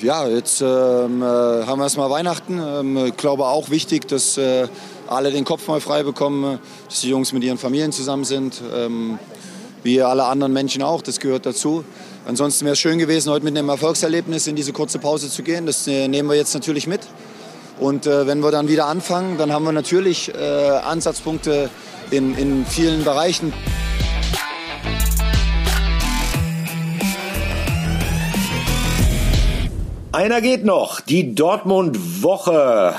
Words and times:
ja, 0.00 0.26
jetzt 0.28 0.60
ähm, 0.60 1.22
äh, 1.22 1.24
haben 1.24 1.78
wir 1.78 1.84
erstmal 1.84 2.10
Weihnachten. 2.10 2.58
Ähm, 2.58 3.06
ich 3.06 3.16
glaube 3.16 3.46
auch 3.46 3.70
wichtig, 3.70 4.08
dass 4.08 4.36
äh, 4.36 4.68
alle 5.06 5.30
den 5.30 5.44
Kopf 5.44 5.66
mal 5.68 5.80
frei 5.80 6.02
bekommen, 6.02 6.58
dass 6.88 7.00
die 7.00 7.10
Jungs 7.10 7.32
mit 7.32 7.44
ihren 7.44 7.58
Familien 7.58 7.92
zusammen 7.92 8.24
sind. 8.24 8.60
Ähm, 8.74 9.18
wie 9.82 10.00
alle 10.00 10.24
anderen 10.24 10.52
Menschen 10.52 10.82
auch, 10.82 11.02
das 11.02 11.20
gehört 11.20 11.44
dazu. 11.44 11.84
Ansonsten 12.26 12.64
wäre 12.64 12.72
es 12.72 12.78
schön 12.78 12.98
gewesen, 12.98 13.30
heute 13.30 13.44
mit 13.44 13.56
einem 13.56 13.68
Erfolgserlebnis 13.68 14.46
in 14.46 14.56
diese 14.56 14.72
kurze 14.72 14.98
Pause 14.98 15.28
zu 15.28 15.42
gehen. 15.42 15.66
Das 15.66 15.86
äh, 15.86 16.08
nehmen 16.08 16.28
wir 16.28 16.36
jetzt 16.36 16.54
natürlich 16.54 16.86
mit. 16.86 17.02
Und 17.78 18.06
äh, 18.06 18.26
wenn 18.26 18.42
wir 18.42 18.50
dann 18.50 18.68
wieder 18.68 18.86
anfangen, 18.86 19.36
dann 19.36 19.52
haben 19.52 19.64
wir 19.64 19.72
natürlich 19.72 20.32
äh, 20.34 20.38
Ansatzpunkte 20.38 21.68
in, 22.10 22.36
in 22.36 22.64
vielen 22.66 23.04
Bereichen. 23.04 23.52
Einer 30.14 30.40
geht 30.40 30.64
noch, 30.64 31.00
die 31.00 31.34
Dortmund-Woche. 31.34 32.94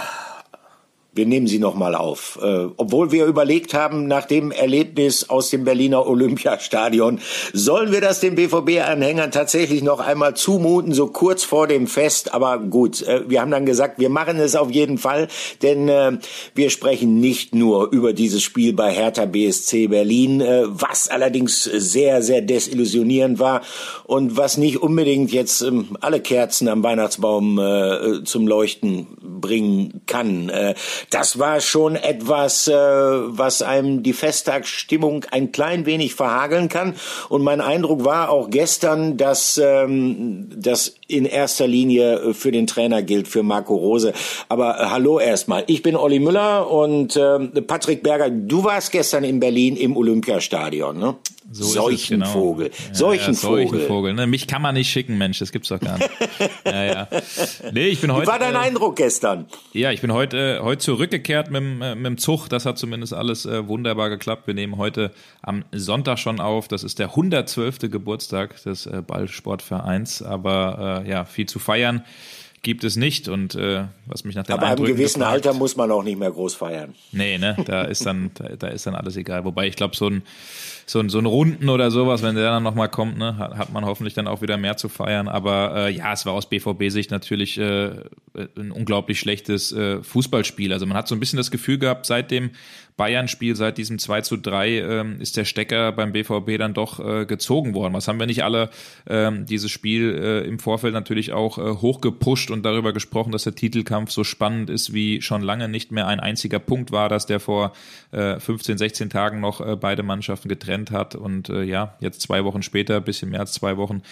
Wir 1.16 1.26
nehmen 1.26 1.48
sie 1.48 1.60
nochmal 1.60 1.96
auf. 1.96 2.38
Äh, 2.44 2.68
obwohl 2.76 3.14
wir 3.14 3.26
überlegt 3.26 3.74
haben, 3.74 4.06
nach 4.06 4.26
dem 4.26 4.52
Erlebnis 4.52 5.30
aus 5.30 5.50
dem 5.50 5.64
Berliner 5.64 6.06
Olympiastadion, 6.06 7.20
sollen 7.54 7.94
wir 7.94 8.02
das 8.02 8.20
den 8.20 8.36
BVB-Anhängern 8.36 9.32
tatsächlich 9.32 9.82
noch 9.82 10.02
einmal 10.02 10.36
zumuten, 10.36 10.94
so 10.94 11.08
kurz 11.08 11.46
vor 11.46 11.68
dem 11.68 11.88
Fest. 11.88 12.34
Aber 12.34 12.60
gut, 12.60 13.02
äh, 13.04 13.22
wir 13.30 13.40
haben 13.40 13.52
dann 13.52 13.66
gesagt, 13.66 13.98
wir 13.98 14.10
machen 14.10 14.38
es 14.40 14.58
auf 14.58 14.70
jeden 14.72 14.98
Fall, 14.98 15.30
denn 15.62 15.88
äh, 15.88 16.18
wir 16.54 16.70
sprechen 16.70 17.22
nicht 17.22 17.56
nur 17.56 17.94
über 17.94 18.12
dieses 18.12 18.44
Spiel 18.44 18.74
bei 18.74 18.92
Hertha 18.92 19.24
BSC 19.24 19.88
Berlin, 19.88 20.42
äh, 20.42 20.64
was 20.66 21.08
allerdings 21.08 21.64
sehr, 21.64 22.24
sehr 22.24 22.42
desillusionierend 22.42 23.40
war 23.40 23.62
und 24.04 24.36
was 24.36 24.58
nicht 24.58 24.82
unbedingt 24.82 25.32
jetzt 25.32 25.62
ähm, 25.62 25.96
alle 26.02 26.20
Kerzen 26.20 26.68
am 26.68 26.84
Weihnachtsbaum 26.84 27.58
äh, 27.58 28.24
zum 28.26 28.48
Leuchten 28.48 29.08
bringen 29.22 30.02
kann. 30.08 30.50
Äh, 30.50 30.76
das 31.10 31.40
war 31.40 31.62
schon 31.62 31.96
etwas, 31.96 32.68
äh, 32.68 32.74
was 32.74 33.62
einem 33.62 34.04
die 34.04 34.14
Festtagsstimmung 34.14 35.26
ein 35.32 35.52
klein 35.52 35.86
wenig 35.86 36.16
verhageln 36.16 36.70
kann. 36.70 36.96
Und 37.30 37.44
mein 37.44 37.62
Eindruck 37.62 38.04
war 38.06 38.30
auch 38.30 38.50
gestern, 38.50 39.18
dass 39.18 39.58
ähm, 39.58 40.50
das 40.56 40.96
in 41.08 41.26
erster 41.26 41.68
Linie 41.68 42.20
äh, 42.20 42.34
für 42.34 42.52
den 42.52 42.68
Trainer 42.68 43.02
gilt, 43.02 43.28
für 43.28 43.44
Marco 43.44 43.76
Rose. 43.76 44.14
Aber 44.50 44.80
äh, 44.80 44.86
hallo 44.86 45.20
erstmal. 45.20 45.64
Ich 45.68 45.82
bin 45.82 45.96
Olli 45.96 46.20
Müller 46.20 46.70
und 46.70 47.16
äh, 47.16 47.40
Patrick 47.62 48.04
Berger, 48.04 48.30
du 48.30 48.64
warst 48.64 48.92
gestern 48.92 49.24
in 49.24 49.40
Berlin 49.40 49.76
im 49.76 49.96
Olympiastadion, 49.96 50.98
ne? 50.98 51.16
So 51.52 51.64
Seuchenvogel. 51.64 52.70
Genau. 52.70 52.88
Ja, 52.88 52.94
Seuchenvogel. 52.96 53.64
Ja, 53.64 53.70
Seuchenvogel. 53.70 54.14
Ne? 54.16 54.26
Mich 54.26 54.48
kann 54.48 54.64
man 54.64 54.74
nicht 54.74 54.90
schicken, 54.90 55.18
Mensch, 55.18 55.40
das 55.40 55.52
gibt's 55.52 55.70
doch 55.70 55.80
gar 55.80 56.00
nicht. 56.00 56.10
ja, 56.66 56.84
ja. 56.84 57.08
Nee, 57.72 57.88
ich 57.88 58.02
bin 58.02 58.12
heute, 58.12 58.24
Wie 58.24 58.32
war 58.32 58.40
dein 58.40 58.56
äh, 58.56 58.60
Eindruck 58.60 58.96
gestern? 58.96 59.46
Ja, 59.72 59.92
ich 59.92 60.02
bin 60.02 60.12
heute, 60.12 60.58
äh, 60.58 60.64
heute 60.64 60.80
zurückgekehrt 60.80 61.52
mit, 61.52 61.62
äh, 61.62 61.94
mit 61.96 62.06
dem 62.06 62.18
Zug. 62.18 62.48
Das 62.48 62.66
hat 62.66 62.80
zumindest 62.80 63.14
alles 63.14 63.46
äh, 63.46 63.68
wunderbar 63.68 64.10
geklappt. 64.10 64.48
Wir 64.48 64.56
nehmen 64.56 64.78
heute 64.78 65.12
am 65.44 65.64
Sonntag 65.72 66.18
schon 66.18 66.40
auf. 66.40 66.68
Das 66.68 66.84
ist 66.84 66.98
der 66.98 67.10
112. 67.10 67.92
Geburtstag 67.92 68.62
des 68.64 68.88
äh, 68.88 69.04
Ballsportvereins. 69.06 70.24
Aber 70.24 70.95
äh, 70.95 70.95
ja, 71.04 71.26
viel 71.26 71.48
zu 71.48 71.60
feiern 71.60 72.04
gibt 72.66 72.84
es 72.84 72.96
nicht. 72.96 73.30
Und 73.30 73.56
äh, 73.56 73.86
was 74.08 74.24
mich 74.24 74.36
nach 74.36 74.44
den 74.44 74.54
Aber 74.54 74.68
einem 74.68 74.84
gewissen 74.84 75.20
gefragt, 75.20 75.46
Alter 75.46 75.54
muss 75.54 75.78
man 75.78 75.92
auch 75.92 76.04
nicht 76.04 76.18
mehr 76.18 76.32
groß 76.32 76.56
feiern. 76.56 76.96
Nee, 77.12 77.38
ne? 77.38 77.56
Da 77.66 77.84
ist 77.84 78.06
dann, 78.06 78.32
da, 78.34 78.50
da 78.50 78.68
ist 78.68 78.88
dann 78.88 78.96
alles 78.96 79.16
egal. 79.16 79.46
Wobei 79.46 79.68
ich 79.68 79.76
glaube, 79.76 79.96
so 79.96 80.08
ein 80.08 80.24
so, 80.88 81.00
ein 81.00 81.10
so 81.10 81.20
ein 81.20 81.26
Runden 81.26 81.70
oder 81.70 81.90
sowas, 81.90 82.22
wenn 82.22 82.36
der 82.36 82.50
dann 82.50 82.64
nochmal 82.64 82.90
kommt, 82.90 83.18
ne, 83.18 83.38
hat, 83.38 83.56
hat 83.58 83.74
man 83.74 83.86
hoffentlich 83.86 84.14
dann 84.14 84.28
auch 84.28 84.42
wieder 84.42 84.58
mehr 84.58 84.78
zu 84.78 84.90
feiern. 84.90 85.28
Aber 85.28 85.76
äh, 85.76 85.92
ja, 85.92 86.12
es 86.14 86.26
war 86.26 86.34
aus 86.34 86.50
BVB-Sicht 86.50 87.12
natürlich 87.12 87.58
äh, 87.58 87.92
ein 88.36 88.72
unglaublich 88.72 89.20
schlechtes 89.20 89.72
äh, 89.72 90.02
Fußballspiel. 90.04 90.74
Also 90.74 90.86
man 90.86 90.98
hat 90.98 91.08
so 91.08 91.16
ein 91.16 91.20
bisschen 91.20 91.38
das 91.38 91.52
Gefühl 91.52 91.78
gehabt, 91.78 92.06
seit 92.06 92.32
dem 92.32 92.52
Bayern-Spiel, 92.98 93.56
seit 93.56 93.78
diesem 93.78 94.00
2 94.00 94.22
zu 94.22 94.38
3, 94.38 94.70
ähm, 94.70 95.20
ist 95.20 95.36
der 95.36 95.44
Stecker 95.44 95.92
beim 95.92 96.14
BVB 96.14 96.58
dann 96.58 96.74
doch 96.74 97.00
äh, 97.00 97.26
gezogen 97.26 97.74
worden. 97.74 97.94
Was 97.94 98.08
haben 98.08 98.20
wir 98.20 98.26
nicht 98.26 98.44
alle 98.44 98.70
ähm, 99.08 99.46
dieses 99.46 99.70
Spiel 99.70 100.16
äh, 100.16 100.48
im 100.48 100.60
Vorfeld 100.60 100.94
natürlich 100.94 101.34
auch 101.34 101.58
äh, 101.58 101.62
hochgepusht 101.82 102.52
und 102.52 102.64
darüber 102.64 102.94
gesprochen, 102.94 103.34
dass 103.34 103.44
der 103.44 103.56
Titelkampf 103.56 104.12
so 104.12 104.24
spannend 104.24 104.70
ist 104.70 104.94
wie 104.94 105.22
schon 105.22 105.42
lange 105.42 105.68
nicht 105.68 105.92
mehr 105.92 106.08
ein 106.08 106.22
einziger 106.22 106.60
Punkt 106.60 106.94
war, 106.94 107.10
dass 107.10 107.26
der 107.26 107.42
vor 107.42 107.74
äh, 108.12 108.40
15, 108.40 108.78
16 108.78 109.10
Tagen 109.10 109.42
noch 109.42 109.60
äh, 109.60 109.76
beide 109.76 110.04
Mannschaften 110.04 110.48
getrennt 110.48 110.92
hat. 110.92 111.16
Und 111.16 111.50
äh, 111.50 111.64
ja, 111.64 111.96
jetzt 112.00 112.22
zwei 112.22 112.46
Wochen 112.46 112.62
später, 112.62 113.02
bisschen 113.02 113.30
mehr 113.30 113.42
als 113.42 113.52
zwei 113.52 113.76
Wochen, 113.76 114.04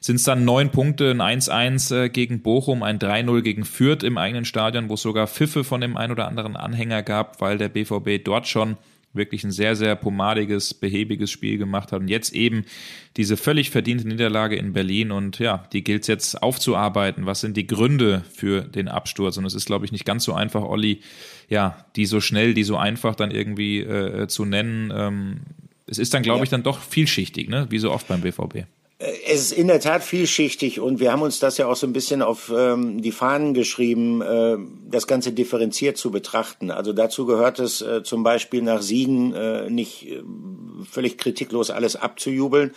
sind 0.00 0.16
es 0.16 0.24
dann 0.24 0.46
neun 0.46 0.70
Punkte, 0.70 1.10
ein 1.10 1.40
1-1 1.40 1.94
äh, 1.94 2.08
gegen 2.08 2.40
Bochum, 2.40 2.82
ein 2.82 2.98
3-0 2.98 3.42
gegen 3.42 3.64
Fürth 3.70 4.02
im 4.02 4.18
eigenen 4.18 4.44
Stadion, 4.44 4.88
wo 4.88 4.94
es 4.94 5.02
sogar 5.02 5.26
Pfiffe 5.26 5.64
von 5.64 5.80
dem 5.80 5.96
ein 5.96 6.10
oder 6.10 6.28
anderen 6.28 6.56
Anhänger 6.56 7.02
gab, 7.02 7.40
weil 7.40 7.56
der 7.56 7.68
BVB 7.68 8.22
dort 8.22 8.46
schon 8.48 8.76
wirklich 9.12 9.42
ein 9.42 9.50
sehr, 9.50 9.74
sehr 9.74 9.96
pomadiges, 9.96 10.74
behäbiges 10.74 11.30
Spiel 11.30 11.58
gemacht 11.58 11.92
hat. 11.92 12.00
Und 12.00 12.08
jetzt 12.08 12.32
eben 12.32 12.64
diese 13.16 13.36
völlig 13.36 13.70
verdiente 13.70 14.06
Niederlage 14.06 14.56
in 14.56 14.72
Berlin. 14.72 15.10
Und 15.10 15.38
ja, 15.38 15.64
die 15.72 15.82
gilt 15.82 16.02
es 16.02 16.08
jetzt 16.08 16.42
aufzuarbeiten. 16.42 17.26
Was 17.26 17.40
sind 17.40 17.56
die 17.56 17.66
Gründe 17.66 18.22
für 18.32 18.62
den 18.62 18.88
Absturz? 18.88 19.36
Und 19.36 19.44
es 19.46 19.54
ist, 19.54 19.66
glaube 19.66 19.84
ich, 19.84 19.92
nicht 19.92 20.04
ganz 20.04 20.24
so 20.24 20.32
einfach, 20.32 20.62
Olli, 20.62 21.00
ja, 21.48 21.84
die 21.96 22.06
so 22.06 22.20
schnell, 22.20 22.54
die 22.54 22.62
so 22.62 22.76
einfach 22.76 23.14
dann 23.16 23.30
irgendwie 23.32 23.80
äh, 23.80 24.28
zu 24.28 24.44
nennen. 24.44 24.92
Ähm, 24.94 25.40
es 25.86 25.98
ist 25.98 26.14
dann, 26.14 26.22
glaube 26.22 26.40
ja. 26.40 26.44
ich, 26.44 26.50
dann 26.50 26.62
doch 26.62 26.80
vielschichtig, 26.80 27.48
ne? 27.48 27.66
wie 27.70 27.78
so 27.78 27.90
oft 27.90 28.06
beim 28.06 28.20
BVB. 28.20 28.66
Es 29.00 29.40
ist 29.44 29.52
in 29.52 29.68
der 29.68 29.80
Tat 29.80 30.04
vielschichtig 30.04 30.78
und 30.78 31.00
wir 31.00 31.10
haben 31.10 31.22
uns 31.22 31.38
das 31.38 31.56
ja 31.56 31.66
auch 31.66 31.76
so 31.76 31.86
ein 31.86 31.94
bisschen 31.94 32.20
auf 32.20 32.52
ähm, 32.54 33.00
die 33.00 33.12
Fahnen 33.12 33.54
geschrieben, 33.54 34.20
äh, 34.20 34.58
das 34.90 35.06
Ganze 35.06 35.32
differenziert 35.32 35.96
zu 35.96 36.10
betrachten. 36.10 36.70
Also 36.70 36.92
dazu 36.92 37.24
gehört 37.24 37.60
es 37.60 37.80
äh, 37.80 38.02
zum 38.02 38.24
Beispiel 38.24 38.60
nach 38.60 38.82
Siegen 38.82 39.32
äh, 39.32 39.70
nicht 39.70 40.06
äh, 40.06 40.22
völlig 40.84 41.16
kritiklos 41.16 41.70
alles 41.70 41.96
abzujubeln. 41.96 42.72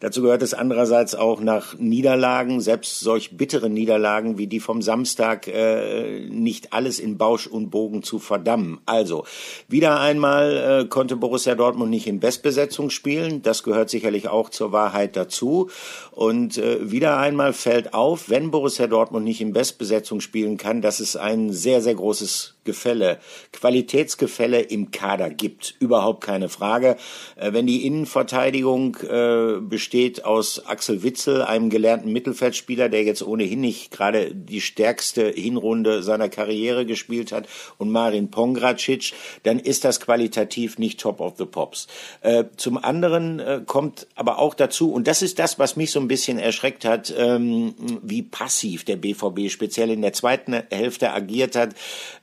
Dazu 0.00 0.22
gehört 0.22 0.42
es 0.42 0.52
andererseits 0.52 1.14
auch 1.14 1.40
nach 1.40 1.78
Niederlagen, 1.78 2.60
selbst 2.60 2.98
solch 2.98 3.36
bitteren 3.36 3.72
Niederlagen 3.72 4.36
wie 4.36 4.48
die 4.48 4.58
vom 4.58 4.82
Samstag, 4.82 5.46
äh, 5.46 6.26
nicht 6.28 6.72
alles 6.72 6.98
in 6.98 7.18
Bausch 7.18 7.46
und 7.46 7.70
Bogen 7.70 8.02
zu 8.02 8.18
verdammen. 8.18 8.80
Also 8.84 9.24
wieder 9.68 10.00
einmal 10.00 10.82
äh, 10.82 10.88
konnte 10.88 11.14
Borussia 11.14 11.54
Dortmund 11.54 11.90
nicht 11.90 12.08
in 12.08 12.18
Bestbesetzung 12.18 12.90
spielen. 12.90 13.42
Das 13.42 13.62
gehört 13.62 13.90
sicherlich 13.90 14.26
auch 14.26 14.50
zur 14.50 14.72
Wahrheit 14.72 15.14
dazu. 15.16 15.67
Und 16.10 16.58
äh, 16.58 16.90
wieder 16.90 17.18
einmal 17.18 17.52
fällt 17.52 17.94
auf, 17.94 18.28
wenn 18.28 18.50
Borussia 18.50 18.86
Dortmund 18.86 19.24
nicht 19.24 19.40
in 19.40 19.52
Bestbesetzung 19.52 20.20
spielen 20.20 20.56
kann, 20.56 20.82
dass 20.82 21.00
es 21.00 21.16
ein 21.16 21.52
sehr, 21.52 21.80
sehr 21.80 21.94
großes 21.94 22.57
Gefälle, 22.68 23.18
Qualitätsgefälle 23.52 24.60
im 24.60 24.90
Kader 24.90 25.30
gibt. 25.30 25.74
Überhaupt 25.80 26.22
keine 26.22 26.50
Frage. 26.50 26.98
Äh, 27.36 27.54
wenn 27.54 27.66
die 27.66 27.86
Innenverteidigung 27.86 28.96
äh, 28.96 29.58
besteht 29.60 30.26
aus 30.26 30.66
Axel 30.66 31.02
Witzel, 31.02 31.40
einem 31.40 31.70
gelernten 31.70 32.12
Mittelfeldspieler, 32.12 32.90
der 32.90 33.04
jetzt 33.04 33.22
ohnehin 33.22 33.62
nicht 33.62 33.90
gerade 33.90 34.34
die 34.34 34.60
stärkste 34.60 35.30
Hinrunde 35.30 36.02
seiner 36.02 36.28
Karriere 36.28 36.84
gespielt 36.84 37.32
hat, 37.32 37.48
und 37.78 37.90
Marin 37.90 38.30
Pongracic, 38.30 39.14
dann 39.44 39.58
ist 39.58 39.86
das 39.86 39.98
qualitativ 40.00 40.78
nicht 40.78 41.00
top 41.00 41.20
of 41.20 41.34
the 41.38 41.46
pops. 41.46 41.86
Äh, 42.20 42.44
zum 42.56 42.76
anderen 42.76 43.64
kommt 43.64 44.06
aber 44.14 44.38
auch 44.38 44.54
dazu, 44.54 44.92
und 44.92 45.06
das 45.06 45.22
ist 45.22 45.38
das, 45.38 45.58
was 45.58 45.76
mich 45.76 45.90
so 45.90 46.00
ein 46.00 46.08
bisschen 46.08 46.38
erschreckt 46.38 46.84
hat, 46.84 47.14
ähm, 47.16 47.74
wie 48.02 48.22
passiv 48.22 48.84
der 48.84 48.96
BVB 48.96 49.48
speziell 49.48 49.90
in 49.90 50.02
der 50.02 50.12
zweiten 50.12 50.52
Hälfte 50.70 51.12
agiert 51.12 51.56
hat, 51.56 51.74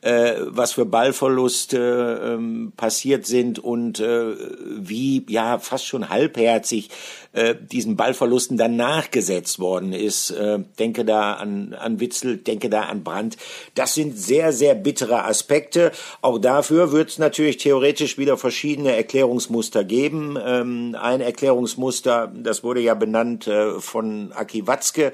äh, 0.01 0.34
was 0.41 0.73
für 0.73 0.85
Ballverluste 0.85 2.21
ähm, 2.23 2.73
passiert 2.75 3.25
sind 3.25 3.59
und 3.59 3.99
äh, 3.99 4.35
wie 4.77 5.25
ja 5.29 5.59
fast 5.59 5.85
schon 5.85 6.09
halbherzig 6.09 6.89
äh, 7.35 7.53
diesen 7.53 7.97
Ballverlusten 7.97 8.57
dann 8.57 8.77
nachgesetzt 8.77 9.59
worden 9.59 9.91
ist. 9.91 10.31
Äh, 10.31 10.59
denke 10.79 11.03
da 11.03 11.33
an, 11.33 11.73
an 11.77 11.99
Witzel, 11.99 12.37
denke 12.37 12.69
da 12.69 12.83
an 12.83 13.03
Brandt. 13.03 13.35
Das 13.75 13.93
sind 13.93 14.17
sehr, 14.17 14.53
sehr 14.53 14.73
bittere 14.73 15.25
Aspekte. 15.25 15.91
Auch 16.21 16.37
dafür 16.39 16.93
wird 16.93 17.09
es 17.09 17.19
natürlich 17.19 17.57
theoretisch 17.57 18.17
wieder 18.17 18.37
verschiedene 18.37 18.95
Erklärungsmuster 18.95 19.83
geben. 19.83 20.37
Ähm, 20.41 20.95
ein 20.99 21.19
Erklärungsmuster, 21.19 22.31
das 22.33 22.63
wurde 22.63 22.79
ja 22.79 22.93
benannt 22.93 23.47
äh, 23.47 23.81
von 23.81 24.31
Aki 24.31 24.65
Watzke, 24.65 25.11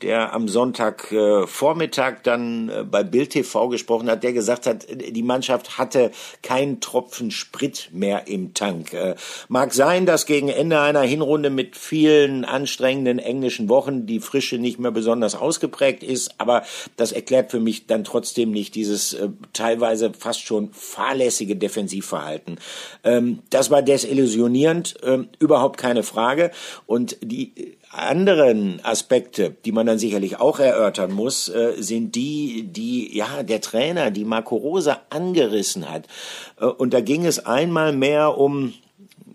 der 0.00 0.32
am 0.32 0.46
Sonntag 0.46 1.10
äh, 1.10 1.44
Vormittag 1.46 2.22
dann 2.22 2.68
äh, 2.68 2.84
bei 2.84 3.02
Bild 3.02 3.30
TV 3.30 3.68
gesprochen 3.68 4.08
hat, 4.08 4.22
der 4.22 4.32
gesagt 4.32 4.53
hat, 4.66 4.86
die 4.88 5.22
Mannschaft 5.22 5.78
hatte 5.78 6.10
keinen 6.42 6.80
Tropfen 6.80 7.30
Sprit 7.30 7.90
mehr 7.92 8.26
im 8.26 8.54
Tank. 8.54 8.92
Äh, 8.92 9.14
mag 9.48 9.74
sein, 9.74 10.06
dass 10.06 10.26
gegen 10.26 10.48
Ende 10.48 10.80
einer 10.80 11.02
Hinrunde 11.02 11.50
mit 11.50 11.76
vielen 11.76 12.44
anstrengenden 12.44 13.18
englischen 13.18 13.68
Wochen 13.68 14.06
die 14.06 14.20
Frische 14.20 14.58
nicht 14.58 14.78
mehr 14.78 14.90
besonders 14.90 15.34
ausgeprägt 15.34 16.02
ist, 16.02 16.34
aber 16.38 16.62
das 16.96 17.12
erklärt 17.12 17.50
für 17.50 17.60
mich 17.60 17.86
dann 17.86 18.04
trotzdem 18.04 18.50
nicht 18.50 18.74
dieses 18.74 19.14
äh, 19.14 19.28
teilweise 19.52 20.12
fast 20.16 20.40
schon 20.40 20.72
fahrlässige 20.72 21.56
Defensivverhalten. 21.56 22.58
Ähm, 23.02 23.40
das 23.50 23.70
war 23.70 23.82
desillusionierend, 23.82 24.94
ähm, 25.02 25.28
überhaupt 25.38 25.78
keine 25.78 26.02
Frage. 26.02 26.50
Und 26.86 27.16
die 27.20 27.76
anderen 27.96 28.80
Aspekte, 28.82 29.54
die 29.64 29.72
man 29.72 29.86
dann 29.86 29.98
sicherlich 29.98 30.40
auch 30.40 30.58
erörtern 30.58 31.12
muss, 31.12 31.48
äh, 31.48 31.74
sind 31.78 32.14
die, 32.14 32.64
die 32.64 33.16
ja 33.16 33.42
der 33.42 33.60
Trainer, 33.60 34.10
die 34.10 34.24
Marco 34.24 34.56
Rose 34.56 34.96
angerissen 35.10 35.90
hat. 35.90 36.06
Äh, 36.60 36.66
und 36.66 36.92
da 36.94 37.00
ging 37.00 37.24
es 37.24 37.46
einmal 37.46 37.92
mehr 37.92 38.38
um, 38.38 38.74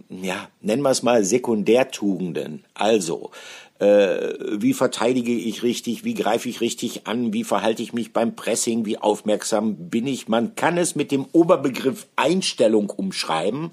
ja, 0.10 0.48
nennen 0.62 0.82
wir 0.82 0.92
es 0.92 1.04
mal 1.04 1.24
Sekundärtugenden. 1.24 2.66
Also 2.74 3.32
äh, 3.80 4.34
wie 4.52 4.74
verteidige 4.74 5.32
ich 5.34 5.64
richtig, 5.64 6.04
wie 6.04 6.14
greife 6.14 6.50
ich 6.50 6.60
richtig 6.60 7.08
an, 7.08 7.34
wie 7.34 7.44
verhalte 7.44 7.82
ich 7.82 7.94
mich 7.94 8.12
beim 8.12 8.36
Pressing, 8.36 8.86
wie 8.86 8.98
aufmerksam 8.98 9.90
bin 9.90 10.06
ich. 10.06 10.28
Man 10.28 10.56
kann 10.56 10.78
es 10.78 10.96
mit 10.96 11.12
dem 11.12 11.26
Oberbegriff 11.32 12.08
Einstellung 12.16 12.90
umschreiben. 12.90 13.72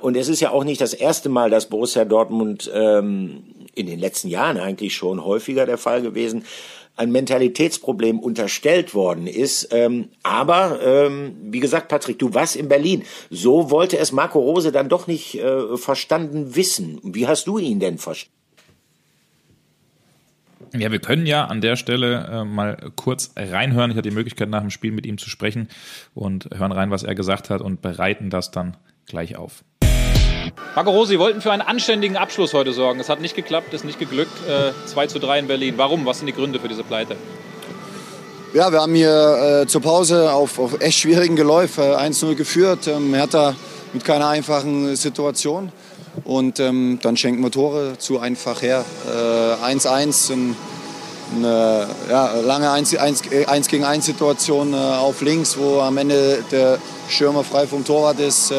Und 0.00 0.16
es 0.16 0.30
ist 0.30 0.40
ja 0.40 0.52
auch 0.52 0.64
nicht 0.64 0.80
das 0.80 0.94
erste 0.94 1.28
Mal, 1.28 1.50
dass 1.50 1.66
Borussia 1.66 2.06
Dortmund 2.06 2.70
ähm, 2.72 3.42
in 3.76 3.86
den 3.86 4.00
letzten 4.00 4.28
Jahren 4.28 4.58
eigentlich 4.58 4.96
schon 4.96 5.24
häufiger 5.24 5.66
der 5.66 5.78
Fall 5.78 6.02
gewesen, 6.02 6.44
ein 6.96 7.12
Mentalitätsproblem 7.12 8.18
unterstellt 8.18 8.94
worden 8.94 9.26
ist. 9.26 9.68
Ähm, 9.70 10.08
aber 10.22 10.80
ähm, 10.82 11.36
wie 11.42 11.60
gesagt, 11.60 11.88
Patrick, 11.88 12.18
du 12.18 12.34
warst 12.34 12.56
in 12.56 12.68
Berlin. 12.68 13.04
So 13.30 13.70
wollte 13.70 13.98
es 13.98 14.12
Marco 14.12 14.40
Rose 14.40 14.72
dann 14.72 14.88
doch 14.88 15.06
nicht 15.06 15.34
äh, 15.36 15.76
verstanden 15.76 16.56
wissen. 16.56 16.98
Wie 17.02 17.26
hast 17.26 17.46
du 17.46 17.58
ihn 17.58 17.80
denn 17.80 17.98
verstanden? 17.98 18.32
Ja, 20.74 20.90
wir 20.90 20.98
können 20.98 21.26
ja 21.26 21.44
an 21.44 21.60
der 21.60 21.76
Stelle 21.76 22.28
äh, 22.30 22.44
mal 22.44 22.90
kurz 22.96 23.32
reinhören. 23.36 23.90
Ich 23.90 23.96
hatte 23.96 24.08
die 24.08 24.14
Möglichkeit, 24.14 24.48
nach 24.48 24.62
dem 24.62 24.70
Spiel 24.70 24.92
mit 24.92 25.06
ihm 25.06 25.18
zu 25.18 25.30
sprechen 25.30 25.68
und 26.14 26.48
hören 26.54 26.72
rein, 26.72 26.90
was 26.90 27.02
er 27.02 27.14
gesagt 27.14 27.50
hat 27.50 27.60
und 27.60 27.82
bereiten 27.82 28.30
das 28.30 28.50
dann 28.50 28.76
gleich 29.06 29.36
auf. 29.36 29.64
Marco 30.76 30.90
Rose, 30.90 31.08
Sie 31.08 31.18
wollten 31.18 31.40
für 31.40 31.52
einen 31.52 31.62
anständigen 31.62 32.16
Abschluss 32.16 32.52
heute 32.52 32.72
sorgen. 32.72 33.00
Es 33.00 33.08
hat 33.08 33.20
nicht 33.20 33.34
geklappt, 33.34 33.72
ist 33.72 33.84
nicht 33.84 33.98
geglückt. 33.98 34.32
Äh, 34.46 34.72
2 34.86 35.06
zu 35.06 35.18
3 35.18 35.38
in 35.38 35.46
Berlin. 35.46 35.74
Warum? 35.78 36.04
Was 36.04 36.18
sind 36.18 36.26
die 36.26 36.34
Gründe 36.34 36.60
für 36.60 36.68
diese 36.68 36.84
Pleite? 36.84 37.16
Ja, 38.52 38.70
wir 38.70 38.80
haben 38.80 38.94
hier 38.94 39.62
äh, 39.62 39.66
zur 39.66 39.80
Pause 39.82 40.32
auf, 40.32 40.58
auf 40.58 40.80
echt 40.80 40.98
schwierigen 40.98 41.36
Geläuf 41.36 41.78
äh, 41.78 41.94
1-0 41.94 42.34
geführt. 42.34 42.88
Ähm, 42.88 43.14
Hertha 43.14 43.54
mit 43.92 44.04
keiner 44.04 44.28
einfachen 44.28 44.96
Situation. 44.96 45.72
Und 46.24 46.60
ähm, 46.60 46.98
dann 47.02 47.16
schenken 47.16 47.42
wir 47.42 47.50
Tore 47.50 47.98
zu 47.98 48.18
einfach 48.20 48.62
her. 48.62 48.84
1-1, 49.64 50.30
äh, 50.30 50.34
eine 51.36 51.86
ja, 52.10 52.34
lange 52.40 52.70
1, 52.70 52.96
1, 52.96 53.22
1 53.46 53.68
gegen 53.68 53.84
1 53.84 54.04
Situation 54.04 54.72
äh, 54.72 54.76
auf 54.76 55.22
links, 55.22 55.56
wo 55.58 55.80
am 55.80 55.96
Ende 55.98 56.44
der 56.50 56.78
Schirmer 57.08 57.44
frei 57.44 57.66
vom 57.66 57.84
Torwart 57.84 58.20
ist. 58.20 58.52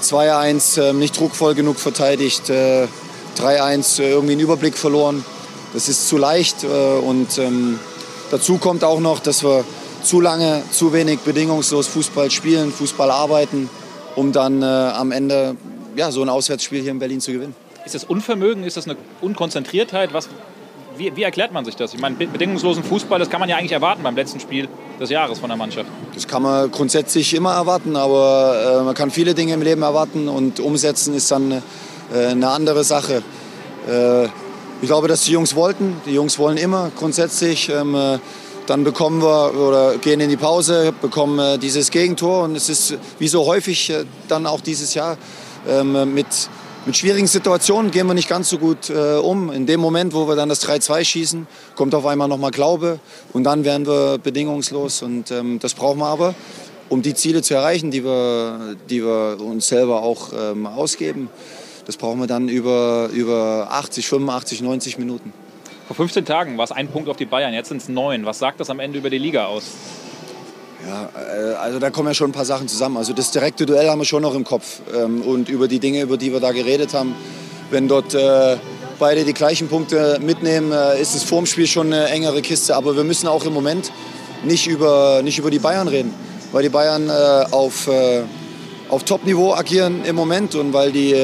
Äh, 0.00 0.04
2-1, 0.04 0.80
äh, 0.80 0.92
nicht 0.92 1.18
druckvoll 1.18 1.54
genug 1.54 1.78
verteidigt. 1.78 2.50
3-1, 2.50 4.00
äh, 4.00 4.10
irgendwie 4.10 4.32
einen 4.32 4.40
Überblick 4.40 4.76
verloren. 4.76 5.24
Das 5.72 5.88
ist 5.88 6.08
zu 6.08 6.16
leicht. 6.16 6.64
Äh, 6.64 6.66
und 6.66 7.38
ähm, 7.38 7.78
dazu 8.30 8.58
kommt 8.58 8.84
auch 8.84 9.00
noch, 9.00 9.20
dass 9.20 9.42
wir 9.44 9.64
zu 10.02 10.20
lange, 10.20 10.62
zu 10.70 10.92
wenig 10.92 11.20
bedingungslos 11.20 11.86
Fußball 11.88 12.30
spielen, 12.30 12.72
Fußball 12.72 13.10
arbeiten, 13.10 13.68
um 14.16 14.32
dann 14.32 14.62
am 14.62 15.12
Ende 15.12 15.56
ja, 15.94 16.10
so 16.10 16.22
ein 16.22 16.30
Auswärtsspiel 16.30 16.80
hier 16.80 16.90
in 16.90 16.98
Berlin 16.98 17.20
zu 17.20 17.32
gewinnen. 17.32 17.54
Ist 17.84 17.94
das 17.94 18.04
Unvermögen? 18.04 18.64
Ist 18.64 18.78
das 18.78 18.86
eine 18.86 18.96
Unkonzentriertheit? 19.20 20.14
Was, 20.14 20.30
wie, 20.96 21.14
wie, 21.16 21.22
erklärt 21.22 21.52
man 21.52 21.66
sich 21.66 21.76
das? 21.76 21.92
Ich 21.92 22.00
meine, 22.00 22.16
bedingungslosen 22.16 22.82
Fußball, 22.82 23.18
das 23.18 23.28
kann 23.28 23.40
man 23.40 23.50
ja 23.50 23.56
eigentlich 23.56 23.72
erwarten 23.72 24.02
beim 24.02 24.16
letzten 24.16 24.40
Spiel 24.40 24.70
des 25.00 25.10
Jahres 25.10 25.38
von 25.38 25.48
der 25.48 25.56
Mannschaft. 25.56 25.88
Das 26.14 26.28
kann 26.28 26.42
man 26.42 26.70
grundsätzlich 26.70 27.32
immer 27.34 27.54
erwarten, 27.54 27.96
aber 27.96 28.80
äh, 28.80 28.84
man 28.84 28.94
kann 28.94 29.10
viele 29.10 29.34
Dinge 29.34 29.54
im 29.54 29.62
Leben 29.62 29.82
erwarten 29.82 30.28
und 30.28 30.60
umsetzen 30.60 31.14
ist 31.14 31.30
dann 31.30 31.50
äh, 31.52 32.26
eine 32.26 32.50
andere 32.50 32.84
Sache. 32.84 33.22
Äh, 33.88 34.24
ich 34.82 34.86
glaube, 34.86 35.08
dass 35.08 35.24
die 35.24 35.32
Jungs 35.32 35.54
wollten. 35.54 35.96
Die 36.04 36.12
Jungs 36.12 36.38
wollen 36.38 36.58
immer 36.58 36.90
grundsätzlich. 36.96 37.70
Ähm, 37.70 37.94
äh, 37.94 38.18
dann 38.66 38.84
bekommen 38.84 39.22
wir 39.22 39.54
oder 39.54 39.96
gehen 39.96 40.20
in 40.20 40.28
die 40.28 40.36
Pause, 40.36 40.92
bekommen 41.00 41.38
äh, 41.38 41.58
dieses 41.58 41.90
Gegentor 41.90 42.44
und 42.44 42.54
es 42.54 42.68
ist 42.68 42.96
wie 43.18 43.26
so 43.26 43.46
häufig 43.46 43.90
äh, 43.90 44.04
dann 44.28 44.46
auch 44.46 44.60
dieses 44.60 44.94
Jahr 44.94 45.16
ähm, 45.68 46.14
mit, 46.14 46.26
mit 46.86 46.96
schwierigen 46.96 47.26
Situationen 47.26 47.90
gehen 47.90 48.06
wir 48.06 48.14
nicht 48.14 48.28
ganz 48.28 48.48
so 48.48 48.58
gut 48.58 48.88
äh, 48.90 49.16
um. 49.16 49.52
In 49.52 49.66
dem 49.66 49.80
Moment, 49.80 50.14
wo 50.14 50.26
wir 50.26 50.36
dann 50.36 50.48
das 50.48 50.66
3-2 50.66 51.04
schießen, 51.04 51.46
kommt 51.74 51.94
auf 51.94 52.06
einmal 52.06 52.28
nochmal 52.28 52.50
Glaube 52.50 53.00
und 53.32 53.44
dann 53.44 53.64
werden 53.64 53.86
wir 53.86 54.18
bedingungslos. 54.18 55.02
Und 55.02 55.30
ähm, 55.30 55.58
das 55.58 55.74
brauchen 55.74 55.98
wir 55.98 56.06
aber, 56.06 56.34
um 56.88 57.02
die 57.02 57.14
Ziele 57.14 57.42
zu 57.42 57.54
erreichen, 57.54 57.90
die 57.90 58.04
wir, 58.04 58.76
die 58.88 59.04
wir 59.04 59.38
uns 59.40 59.68
selber 59.68 60.02
auch 60.02 60.32
ähm, 60.32 60.66
ausgeben. 60.66 61.28
Das 61.86 61.96
brauchen 61.96 62.20
wir 62.20 62.26
dann 62.26 62.48
über, 62.48 63.10
über 63.12 63.68
80, 63.70 64.08
85, 64.08 64.62
90 64.62 64.98
Minuten. 64.98 65.32
Vor 65.86 65.96
15 65.96 66.24
Tagen 66.24 66.56
war 66.56 66.64
es 66.64 66.72
ein 66.72 66.88
Punkt 66.88 67.08
auf 67.08 67.16
die 67.16 67.26
Bayern, 67.26 67.52
jetzt 67.52 67.68
sind 67.68 67.82
es 67.82 67.88
neun. 67.88 68.24
Was 68.24 68.38
sagt 68.38 68.60
das 68.60 68.70
am 68.70 68.80
Ende 68.80 68.98
über 68.98 69.10
die 69.10 69.18
Liga 69.18 69.46
aus? 69.46 69.64
Ja, 70.86 71.10
äh, 71.14 71.54
also 71.54 71.78
da 71.78 71.90
kommen 71.90 72.08
ja 72.08 72.14
schon 72.14 72.30
ein 72.30 72.32
paar 72.32 72.44
Sachen 72.44 72.68
zusammen. 72.68 72.96
Also 72.96 73.12
das 73.12 73.30
direkte 73.30 73.66
Duell 73.66 73.88
haben 73.88 73.98
wir 73.98 74.04
schon 74.04 74.22
noch 74.22 74.34
im 74.34 74.44
Kopf. 74.44 74.80
Ähm, 74.94 75.22
und 75.22 75.48
über 75.48 75.68
die 75.68 75.78
Dinge, 75.78 76.02
über 76.02 76.16
die 76.16 76.32
wir 76.32 76.40
da 76.40 76.52
geredet 76.52 76.94
haben, 76.94 77.14
wenn 77.70 77.88
dort 77.88 78.14
äh, 78.14 78.56
beide 78.98 79.24
die 79.24 79.34
gleichen 79.34 79.68
Punkte 79.68 80.18
mitnehmen, 80.20 80.72
äh, 80.72 81.00
ist 81.00 81.14
es 81.14 81.22
vorm 81.22 81.46
Spiel 81.46 81.66
schon 81.66 81.92
eine 81.92 82.08
engere 82.08 82.42
Kiste. 82.42 82.76
Aber 82.76 82.96
wir 82.96 83.04
müssen 83.04 83.28
auch 83.28 83.44
im 83.44 83.52
Moment 83.52 83.92
nicht 84.44 84.66
über, 84.66 85.20
nicht 85.22 85.38
über 85.38 85.50
die 85.50 85.58
Bayern 85.58 85.88
reden, 85.88 86.14
weil 86.52 86.62
die 86.62 86.70
Bayern 86.70 87.10
auf, 87.50 87.90
auf 88.88 89.04
Top-Niveau 89.04 89.52
agieren 89.52 90.02
im 90.06 90.16
Moment 90.16 90.54
und 90.54 90.72
weil 90.72 90.92
die 90.92 91.14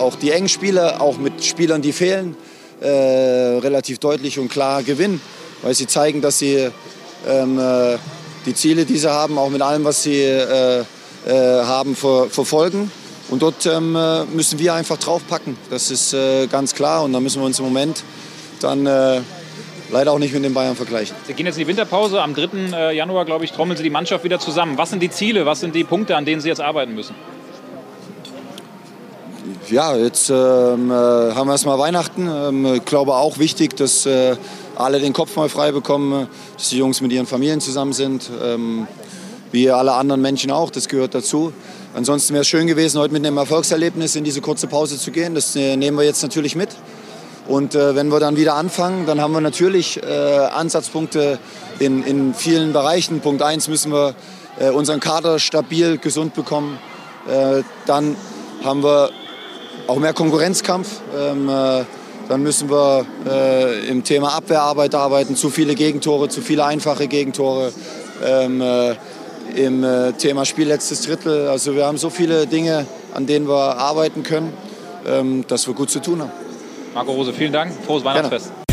auch 0.00 0.16
die 0.16 0.32
engen 0.32 0.48
Spiele, 0.48 1.00
auch 1.00 1.16
mit 1.16 1.44
Spielern, 1.44 1.80
die 1.80 1.92
fehlen, 1.92 2.34
relativ 2.82 4.00
deutlich 4.00 4.40
und 4.40 4.48
klar 4.48 4.82
gewinnen, 4.82 5.20
weil 5.62 5.74
sie 5.76 5.86
zeigen, 5.86 6.22
dass 6.22 6.40
sie 6.40 6.70
ähm, 7.28 7.60
die 8.46 8.54
Ziele, 8.54 8.84
die 8.84 8.98
sie 8.98 9.10
haben, 9.10 9.38
auch 9.38 9.50
mit 9.50 9.62
allem, 9.62 9.84
was 9.84 10.02
sie 10.02 10.20
äh, 10.20 10.80
äh, 10.80 10.84
haben, 11.64 11.96
ver 11.96 12.26
verfolgen. 12.30 12.90
Und 13.30 13.42
dort 13.42 13.64
ähm, 13.66 13.96
äh, 13.96 14.24
müssen 14.24 14.58
wir 14.58 14.74
einfach 14.74 14.98
draufpacken. 14.98 15.56
Das 15.70 15.90
ist 15.90 16.12
äh, 16.12 16.46
ganz 16.46 16.74
klar. 16.74 17.04
Und 17.04 17.12
da 17.14 17.20
müssen 17.20 17.40
wir 17.40 17.46
uns 17.46 17.58
im 17.58 17.64
Moment 17.64 18.04
dann 18.60 18.86
äh, 18.86 19.20
leider 19.90 20.12
auch 20.12 20.18
nicht 20.18 20.34
mit 20.34 20.44
den 20.44 20.52
Bayern 20.52 20.76
vergleichen. 20.76 21.16
Sie 21.26 21.32
gehen 21.32 21.46
jetzt 21.46 21.56
in 21.56 21.62
die 21.62 21.68
Winterpause. 21.68 22.20
Am 22.22 22.34
3. 22.34 22.48
Äh, 22.72 22.96
Januar, 22.96 23.24
glaube 23.24 23.44
ich, 23.44 23.52
trommeln 23.52 23.76
Sie 23.76 23.82
die 23.82 23.90
Mannschaft 23.90 24.24
wieder 24.24 24.38
zusammen. 24.38 24.76
Was 24.76 24.90
sind 24.90 25.02
die 25.02 25.10
Ziele? 25.10 25.46
Was 25.46 25.60
sind 25.60 25.74
die 25.74 25.84
Punkte, 25.84 26.16
an 26.16 26.26
denen 26.26 26.42
Sie 26.42 26.48
jetzt 26.48 26.60
arbeiten 26.60 26.94
müssen? 26.94 27.14
Ja, 29.70 29.96
jetzt 29.96 30.28
ähm, 30.28 30.92
haben 30.92 31.48
wir 31.48 31.52
erstmal 31.52 31.78
Weihnachten. 31.78 32.28
Ähm, 32.28 32.74
ich 32.74 32.84
glaube 32.84 33.14
auch 33.14 33.38
wichtig, 33.38 33.74
dass 33.76 34.06
alle 34.76 35.00
den 35.00 35.12
Kopf 35.12 35.36
mal 35.36 35.48
frei 35.48 35.72
bekommen, 35.72 36.28
dass 36.56 36.68
die 36.68 36.78
Jungs 36.78 37.00
mit 37.00 37.12
ihren 37.12 37.26
Familien 37.26 37.60
zusammen 37.60 37.92
sind, 37.92 38.30
ähm, 38.42 38.86
wie 39.52 39.70
alle 39.70 39.92
anderen 39.92 40.20
Menschen 40.20 40.50
auch, 40.50 40.70
das 40.70 40.88
gehört 40.88 41.14
dazu. 41.14 41.52
Ansonsten 41.94 42.32
wäre 42.32 42.42
es 42.42 42.48
schön 42.48 42.66
gewesen, 42.66 42.98
heute 42.98 43.12
mit 43.12 43.24
einem 43.24 43.36
Erfolgserlebnis 43.36 44.16
in 44.16 44.24
diese 44.24 44.40
kurze 44.40 44.66
Pause 44.66 44.98
zu 44.98 45.12
gehen. 45.12 45.34
Das 45.34 45.54
äh, 45.54 45.76
nehmen 45.76 45.96
wir 45.96 46.04
jetzt 46.04 46.22
natürlich 46.22 46.56
mit. 46.56 46.70
Und 47.46 47.74
äh, 47.74 47.94
wenn 47.94 48.08
wir 48.08 48.20
dann 48.20 48.36
wieder 48.36 48.54
anfangen, 48.54 49.06
dann 49.06 49.20
haben 49.20 49.32
wir 49.32 49.40
natürlich 49.40 50.02
äh, 50.02 50.06
Ansatzpunkte 50.06 51.38
in, 51.78 52.02
in 52.02 52.34
vielen 52.34 52.72
Bereichen. 52.72 53.20
Punkt 53.20 53.42
1 53.42 53.68
müssen 53.68 53.92
wir 53.92 54.14
äh, 54.58 54.70
unseren 54.70 54.98
Kader 54.98 55.38
stabil, 55.38 55.98
gesund 55.98 56.34
bekommen. 56.34 56.78
Äh, 57.28 57.62
dann 57.86 58.16
haben 58.64 58.82
wir 58.82 59.10
auch 59.86 59.98
mehr 59.98 60.14
Konkurrenzkampf. 60.14 61.00
Ähm, 61.16 61.48
äh, 61.48 61.84
dann 62.28 62.42
müssen 62.42 62.70
wir 62.70 63.06
äh, 63.26 63.88
im 63.88 64.04
Thema 64.04 64.34
Abwehrarbeit 64.34 64.94
arbeiten. 64.94 65.36
Zu 65.36 65.50
viele 65.50 65.74
Gegentore, 65.74 66.28
zu 66.28 66.40
viele 66.40 66.64
einfache 66.64 67.06
Gegentore. 67.06 67.72
Ähm, 68.24 68.60
äh, 68.60 68.94
Im 69.56 69.84
äh, 69.84 70.12
Thema 70.12 70.44
Spiel 70.44 70.68
letztes 70.68 71.02
Drittel. 71.02 71.48
Also 71.48 71.74
wir 71.74 71.86
haben 71.86 71.98
so 71.98 72.10
viele 72.10 72.46
Dinge, 72.46 72.86
an 73.12 73.26
denen 73.26 73.46
wir 73.46 73.76
arbeiten 73.76 74.22
können, 74.22 74.52
ähm, 75.06 75.44
dass 75.46 75.66
wir 75.66 75.74
gut 75.74 75.90
zu 75.90 76.00
tun 76.00 76.22
haben. 76.22 76.32
Marco 76.94 77.12
Rose, 77.12 77.32
vielen 77.32 77.52
Dank. 77.52 77.72
Frohes 77.86 78.04
Weihnachtsfest. 78.04 78.46
Gerne. 78.46 78.64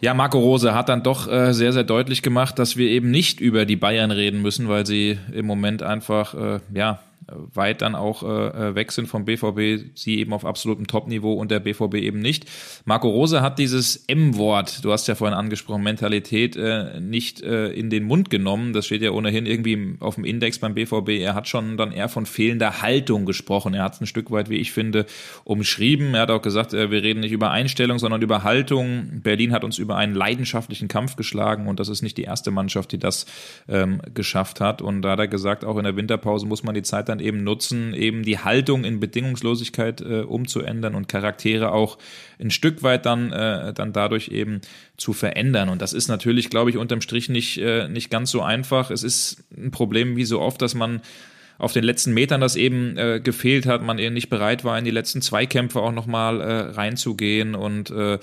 Ja, 0.00 0.12
Marco 0.12 0.38
Rose 0.38 0.74
hat 0.74 0.90
dann 0.90 1.02
doch 1.02 1.30
äh, 1.30 1.54
sehr, 1.54 1.72
sehr 1.72 1.84
deutlich 1.84 2.22
gemacht, 2.22 2.58
dass 2.58 2.76
wir 2.76 2.88
eben 2.88 3.10
nicht 3.10 3.40
über 3.40 3.64
die 3.64 3.76
Bayern 3.76 4.10
reden 4.10 4.42
müssen, 4.42 4.68
weil 4.68 4.84
sie 4.84 5.18
im 5.32 5.46
Moment 5.46 5.82
einfach, 5.82 6.34
äh, 6.34 6.60
ja, 6.74 6.98
weit 7.26 7.82
dann 7.82 7.94
auch 7.94 8.22
äh, 8.22 8.26
äh 8.26 8.74
weg 8.74 8.92
sind 8.92 9.06
vom 9.06 9.24
BVB, 9.24 9.90
sie 9.94 10.18
eben 10.18 10.32
auf 10.32 10.44
absolutem 10.44 10.86
Top-Niveau 10.86 11.34
und 11.34 11.50
der 11.50 11.60
BVB 11.60 11.94
eben 11.94 12.20
nicht. 12.20 12.46
Marco 12.84 13.08
Rose 13.08 13.42
hat 13.42 13.58
dieses 13.58 14.04
M-Wort, 14.06 14.84
du 14.84 14.92
hast 14.92 15.08
ja 15.08 15.14
vorhin 15.14 15.36
angesprochen, 15.36 15.82
Mentalität, 15.82 16.56
äh, 16.56 17.00
nicht 17.00 17.42
äh, 17.42 17.68
in 17.68 17.90
den 17.90 18.04
Mund 18.04 18.30
genommen. 18.30 18.72
Das 18.72 18.86
steht 18.86 19.02
ja 19.02 19.10
ohnehin 19.10 19.46
irgendwie 19.46 19.96
auf 20.00 20.16
dem 20.16 20.24
Index 20.24 20.58
beim 20.58 20.74
BVB. 20.74 21.10
Er 21.20 21.34
hat 21.34 21.48
schon 21.48 21.76
dann 21.76 21.92
eher 21.92 22.08
von 22.08 22.26
fehlender 22.26 22.82
Haltung 22.82 23.26
gesprochen. 23.26 23.74
Er 23.74 23.84
hat 23.84 23.94
es 23.94 24.00
ein 24.00 24.06
Stück 24.06 24.30
weit, 24.30 24.50
wie 24.50 24.56
ich 24.56 24.72
finde, 24.72 25.06
umschrieben. 25.44 26.14
Er 26.14 26.22
hat 26.22 26.30
auch 26.30 26.42
gesagt, 26.42 26.74
äh, 26.74 26.90
wir 26.90 27.02
reden 27.02 27.20
nicht 27.20 27.32
über 27.32 27.50
Einstellung, 27.50 27.98
sondern 27.98 28.22
über 28.22 28.42
Haltung. 28.42 29.20
Berlin 29.22 29.52
hat 29.52 29.64
uns 29.64 29.78
über 29.78 29.96
einen 29.96 30.14
leidenschaftlichen 30.14 30.88
Kampf 30.88 31.16
geschlagen 31.16 31.66
und 31.66 31.80
das 31.80 31.88
ist 31.88 32.02
nicht 32.02 32.16
die 32.16 32.22
erste 32.22 32.50
Mannschaft, 32.50 32.92
die 32.92 32.98
das 32.98 33.26
ähm, 33.68 34.00
geschafft 34.12 34.60
hat. 34.60 34.82
Und 34.82 35.02
da 35.02 35.12
hat 35.12 35.18
er 35.18 35.28
gesagt, 35.28 35.64
auch 35.64 35.76
in 35.78 35.84
der 35.84 35.96
Winterpause 35.96 36.46
muss 36.46 36.62
man 36.62 36.74
die 36.74 36.82
Zeit 36.82 37.08
dann 37.08 37.13
dann 37.14 37.24
eben 37.24 37.44
nutzen, 37.44 37.94
eben 37.94 38.22
die 38.22 38.38
Haltung 38.38 38.84
in 38.84 39.00
Bedingungslosigkeit 39.00 40.00
äh, 40.00 40.20
umzuändern 40.20 40.94
und 40.94 41.08
Charaktere 41.08 41.72
auch 41.72 41.98
ein 42.40 42.50
Stück 42.50 42.82
weit 42.82 43.06
dann, 43.06 43.32
äh, 43.32 43.72
dann 43.72 43.92
dadurch 43.92 44.28
eben 44.28 44.60
zu 44.96 45.12
verändern. 45.12 45.68
Und 45.68 45.80
das 45.80 45.92
ist 45.92 46.08
natürlich, 46.08 46.50
glaube 46.50 46.70
ich, 46.70 46.76
unterm 46.76 47.00
Strich 47.00 47.28
nicht, 47.28 47.58
äh, 47.58 47.88
nicht 47.88 48.10
ganz 48.10 48.30
so 48.30 48.42
einfach. 48.42 48.90
Es 48.90 49.02
ist 49.02 49.44
ein 49.56 49.70
Problem 49.70 50.16
wie 50.16 50.24
so 50.24 50.40
oft, 50.40 50.60
dass 50.60 50.74
man 50.74 51.00
auf 51.58 51.72
den 51.72 51.84
letzten 51.84 52.12
Metern 52.12 52.40
das 52.40 52.56
eben 52.56 52.96
äh, 52.96 53.20
gefehlt 53.22 53.66
hat, 53.66 53.82
man 53.82 53.98
eben 53.98 54.14
nicht 54.14 54.30
bereit 54.30 54.64
war, 54.64 54.78
in 54.78 54.84
die 54.84 54.90
letzten 54.90 55.22
Zweikämpfe 55.22 55.80
auch 55.80 55.92
nochmal 55.92 56.40
äh, 56.40 56.60
reinzugehen 56.72 57.54
und 57.54 57.90
äh, 57.90 58.18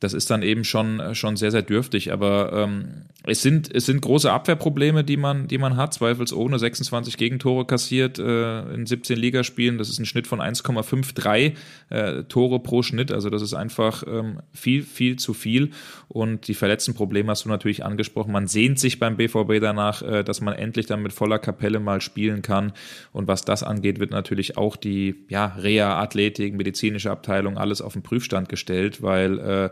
das 0.00 0.14
ist 0.14 0.30
dann 0.30 0.42
eben 0.42 0.64
schon, 0.64 1.14
schon 1.14 1.36
sehr, 1.36 1.50
sehr 1.50 1.60
dürftig. 1.60 2.10
Aber 2.10 2.52
ähm, 2.54 3.04
es, 3.24 3.42
sind, 3.42 3.72
es 3.72 3.84
sind 3.84 4.00
große 4.00 4.32
Abwehrprobleme, 4.32 5.04
die 5.04 5.18
man, 5.18 5.46
die 5.46 5.58
man 5.58 5.76
hat, 5.76 5.92
zweifelsohne 5.92 6.58
26 6.58 7.18
Gegentore 7.18 7.66
kassiert 7.66 8.18
äh, 8.18 8.62
in 8.72 8.86
17 8.86 9.18
Ligaspielen. 9.18 9.76
Das 9.76 9.90
ist 9.90 9.98
ein 9.98 10.06
Schnitt 10.06 10.26
von 10.26 10.40
1,53 10.40 11.52
äh, 11.90 12.22
Tore 12.24 12.60
pro 12.60 12.82
Schnitt. 12.82 13.12
Also 13.12 13.28
das 13.28 13.42
ist 13.42 13.52
einfach 13.52 14.02
ähm, 14.06 14.38
viel, 14.54 14.82
viel 14.82 15.16
zu 15.16 15.34
viel. 15.34 15.70
Und 16.08 16.48
die 16.48 16.54
verletzten 16.54 16.94
Probleme 16.94 17.30
hast 17.30 17.44
du 17.44 17.50
natürlich 17.50 17.84
angesprochen. 17.84 18.32
Man 18.32 18.46
sehnt 18.46 18.78
sich 18.78 18.98
beim 18.98 19.18
BVB 19.18 19.60
danach, 19.60 20.00
äh, 20.00 20.24
dass 20.24 20.40
man 20.40 20.54
endlich 20.54 20.86
dann 20.86 21.02
mit 21.02 21.12
voller 21.12 21.38
Kapelle 21.38 21.78
mal 21.78 22.00
spielen 22.00 22.40
kann. 22.40 22.69
Und 23.12 23.28
was 23.28 23.42
das 23.42 23.62
angeht, 23.62 24.00
wird 24.00 24.10
natürlich 24.10 24.56
auch 24.56 24.76
die 24.76 25.24
ja, 25.28 25.46
Reha, 25.46 26.00
Athletik, 26.00 26.54
medizinische 26.54 27.10
Abteilung 27.10 27.58
alles 27.58 27.80
auf 27.80 27.92
den 27.92 28.02
Prüfstand 28.02 28.48
gestellt, 28.48 29.02
weil 29.02 29.38
äh, 29.38 29.70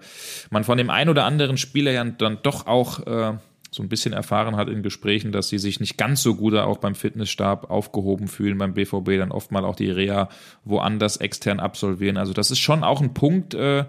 man 0.51 0.65
von 0.65 0.79
dem 0.79 0.91
einen 0.91 1.11
oder 1.11 1.25
anderen 1.25 1.57
Spieler 1.57 1.93
ja 1.93 2.05
dann 2.05 2.39
doch 2.43 2.67
auch 2.67 3.07
äh, 3.07 3.39
so 3.71 3.83
ein 3.83 3.89
bisschen 3.89 4.13
erfahren 4.13 4.57
hat 4.57 4.69
in 4.69 4.83
Gesprächen, 4.83 5.33
dass 5.33 5.49
sie 5.49 5.59
sich 5.59 5.81
nicht 5.81 5.99
ganz 5.99 6.23
so 6.23 6.35
gut 6.35 6.55
auch 6.55 6.79
beim 6.79 6.95
Fitnessstab 6.95 7.71
aufgehoben 7.71 8.29
fühlen 8.29 8.57
beim 8.59 8.75
BVB, 8.75 9.19
dann 9.19 9.31
oft 9.31 9.53
mal 9.53 9.65
auch 9.65 9.77
die 9.77 9.91
Reha 9.91 10.29
woanders 10.65 11.19
extern 11.19 11.61
absolvieren. 11.61 12.17
Also 12.17 12.33
das 12.33 12.51
ist 12.51 12.61
schon 12.61 12.83
auch 12.83 13.01
ein 13.01 13.15
Punkt, 13.15 13.55
äh, 13.55 13.85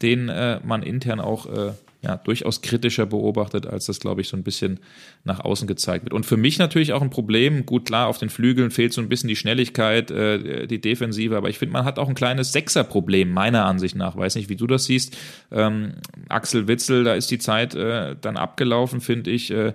den 0.00 0.28
äh, 0.28 0.60
man 0.64 0.82
intern 0.82 1.20
auch 1.20 1.46
äh, 1.46 1.72
ja, 2.00 2.16
durchaus 2.16 2.62
kritischer 2.62 3.06
beobachtet, 3.06 3.66
als 3.66 3.86
das, 3.86 3.98
glaube 3.98 4.20
ich, 4.20 4.28
so 4.28 4.36
ein 4.36 4.44
bisschen 4.44 4.78
nach 5.24 5.40
außen 5.40 5.66
gezeigt 5.66 6.04
wird. 6.04 6.14
Und 6.14 6.26
für 6.26 6.36
mich 6.36 6.58
natürlich 6.58 6.92
auch 6.92 7.02
ein 7.02 7.10
Problem. 7.10 7.66
Gut, 7.66 7.86
klar, 7.86 8.06
auf 8.06 8.18
den 8.18 8.30
Flügeln 8.30 8.70
fehlt 8.70 8.92
so 8.92 9.00
ein 9.00 9.08
bisschen 9.08 9.28
die 9.28 9.34
Schnelligkeit, 9.34 10.12
äh, 10.12 10.68
die 10.68 10.80
Defensive, 10.80 11.36
aber 11.36 11.48
ich 11.48 11.58
finde, 11.58 11.72
man 11.72 11.84
hat 11.84 11.98
auch 11.98 12.08
ein 12.08 12.14
kleines 12.14 12.52
Sechserproblem, 12.52 13.32
meiner 13.32 13.64
Ansicht 13.64 13.96
nach. 13.96 14.16
Weiß 14.16 14.36
nicht, 14.36 14.48
wie 14.48 14.54
du 14.54 14.68
das 14.68 14.84
siehst. 14.84 15.16
Ähm, 15.50 15.94
Axel 16.28 16.68
Witzel, 16.68 17.02
da 17.02 17.14
ist 17.14 17.32
die 17.32 17.38
Zeit 17.38 17.74
äh, 17.74 18.14
dann 18.20 18.36
abgelaufen, 18.36 19.00
finde 19.00 19.32
ich. 19.32 19.50
Äh, 19.50 19.72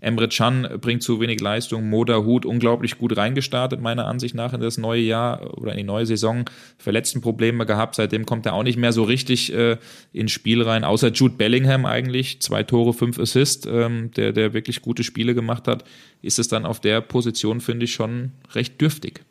Emre 0.00 0.28
Can 0.28 0.68
bringt 0.80 1.02
zu 1.02 1.20
wenig 1.20 1.40
Leistung. 1.40 1.90
Moda 1.90 2.18
Hut 2.18 2.46
unglaublich 2.46 2.96
gut 2.96 3.16
reingestartet, 3.16 3.80
meiner 3.80 4.06
Ansicht 4.06 4.34
nach, 4.34 4.54
in 4.54 4.60
das 4.60 4.78
neue 4.78 5.02
Jahr 5.02 5.58
oder 5.58 5.72
in 5.72 5.78
die 5.78 5.84
neue 5.84 6.06
Saison. 6.06 6.44
Verletzten 6.78 7.20
Probleme 7.20 7.66
gehabt. 7.66 7.96
Seitdem 7.96 8.24
kommt 8.24 8.46
er 8.46 8.54
auch 8.54 8.62
nicht 8.62 8.78
mehr 8.78 8.92
so 8.92 9.02
richtig 9.02 9.52
äh, 9.52 9.76
ins 10.12 10.32
Spiel 10.32 10.62
rein, 10.62 10.84
außer 10.84 11.08
Jude 11.08 11.34
Bellingham 11.66 11.86
eigentlich. 11.86 12.40
Zwei 12.40 12.62
Tore, 12.62 12.92
fünf 12.92 13.18
Assists, 13.18 13.66
ähm, 13.66 14.10
der, 14.12 14.32
der 14.32 14.54
wirklich 14.54 14.82
gute 14.82 15.02
Spiele 15.02 15.34
gemacht 15.34 15.66
hat. 15.66 15.84
Ist 16.22 16.38
es 16.38 16.48
dann 16.48 16.64
auf 16.64 16.80
der 16.80 17.00
Position, 17.00 17.60
finde 17.60 17.84
ich, 17.84 17.92
schon 17.92 18.32
recht 18.52 18.80
dürftig. 18.80 19.24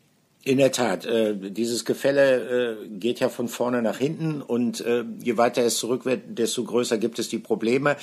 In 0.48 0.60
der 0.60 0.72
Tat, 0.72 1.08
äh, 1.08 1.36
dieses 1.36 1.86
Gefälle 1.86 2.78
äh, 2.84 2.88
geht 2.88 3.20
ja 3.20 3.30
von 3.30 3.48
vorne 3.48 3.82
nach 3.82 3.98
hinten 3.98 4.44
und 4.44 4.80
äh, 4.82 5.04
je 5.20 5.38
weiter 5.38 5.64
es 5.64 5.78
zurück 5.78 6.06
wird, 6.06 6.38
desto 6.38 6.64
größer 6.64 7.00
gibt 7.00 7.18
es 7.18 7.30
die 7.30 7.40
Probleme. 7.40 7.96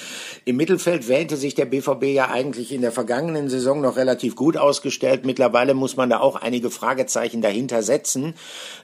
Im 0.45 0.57
Mittelfeld 0.57 1.07
wähnte 1.07 1.37
sich 1.37 1.55
der 1.55 1.67
BVB 1.67 2.03
ja 2.07 2.33
eigentlich 2.33 2.73
in 2.73 2.81
der 2.81 2.91
vergangenen 2.91 3.49
Saison 3.49 3.81
noch 3.81 3.97
relativ 3.97 4.35
gut 4.35 4.57
ausgestellt. 4.57 5.25
Mittlerweile 5.25 5.75
muss 5.75 5.97
man 5.97 6.11
da 6.11 6.19
auch 6.19 6.35
einige 6.35 6.71
Fragezeichen 6.71 7.43
dahinter 7.43 7.85
setzen. 7.85 8.35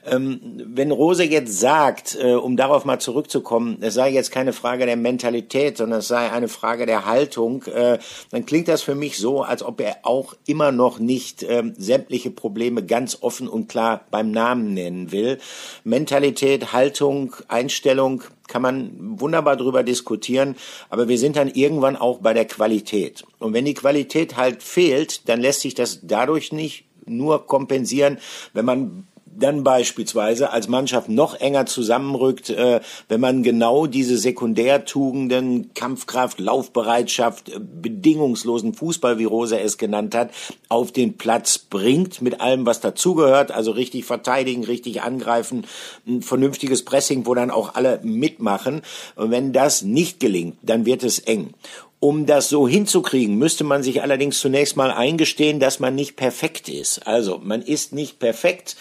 Ähm, 0.09 0.39
wenn 0.65 0.91
Rose 0.91 1.25
jetzt 1.25 1.59
sagt, 1.59 2.17
äh, 2.17 2.35
um 2.35 2.55
darauf 2.55 2.85
mal 2.85 2.99
zurückzukommen, 2.99 3.79
es 3.81 3.93
sei 3.93 4.09
jetzt 4.09 4.31
keine 4.31 4.53
Frage 4.53 4.85
der 4.85 4.95
Mentalität, 4.95 5.75
sondern 5.75 5.99
es 5.99 6.07
sei 6.07 6.31
eine 6.31 6.47
Frage 6.47 6.85
der 6.85 7.05
Haltung, 7.05 7.63
äh, 7.63 7.99
dann 8.31 8.45
klingt 8.45 8.69
das 8.69 8.83
für 8.83 8.95
mich 8.95 9.17
so, 9.17 9.43
als 9.43 9.63
ob 9.63 9.81
er 9.81 9.97
auch 10.03 10.33
immer 10.45 10.71
noch 10.71 10.99
nicht 10.99 11.43
ähm, 11.43 11.73
sämtliche 11.77 12.31
Probleme 12.31 12.85
ganz 12.85 13.17
offen 13.19 13.48
und 13.49 13.67
klar 13.67 14.05
beim 14.11 14.31
Namen 14.31 14.73
nennen 14.73 15.11
will. 15.11 15.39
Mentalität, 15.83 16.71
Haltung, 16.73 17.35
Einstellung 17.47 18.23
kann 18.47 18.61
man 18.61 18.91
wunderbar 19.19 19.57
drüber 19.57 19.83
diskutieren, 19.83 20.55
aber 20.89 21.07
wir 21.07 21.17
sind 21.17 21.35
dann 21.35 21.49
irgendwann 21.49 21.95
auch 21.95 22.19
bei 22.19 22.33
der 22.33 22.45
Qualität. 22.45 23.23
Und 23.37 23.53
wenn 23.53 23.65
die 23.65 23.73
Qualität 23.73 24.37
halt 24.37 24.63
fehlt, 24.63 25.27
dann 25.29 25.41
lässt 25.41 25.61
sich 25.61 25.75
das 25.75 25.99
dadurch 26.03 26.51
nicht 26.51 26.85
nur 27.05 27.45
kompensieren, 27.47 28.17
wenn 28.53 28.65
man 28.65 29.07
dann 29.37 29.63
beispielsweise 29.63 30.51
als 30.51 30.67
Mannschaft 30.67 31.09
noch 31.09 31.39
enger 31.39 31.65
zusammenrückt, 31.65 32.49
äh, 32.49 32.81
wenn 33.07 33.21
man 33.21 33.43
genau 33.43 33.85
diese 33.85 34.17
Sekundärtugenden, 34.17 35.73
Kampfkraft, 35.73 36.39
Laufbereitschaft, 36.39 37.49
äh, 37.49 37.59
bedingungslosen 37.59 38.73
Fußball, 38.73 39.19
wie 39.19 39.25
Rosa 39.25 39.57
es 39.57 39.77
genannt 39.77 40.15
hat, 40.15 40.31
auf 40.67 40.91
den 40.91 41.17
Platz 41.17 41.57
bringt, 41.57 42.21
mit 42.21 42.41
allem, 42.41 42.65
was 42.65 42.81
dazugehört, 42.81 43.51
also 43.51 43.71
richtig 43.71 44.05
verteidigen, 44.05 44.63
richtig 44.63 45.01
angreifen, 45.01 45.65
ein 46.07 46.21
vernünftiges 46.21 46.83
Pressing, 46.85 47.25
wo 47.25 47.33
dann 47.33 47.51
auch 47.51 47.75
alle 47.75 47.99
mitmachen. 48.03 48.81
Und 49.15 49.31
wenn 49.31 49.53
das 49.53 49.81
nicht 49.81 50.19
gelingt, 50.19 50.57
dann 50.61 50.85
wird 50.85 51.03
es 51.03 51.19
eng. 51.19 51.53
Um 52.01 52.25
das 52.25 52.47
so 52.47 52.65
hinzukriegen, 52.65 53.35
müsste 53.35 53.65
man 53.65 53.83
sich 53.83 54.01
allerdings 54.01 54.39
zunächst 54.39 54.77
mal 54.77 54.89
eingestehen, 54.89 55.59
dass 55.59 55.81
man 55.81 55.95
nicht 55.95 56.15
perfekt 56.15 56.69
ist. 56.69 57.05
Also 57.05 57.41
man 57.43 57.61
ist 57.61 57.91
nicht 57.91 58.19
perfekt 58.19 58.77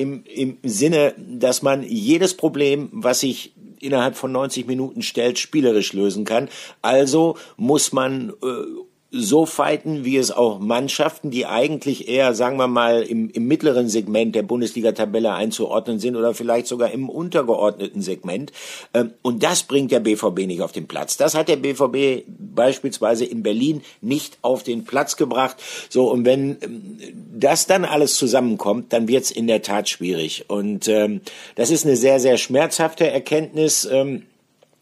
im, 0.00 0.24
im 0.24 0.58
Sinne, 0.62 1.14
dass 1.18 1.60
man 1.60 1.82
jedes 1.82 2.34
Problem, 2.34 2.88
was 2.92 3.20
sich 3.20 3.52
innerhalb 3.80 4.16
von 4.16 4.32
90 4.32 4.66
Minuten 4.66 5.02
stellt, 5.02 5.38
spielerisch 5.38 5.92
lösen 5.92 6.24
kann. 6.24 6.48
Also 6.80 7.36
muss 7.56 7.92
man 7.92 8.30
äh, 8.42 8.80
so 9.12 9.44
fighten, 9.44 10.04
wie 10.04 10.16
es 10.16 10.30
auch 10.30 10.60
Mannschaften, 10.60 11.30
die 11.30 11.44
eigentlich 11.44 12.08
eher, 12.08 12.32
sagen 12.34 12.58
wir 12.58 12.68
mal, 12.68 13.02
im, 13.02 13.28
im 13.30 13.48
mittleren 13.48 13.88
Segment 13.88 14.36
der 14.36 14.42
Bundesliga-Tabelle 14.42 15.32
einzuordnen 15.32 15.98
sind 15.98 16.14
oder 16.14 16.32
vielleicht 16.32 16.68
sogar 16.68 16.92
im 16.92 17.08
untergeordneten 17.08 18.02
Segment. 18.02 18.52
Ähm, 18.94 19.12
und 19.22 19.42
das 19.42 19.64
bringt 19.64 19.90
der 19.90 20.00
BVB 20.00 20.46
nicht 20.46 20.62
auf 20.62 20.70
den 20.70 20.86
Platz. 20.86 21.16
Das 21.16 21.34
hat 21.34 21.48
der 21.48 21.56
BVB 21.56 22.24
beispielsweise 22.28 23.24
in 23.24 23.42
Berlin 23.42 23.82
nicht 24.00 24.38
auf 24.42 24.62
den 24.62 24.84
Platz 24.84 25.16
gebracht. 25.16 25.56
So, 25.88 26.08
und 26.08 26.24
wenn 26.24 26.58
ähm, 26.60 26.98
das 27.34 27.66
dann 27.66 27.84
alles 27.84 28.14
zusammenkommt, 28.14 28.92
dann 28.92 29.08
wird's 29.08 29.32
in 29.32 29.48
der 29.48 29.62
Tat 29.62 29.88
schwierig. 29.88 30.44
Und 30.48 30.86
ähm, 30.86 31.20
das 31.56 31.70
ist 31.70 31.84
eine 31.84 31.96
sehr, 31.96 32.20
sehr 32.20 32.36
schmerzhafte 32.36 33.10
Erkenntnis. 33.10 33.88
Ähm, 33.90 34.22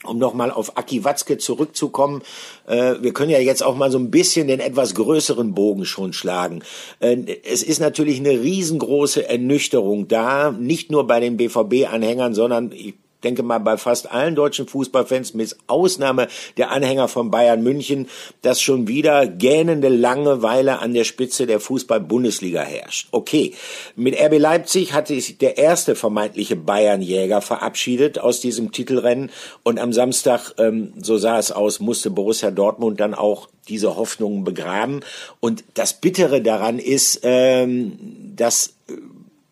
um 0.04 0.18
nochmal 0.18 0.50
auf 0.50 0.76
Aki 0.76 1.04
Watzke 1.04 1.38
zurückzukommen, 1.38 2.22
äh, 2.66 2.94
wir 3.00 3.12
können 3.12 3.30
ja 3.30 3.40
jetzt 3.40 3.62
auch 3.62 3.76
mal 3.76 3.90
so 3.90 3.98
ein 3.98 4.10
bisschen 4.10 4.46
den 4.46 4.60
etwas 4.60 4.94
größeren 4.94 5.54
Bogen 5.54 5.84
schon 5.84 6.12
schlagen. 6.12 6.62
Äh, 7.00 7.16
es 7.44 7.62
ist 7.62 7.80
natürlich 7.80 8.20
eine 8.20 8.40
riesengroße 8.40 9.28
Ernüchterung 9.28 10.08
da, 10.08 10.52
nicht 10.52 10.90
nur 10.90 11.06
bei 11.06 11.20
den 11.20 11.36
BVB-Anhängern, 11.36 12.34
sondern 12.34 12.70
ich 12.72 12.94
denke 13.24 13.42
mal 13.42 13.58
bei 13.58 13.76
fast 13.76 14.10
allen 14.10 14.34
deutschen 14.34 14.66
Fußballfans, 14.66 15.34
mit 15.34 15.56
Ausnahme 15.66 16.28
der 16.56 16.70
Anhänger 16.70 17.08
von 17.08 17.30
Bayern 17.30 17.62
München, 17.62 18.08
dass 18.42 18.60
schon 18.60 18.88
wieder 18.88 19.26
gähnende 19.26 19.88
Langeweile 19.88 20.78
an 20.78 20.94
der 20.94 21.04
Spitze 21.04 21.46
der 21.46 21.60
Fußball-Bundesliga 21.60 22.62
herrscht. 22.62 23.08
Okay, 23.12 23.54
mit 23.96 24.18
RB 24.20 24.38
Leipzig 24.38 24.92
hatte 24.92 25.14
sich 25.14 25.38
der 25.38 25.58
erste 25.58 25.94
vermeintliche 25.94 26.56
Bayern-Jäger 26.56 27.40
verabschiedet 27.40 28.18
aus 28.18 28.40
diesem 28.40 28.72
Titelrennen 28.72 29.30
und 29.62 29.78
am 29.78 29.92
Samstag, 29.92 30.54
ähm, 30.58 30.92
so 31.00 31.18
sah 31.18 31.38
es 31.38 31.52
aus, 31.52 31.80
musste 31.80 32.10
Borussia 32.10 32.50
Dortmund 32.50 33.00
dann 33.00 33.14
auch 33.14 33.48
diese 33.68 33.96
Hoffnungen 33.96 34.44
begraben. 34.44 35.00
Und 35.40 35.64
das 35.74 35.94
Bittere 35.94 36.40
daran 36.40 36.78
ist, 36.78 37.20
ähm, 37.22 37.98
dass 38.36 38.74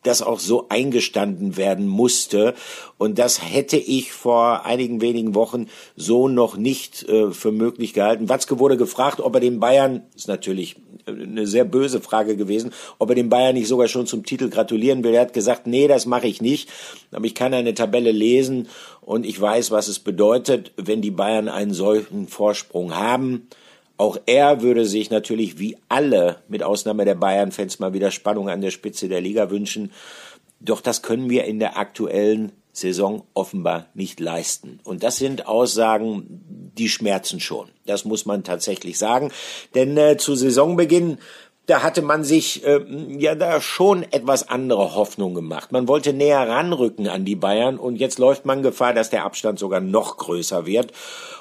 das 0.07 0.23
auch 0.23 0.39
so 0.39 0.67
eingestanden 0.69 1.57
werden 1.57 1.87
musste. 1.87 2.55
Und 2.99 3.19
das 3.19 3.43
hätte 3.43 3.77
ich 3.77 4.13
vor 4.13 4.65
einigen 4.65 5.01
wenigen 5.01 5.35
Wochen 5.35 5.67
so 5.97 6.29
noch 6.29 6.57
nicht 6.57 7.09
äh, 7.09 7.31
für 7.31 7.53
möglich 7.53 7.93
gehalten. 7.93 8.29
Watzke 8.29 8.59
wurde 8.59 8.77
gefragt, 8.77 9.21
ob 9.21 9.35
er 9.35 9.41
den 9.41 9.61
Bayern, 9.61 10.03
ist 10.15 10.29
natürlich 10.29 10.77
eine 11.07 11.47
sehr 11.47 11.65
böse 11.65 12.01
Frage 12.01 12.37
gewesen, 12.37 12.73
ob 12.99 13.11
er 13.11 13.15
den 13.15 13.29
Bayern 13.29 13.55
nicht 13.55 13.69
sogar 13.69 13.89
schon 13.89 14.07
zum 14.07 14.25
Titel 14.25 14.49
gratulieren 14.49 15.05
will. 15.05 15.15
Er 15.15 15.23
hat 15.23 15.33
gesagt, 15.33 15.67
nee, 15.67 15.87
das 15.89 16.07
mache 16.07 16.27
ich 16.27 16.41
nicht. 16.41 16.69
Aber 17.13 17.25
ich 17.27 17.35
kann 17.35 17.55
eine 17.55 17.75
Tabelle 17.75 18.13
lesen 18.13 18.69
und 19.01 19.25
ich 19.25 19.41
weiß, 19.41 19.71
was 19.71 19.89
es 19.89 19.99
bedeutet, 19.99 20.73
wenn 20.77 21.03
die 21.03 21.11
Bayern 21.11 21.49
einen 21.49 21.73
solchen 21.73 22.29
Vorsprung 22.29 22.95
haben. 22.95 23.49
Auch 23.99 24.19
er 24.27 24.61
würde 24.61 24.85
sich 24.85 25.11
natürlich 25.11 25.59
wie 25.59 25.77
alle, 25.89 26.43
mit 26.49 26.63
Ausnahme 26.63 27.05
der 27.05 27.15
Bayern-Fans, 27.15 27.79
mal 27.79 27.95
wieder 27.95 28.11
Spannung 28.11 28.51
an 28.51 28.61
der 28.61 28.71
Spitze 28.71 29.09
der 29.09 29.21
Liga 29.21 29.51
wünschen. 29.51 29.93
Doch 30.61 30.81
das 30.81 31.03
können 31.03 31.31
wir 31.31 31.45
in 31.45 31.59
der 31.59 31.79
aktuellen 31.79 32.53
Saison 32.73 33.25
offenbar 33.33 33.87
nicht 33.95 34.21
leisten. 34.21 34.81
Und 34.85 35.03
das 35.03 35.17
sind 35.17 35.47
Aussagen, 35.47 36.71
die 36.77 36.91
schmerzen 36.91 37.41
schon. 37.41 37.71
Das 37.87 38.05
muss 38.05 38.27
man 38.27 38.45
tatsächlich 38.45 38.99
sagen. 38.99 39.33
Denn 39.75 39.97
äh, 39.97 40.19
zu 40.19 40.35
Saisonbeginn 40.35 41.17
da 41.67 41.83
hatte 41.83 42.03
man 42.03 42.25
sich 42.25 42.65
äh, 42.65 42.81
ja 43.19 43.35
da 43.35 43.61
schon 43.61 44.05
etwas 44.05 44.49
andere 44.49 44.95
Hoffnung 44.95 45.35
gemacht. 45.35 45.73
Man 45.73 45.89
wollte 45.89 46.13
näher 46.13 46.49
ranrücken 46.49 47.09
an 47.09 47.25
die 47.25 47.35
Bayern 47.35 47.77
und 47.77 47.97
jetzt 47.97 48.19
läuft 48.19 48.47
man 48.47 48.63
Gefahr, 48.63 48.95
dass 48.95 49.11
der 49.11 49.25
Abstand 49.25 49.59
sogar 49.59 49.81
noch 49.81 50.17
größer 50.17 50.67
wird. 50.67 50.93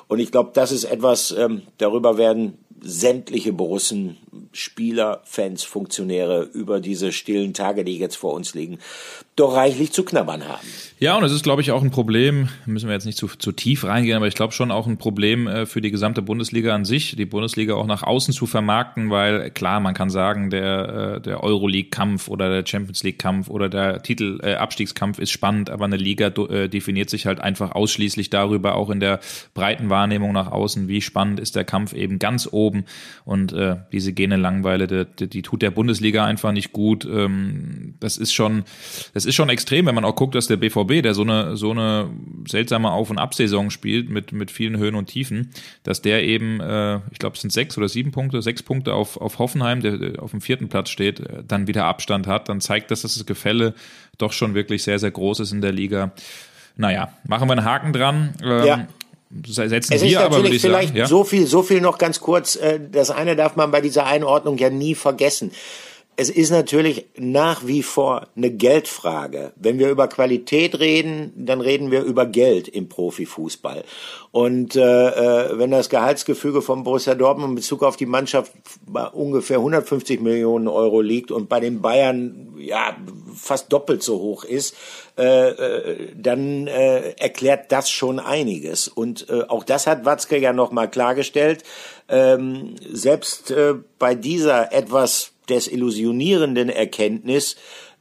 Und 0.08 0.20
ich 0.20 0.32
glaube, 0.32 0.52
das 0.54 0.72
ist 0.72 0.86
etwas, 0.86 1.32
ähm, 1.32 1.64
darüber 1.78 2.18
werden 2.18 2.58
sämtliche 2.82 3.54
Borussen, 3.54 4.18
Spieler, 4.52 5.22
Fans, 5.26 5.64
Funktionäre 5.64 6.44
über 6.44 6.80
diese 6.80 7.12
stillen 7.12 7.54
Tage, 7.54 7.84
die 7.84 7.98
jetzt 7.98 8.16
vor 8.16 8.34
uns 8.34 8.54
liegen, 8.54 8.80
doch 9.36 9.56
reichlich 9.56 9.92
zu 9.92 10.06
knabbern 10.06 10.48
haben. 10.48 10.66
Ja, 10.98 11.18
und 11.18 11.26
es 11.26 11.34
ist, 11.34 11.44
glaube 11.44 11.62
ich, 11.62 11.72
auch 11.72 11.84
ein 11.84 11.92
Problem, 11.92 12.48
müssen 12.66 12.88
wir 12.88 12.94
jetzt 12.94 13.06
nicht 13.06 13.18
zu, 13.18 13.28
zu 13.28 13.52
tief 13.52 13.84
reingehen, 13.84 14.16
aber 14.16 14.28
ich 14.28 14.36
glaube 14.36 14.54
schon 14.54 14.72
auch 14.72 14.88
ein 14.88 14.98
Problem 14.98 15.46
äh, 15.46 15.66
für 15.66 15.82
die 15.82 15.92
gesamte 15.92 16.22
Bundesliga 16.22 16.74
an 16.74 16.86
sich, 16.86 17.18
die 17.18 17.26
Bundesliga 17.26 17.74
auch 17.74 17.86
nach 17.86 18.02
außen 18.02 18.34
zu 18.34 18.46
vermarkten, 18.46 19.10
weil 19.10 19.50
klar, 19.52 19.82
man 19.82 19.94
kann 19.94 20.10
sagen, 20.10 20.50
der, 20.52 21.18
äh, 21.18 21.22
der 21.22 21.44
Euroleague-Kampf 21.44 22.30
oder 22.30 22.50
der 22.50 22.66
Champions 22.66 23.04
League-Kampf 23.04 23.50
oder 23.50 23.68
der 23.68 24.04
Titel-Abstiegskampf 24.04 25.20
äh, 25.20 25.24
ist 25.24 25.32
spannend, 25.32 25.70
aber 25.70 25.84
eine 25.84 25.98
Liga 25.98 26.28
äh, 26.28 26.70
definiert 26.70 27.10
sich 27.10 27.26
halt 27.26 27.42
einfach 27.42 27.74
ausschließlich 27.74 28.30
darüber, 28.30 28.76
auch 28.76 28.90
in 28.90 29.02
der 29.02 29.20
breiten 29.54 29.90
Wahrnehmung 29.90 30.32
nach 30.32 30.50
außen, 30.50 30.88
wie 30.88 31.02
spannend 31.02 31.42
ist 31.42 31.58
der 31.58 31.66
Kampf 31.66 31.92
eben 31.92 32.20
ganz 32.20 32.48
oben 32.50 32.86
und 33.26 33.52
äh, 33.52 33.76
diese 33.92 34.14
Gene 34.14 34.38
Langweile, 34.38 34.88
die, 34.88 35.28
die, 35.28 35.42
tut 35.42 35.62
der 35.62 35.72
Bundesliga 35.72 36.24
einfach 36.24 36.54
nicht 36.54 36.72
gut. 36.72 37.04
Ähm, 37.04 37.96
das 38.00 38.16
ist 38.16 38.34
schon, 38.34 38.64
das 39.14 39.25
ist 39.26 39.36
schon 39.36 39.50
extrem, 39.50 39.86
wenn 39.86 39.96
man 39.96 40.06
auch 40.06 40.16
guckt, 40.16 40.36
dass 40.36 40.48
der 40.48 40.58
BVB, 40.58 41.02
der 41.02 41.14
so 41.14 41.22
eine, 41.22 41.58
so 41.58 41.72
eine 41.72 42.10
seltsame 42.48 42.92
Auf- 42.92 43.10
und 43.10 43.18
Absaison 43.18 43.70
spielt 43.70 44.10
mit, 44.10 44.32
mit 44.32 44.52
vielen 44.52 44.78
Höhen 44.78 44.96
und 44.96 45.08
Tiefen, 45.08 45.52
dass 45.84 46.02
der 46.02 46.24
eben, 46.24 46.60
äh, 46.60 46.98
ich 47.12 47.20
glaube, 47.20 47.36
es 47.36 47.42
sind 47.42 47.52
sechs 47.52 47.78
oder 47.78 47.90
sieben 47.90 48.12
Punkte, 48.12 48.42
sechs 48.42 48.64
Punkte 48.64 48.94
auf, 48.94 49.18
auf 49.18 49.40
Hoffenheim, 49.40 49.82
der, 49.82 50.22
auf 50.22 50.32
dem 50.32 50.42
vierten 50.42 50.70
Platz 50.70 50.90
steht, 50.90 51.20
äh, 51.20 51.44
dann 51.48 51.68
wieder 51.68 51.86
Abstand 51.86 52.28
hat, 52.28 52.50
dann 52.50 52.62
zeigt 52.62 52.92
das, 52.92 53.02
dass 53.02 53.16
das 53.16 53.26
Gefälle 53.26 53.74
doch 54.18 54.32
schon 54.32 54.54
wirklich 54.54 54.84
sehr, 54.84 55.00
sehr 55.00 55.12
groß 55.12 55.42
ist 55.42 55.52
in 55.52 55.62
der 55.62 55.72
Liga. 55.72 56.12
Naja, 56.78 57.14
machen 57.26 57.48
wir 57.48 57.54
einen 57.54 57.66
Haken 57.66 57.94
dran. 57.94 58.34
Ähm, 58.44 58.66
ja 58.66 58.88
setzen 59.44 59.94
es 59.94 60.02
wir 60.02 60.22
aber, 60.22 60.38
würde 60.38 60.56
ich 60.56 60.62
vielleicht 60.62 60.90
sagen. 60.90 61.00
Ja? 61.00 61.08
so 61.08 61.24
viel, 61.24 61.48
so 61.48 61.64
viel 61.64 61.82
noch 61.82 61.98
ganz 61.98 62.20
kurz. 62.20 62.56
Äh, 62.56 62.80
das 62.92 63.12
eine 63.12 63.36
darf 63.36 63.56
man 63.56 63.72
bei 63.72 63.82
dieser 63.82 64.06
Einordnung 64.06 64.58
ja 64.58 64.70
nie 64.70 64.96
vergessen 64.96 65.52
es 66.18 66.30
ist 66.30 66.50
natürlich 66.50 67.08
nach 67.18 67.68
wie 67.68 67.84
vor 67.84 68.28
eine 68.36 68.50
Geldfrage. 68.50 69.52
Wenn 69.56 69.80
wir 69.80 69.90
über 69.90 70.08
Qualität 70.08 70.80
reden, 70.80 71.34
dann 71.36 71.62
reden 71.62 71.92
wir 71.92 72.04
über 72.04 72.26
Geld 72.26 72.68
im 72.68 72.88
Profifußball. 72.88 73.84
Und 74.32 74.76
äh, 74.76 74.82
äh 74.82 75.58
wenn 75.58 75.72
das 75.72 75.90
Gehaltsgefüge 75.90 76.62
von 76.62 76.84
Borussia 76.84 77.16
Dortmund 77.16 77.50
in 77.50 77.56
Bezug 77.56 77.84
auf 77.84 77.98
die 77.98 78.06
Mannschaft 78.06 78.52
bei 78.86 79.06
ungefähr 79.08 79.58
150 79.58 80.22
Millionen 80.22 80.68
Euro 80.68 81.02
liegt 81.02 81.32
und 81.32 81.50
bei 81.50 81.60
den 81.60 81.82
Bayern 81.82 82.54
ja 82.58 82.96
fast 83.34 83.72
doppelt 83.72 84.02
so 84.02 84.20
hoch 84.20 84.44
ist, 84.44 84.76
äh, 85.18 85.50
äh, 85.50 86.12
dann 86.16 86.68
äh, 86.68 87.12
erklärt 87.12 87.72
das 87.72 87.90
schon 87.90 88.20
einiges. 88.20 88.88
Und 88.88 89.30
äh, 89.30 89.44
auch 89.48 89.64
das 89.64 89.88
hat 89.88 90.06
Watzke 90.06 90.38
ja 90.38 90.54
nochmal 90.54 90.90
klargestellt. 90.90 91.64
Ähm, 92.08 92.76
selbst 92.92 93.52
äh, 93.52 93.76
bei 94.00 94.16
dieser 94.16 94.72
etwas 94.72 95.35
desillusionierenden 95.46 96.70
Erkenntnis 96.70 97.56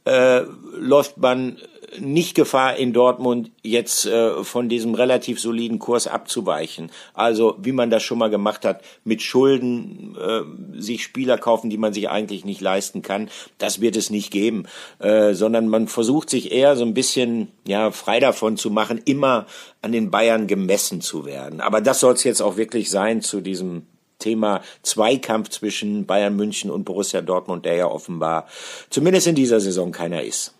äh, 0.05 0.41
läuft 0.77 1.17
man 1.17 1.57
nicht 1.99 2.35
Gefahr 2.35 2.75
in 2.75 2.93
Dortmund 2.93 3.51
jetzt 3.63 4.05
äh, 4.05 4.43
von 4.43 4.69
diesem 4.69 4.95
relativ 4.95 5.39
soliden 5.39 5.79
Kurs 5.79 6.07
abzuweichen. 6.07 6.91
Also 7.13 7.55
wie 7.59 7.71
man 7.71 7.89
das 7.89 8.03
schon 8.03 8.17
mal 8.17 8.29
gemacht 8.29 8.65
hat, 8.65 8.83
mit 9.03 9.21
Schulden 9.21 10.15
äh, 10.19 10.81
sich 10.81 11.03
Spieler 11.03 11.37
kaufen, 11.37 11.69
die 11.69 11.77
man 11.77 11.93
sich 11.93 12.09
eigentlich 12.09 12.45
nicht 12.45 12.61
leisten 12.61 13.01
kann, 13.01 13.29
das 13.57 13.81
wird 13.81 13.95
es 13.95 14.09
nicht 14.09 14.31
geben, 14.31 14.65
äh, 14.99 15.33
sondern 15.33 15.67
man 15.67 15.87
versucht 15.87 16.29
sich 16.29 16.51
eher 16.51 16.75
so 16.75 16.85
ein 16.85 16.93
bisschen 16.93 17.49
ja 17.67 17.91
frei 17.91 18.19
davon 18.19 18.57
zu 18.57 18.69
machen, 18.69 19.01
immer 19.05 19.45
an 19.81 19.91
den 19.91 20.11
Bayern 20.11 20.47
gemessen 20.47 21.01
zu 21.01 21.25
werden. 21.25 21.61
Aber 21.61 21.81
das 21.81 21.99
soll 21.99 22.13
es 22.13 22.23
jetzt 22.23 22.41
auch 22.41 22.57
wirklich 22.57 22.89
sein 22.89 23.21
zu 23.21 23.41
diesem 23.41 23.83
Thema 24.25 24.61
Zweikampf 24.81 25.49
zwischen 25.49 26.07
Bayern 26.07 26.35
München 26.35 26.71
und 26.71 26.83
Borussia 26.83 27.21
Dortmund, 27.21 27.63
der 27.65 27.75
ja 27.75 27.85
offenbar 27.85 28.47
zumindest 28.89 29.27
in 29.27 29.35
dieser 29.35 29.59
Saison 29.59 29.91
keiner 29.91 30.23
ist. 30.23 30.55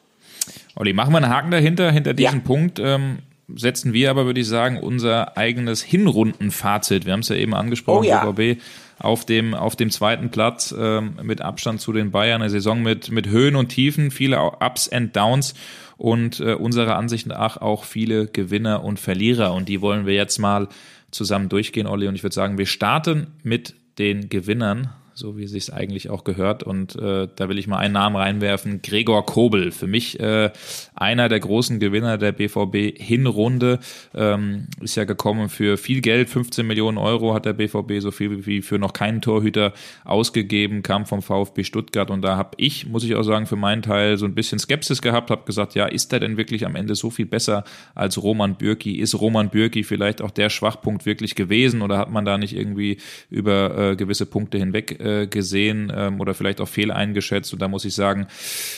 Olli, 0.75 0.93
machen 0.93 1.11
wir 1.13 1.17
einen 1.17 1.29
Haken 1.29 1.49
dahinter, 1.49 1.91
hinter 1.91 2.13
diesem 2.13 2.39
ja. 2.39 2.45
Punkt. 2.45 2.79
Ähm, 2.79 3.19
setzen 3.53 3.93
wir 3.93 4.11
aber, 4.11 4.25
würde 4.25 4.41
ich 4.41 4.47
sagen, 4.47 4.79
unser 4.79 5.35
eigenes 5.37 5.81
Hinrundenfazit. 5.81 7.05
Wir 7.05 7.13
haben 7.13 7.21
es 7.21 7.29
ja 7.29 7.35
eben 7.35 7.55
angesprochen, 7.55 8.05
oh 8.05 8.07
ja. 8.07 8.23
BVB 8.23 8.61
auf 8.99 9.25
dem, 9.25 9.55
auf 9.55 9.75
dem 9.75 9.89
zweiten 9.89 10.29
Platz 10.29 10.73
ähm, 10.77 11.17
mit 11.23 11.41
Abstand 11.41 11.81
zu 11.81 11.91
den 11.91 12.11
Bayern. 12.11 12.41
Eine 12.41 12.51
Saison 12.51 12.81
mit, 12.81 13.11
mit 13.11 13.27
Höhen 13.27 13.55
und 13.55 13.69
Tiefen, 13.69 14.11
viele 14.11 14.39
Ups 14.39 14.89
and 14.89 15.15
Downs 15.15 15.55
und 15.97 16.39
äh, 16.39 16.53
unserer 16.53 16.95
Ansicht 16.97 17.27
nach 17.27 17.57
auch 17.57 17.83
viele 17.83 18.27
Gewinner 18.27 18.83
und 18.83 18.99
Verlierer. 18.99 19.53
Und 19.53 19.69
die 19.69 19.81
wollen 19.81 20.05
wir 20.05 20.13
jetzt 20.13 20.37
mal 20.39 20.67
zusammen 21.15 21.49
durchgehen, 21.49 21.87
Olli. 21.87 22.07
Und 22.07 22.15
ich 22.15 22.23
würde 22.23 22.35
sagen, 22.35 22.57
wir 22.57 22.65
starten 22.65 23.27
mit 23.43 23.73
den 23.97 24.29
Gewinnern 24.29 24.93
so 25.15 25.37
wie 25.37 25.45
es 25.45 25.51
sich 25.51 25.73
eigentlich 25.73 26.09
auch 26.09 26.25
gehört. 26.25 26.61
Und 26.63 26.95
äh, 26.97 27.29
da 27.33 27.47
will 27.47 27.57
ich 27.57 27.67
mal 27.67 27.77
einen 27.77 27.93
Namen 27.93 28.17
reinwerfen, 28.17 28.81
Gregor 28.81 29.25
Kobel. 29.25 29.71
Für 29.71 29.87
mich 29.87 30.19
äh, 30.19 30.51
einer 30.93 31.29
der 31.29 31.39
großen 31.39 31.79
Gewinner 31.79 32.17
der 32.17 32.33
BVB-Hinrunde. 32.33 33.79
Ähm, 34.13 34.67
ist 34.81 34.95
ja 34.95 35.05
gekommen 35.05 35.47
für 35.47 35.77
viel 35.77 36.01
Geld, 36.01 36.29
15 36.29 36.67
Millionen 36.67 36.97
Euro 36.97 37.33
hat 37.33 37.45
der 37.45 37.53
BVB 37.53 37.99
so 37.99 38.11
viel 38.11 38.45
wie 38.45 38.61
für 38.61 38.77
noch 38.77 38.91
keinen 38.91 39.21
Torhüter 39.21 39.73
ausgegeben, 40.03 40.83
kam 40.83 41.05
vom 41.05 41.21
VfB 41.21 41.63
Stuttgart. 41.63 42.11
Und 42.11 42.21
da 42.21 42.35
habe 42.35 42.51
ich, 42.57 42.85
muss 42.85 43.05
ich 43.05 43.15
auch 43.15 43.23
sagen, 43.23 43.45
für 43.45 43.55
meinen 43.55 43.83
Teil 43.83 44.17
so 44.17 44.25
ein 44.25 44.35
bisschen 44.35 44.59
Skepsis 44.59 45.01
gehabt, 45.01 45.31
habe 45.31 45.45
gesagt, 45.45 45.75
ja, 45.75 45.85
ist 45.85 46.11
der 46.11 46.19
denn 46.19 46.35
wirklich 46.35 46.65
am 46.65 46.75
Ende 46.75 46.93
so 46.95 47.09
viel 47.09 47.25
besser 47.25 47.63
als 47.95 48.21
Roman 48.21 48.55
Bürki? 48.55 48.99
Ist 48.99 49.17
Roman 49.17 49.49
Bürki 49.49 49.83
vielleicht 49.85 50.21
auch 50.21 50.31
der 50.31 50.49
Schwachpunkt 50.49 51.05
wirklich 51.05 51.35
gewesen 51.35 51.81
oder 51.81 51.97
hat 51.97 52.11
man 52.11 52.25
da 52.25 52.37
nicht 52.37 52.53
irgendwie 52.53 52.97
über 53.29 53.91
äh, 53.91 53.95
gewisse 53.95 54.25
Punkte 54.25 54.57
hinweg 54.57 55.04
äh, 55.05 55.27
gesehen 55.27 55.91
ähm, 55.95 56.19
oder 56.19 56.33
vielleicht 56.33 56.61
auch 56.61 56.67
fehl 56.67 56.91
eingeschätzt. 56.91 57.53
Und 57.53 57.61
da 57.61 57.67
muss 57.67 57.85
ich 57.85 57.95
sagen, 57.95 58.27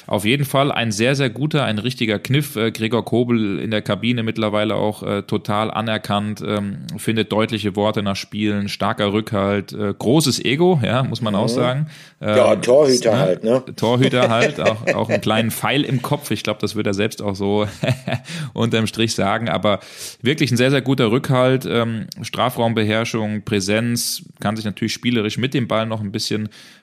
auf 0.05 0.25
jeden 0.25 0.45
Fall 0.45 0.71
ein 0.71 0.91
sehr, 0.91 1.15
sehr 1.15 1.29
guter, 1.29 1.63
ein 1.63 1.79
richtiger 1.79 2.19
Kniff. 2.19 2.55
Äh, 2.55 2.71
Gregor 2.71 3.05
Kobel 3.05 3.59
in 3.59 3.71
der 3.71 3.81
Kabine 3.81 4.23
mittlerweile 4.23 4.75
auch 4.75 5.03
äh, 5.03 5.23
total 5.23 5.71
anerkannt, 5.71 6.43
ähm, 6.45 6.79
findet 6.97 7.31
deutliche 7.31 7.75
Worte 7.75 8.03
nach 8.03 8.15
Spielen, 8.15 8.69
starker 8.69 9.13
Rückhalt, 9.13 9.73
äh, 9.73 9.93
großes 9.97 10.43
Ego, 10.43 10.79
ja, 10.83 11.03
muss 11.03 11.21
man 11.21 11.33
mhm. 11.33 11.39
auch 11.39 11.49
sagen. 11.49 11.87
Ähm, 12.19 12.35
ja, 12.35 12.55
Torhüter 12.55 13.11
ne? 13.11 13.19
halt, 13.19 13.43
ne? 13.43 13.63
Torhüter 13.75 14.29
halt, 14.29 14.59
auch, 14.59 14.87
auch 14.93 15.09
einen 15.09 15.21
kleinen 15.21 15.51
Pfeil 15.51 15.83
im 15.83 16.01
Kopf. 16.01 16.31
Ich 16.31 16.43
glaube, 16.43 16.59
das 16.61 16.75
wird 16.75 16.87
er 16.87 16.93
selbst 16.93 17.21
auch 17.21 17.35
so 17.35 17.67
unterm 18.53 18.87
Strich 18.87 19.13
sagen. 19.13 19.49
Aber 19.49 19.79
wirklich 20.21 20.51
ein 20.51 20.57
sehr, 20.57 20.71
sehr 20.71 20.81
guter 20.81 21.11
Rückhalt, 21.11 21.65
ähm, 21.65 22.07
Strafraumbeherrschung, 22.21 23.43
Präsenz, 23.43 24.23
kann 24.39 24.55
sich 24.55 24.65
natürlich 24.65 24.93
spielerisch 24.93 25.37
mit 25.37 25.53
dem 25.53 25.67
Ball 25.67 25.85
noch 25.85 26.01
ein 26.01 26.11
bisschen 26.11 26.16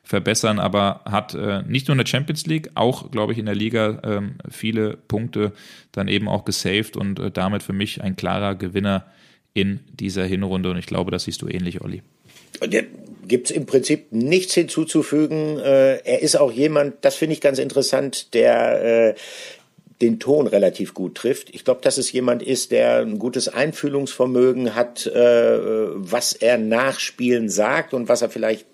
verbessern, 0.02 0.58
aber 0.58 1.00
hat 1.04 1.34
äh, 1.34 1.62
nicht 1.66 1.88
nur 1.88 1.94
in 1.94 1.98
der 1.98 2.06
Champions 2.06 2.46
League, 2.46 2.70
auch, 2.74 3.10
glaube 3.10 3.32
ich, 3.32 3.38
in 3.38 3.46
der 3.46 3.54
Liga 3.54 4.00
ähm, 4.04 4.34
viele 4.50 4.96
Punkte 5.08 5.52
dann 5.92 6.08
eben 6.08 6.28
auch 6.28 6.44
gesaved 6.44 6.96
und 6.96 7.18
äh, 7.18 7.30
damit 7.30 7.62
für 7.62 7.72
mich 7.72 8.02
ein 8.02 8.16
klarer 8.16 8.54
Gewinner 8.54 9.06
in 9.54 9.80
dieser 9.92 10.24
Hinrunde. 10.24 10.70
Und 10.70 10.76
ich 10.76 10.86
glaube, 10.86 11.10
das 11.10 11.24
siehst 11.24 11.40
du 11.42 11.48
ähnlich, 11.48 11.80
Olli. 11.80 12.02
Gibt 13.26 13.50
es 13.50 13.56
im 13.56 13.66
Prinzip 13.66 14.12
nichts 14.12 14.54
hinzuzufügen. 14.54 15.58
Äh, 15.58 15.96
er 16.04 16.20
ist 16.20 16.36
auch 16.36 16.52
jemand, 16.52 16.96
das 17.02 17.14
finde 17.16 17.32
ich 17.32 17.40
ganz 17.40 17.58
interessant, 17.58 18.34
der 18.34 19.10
äh, 19.10 19.14
den 20.02 20.18
Ton 20.18 20.46
relativ 20.46 20.92
gut 20.92 21.14
trifft. 21.14 21.54
Ich 21.54 21.64
glaube, 21.64 21.80
dass 21.82 21.98
es 21.98 22.12
jemand 22.12 22.42
ist, 22.42 22.72
der 22.72 22.98
ein 22.98 23.18
gutes 23.18 23.48
Einfühlungsvermögen 23.48 24.74
hat, 24.74 25.06
äh, 25.06 25.58
was 25.94 26.32
er 26.32 26.58
nach 26.58 26.98
Spielen 26.98 27.48
sagt 27.48 27.94
und 27.94 28.08
was 28.08 28.22
er 28.22 28.28
vielleicht 28.28 28.66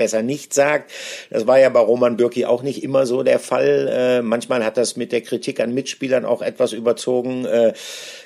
besser 0.00 0.22
nicht 0.22 0.54
sagt. 0.54 0.90
Das 1.28 1.46
war 1.46 1.60
ja 1.60 1.68
bei 1.68 1.80
Roman 1.80 2.16
Bürki 2.16 2.46
auch 2.46 2.62
nicht 2.62 2.82
immer 2.82 3.04
so 3.04 3.22
der 3.22 3.38
Fall. 3.38 3.88
Äh, 3.92 4.22
manchmal 4.22 4.64
hat 4.64 4.78
das 4.78 4.96
mit 4.96 5.12
der 5.12 5.20
Kritik 5.20 5.60
an 5.60 5.74
Mitspielern 5.74 6.24
auch 6.24 6.40
etwas 6.40 6.72
überzogen. 6.72 7.44
Äh, 7.44 7.74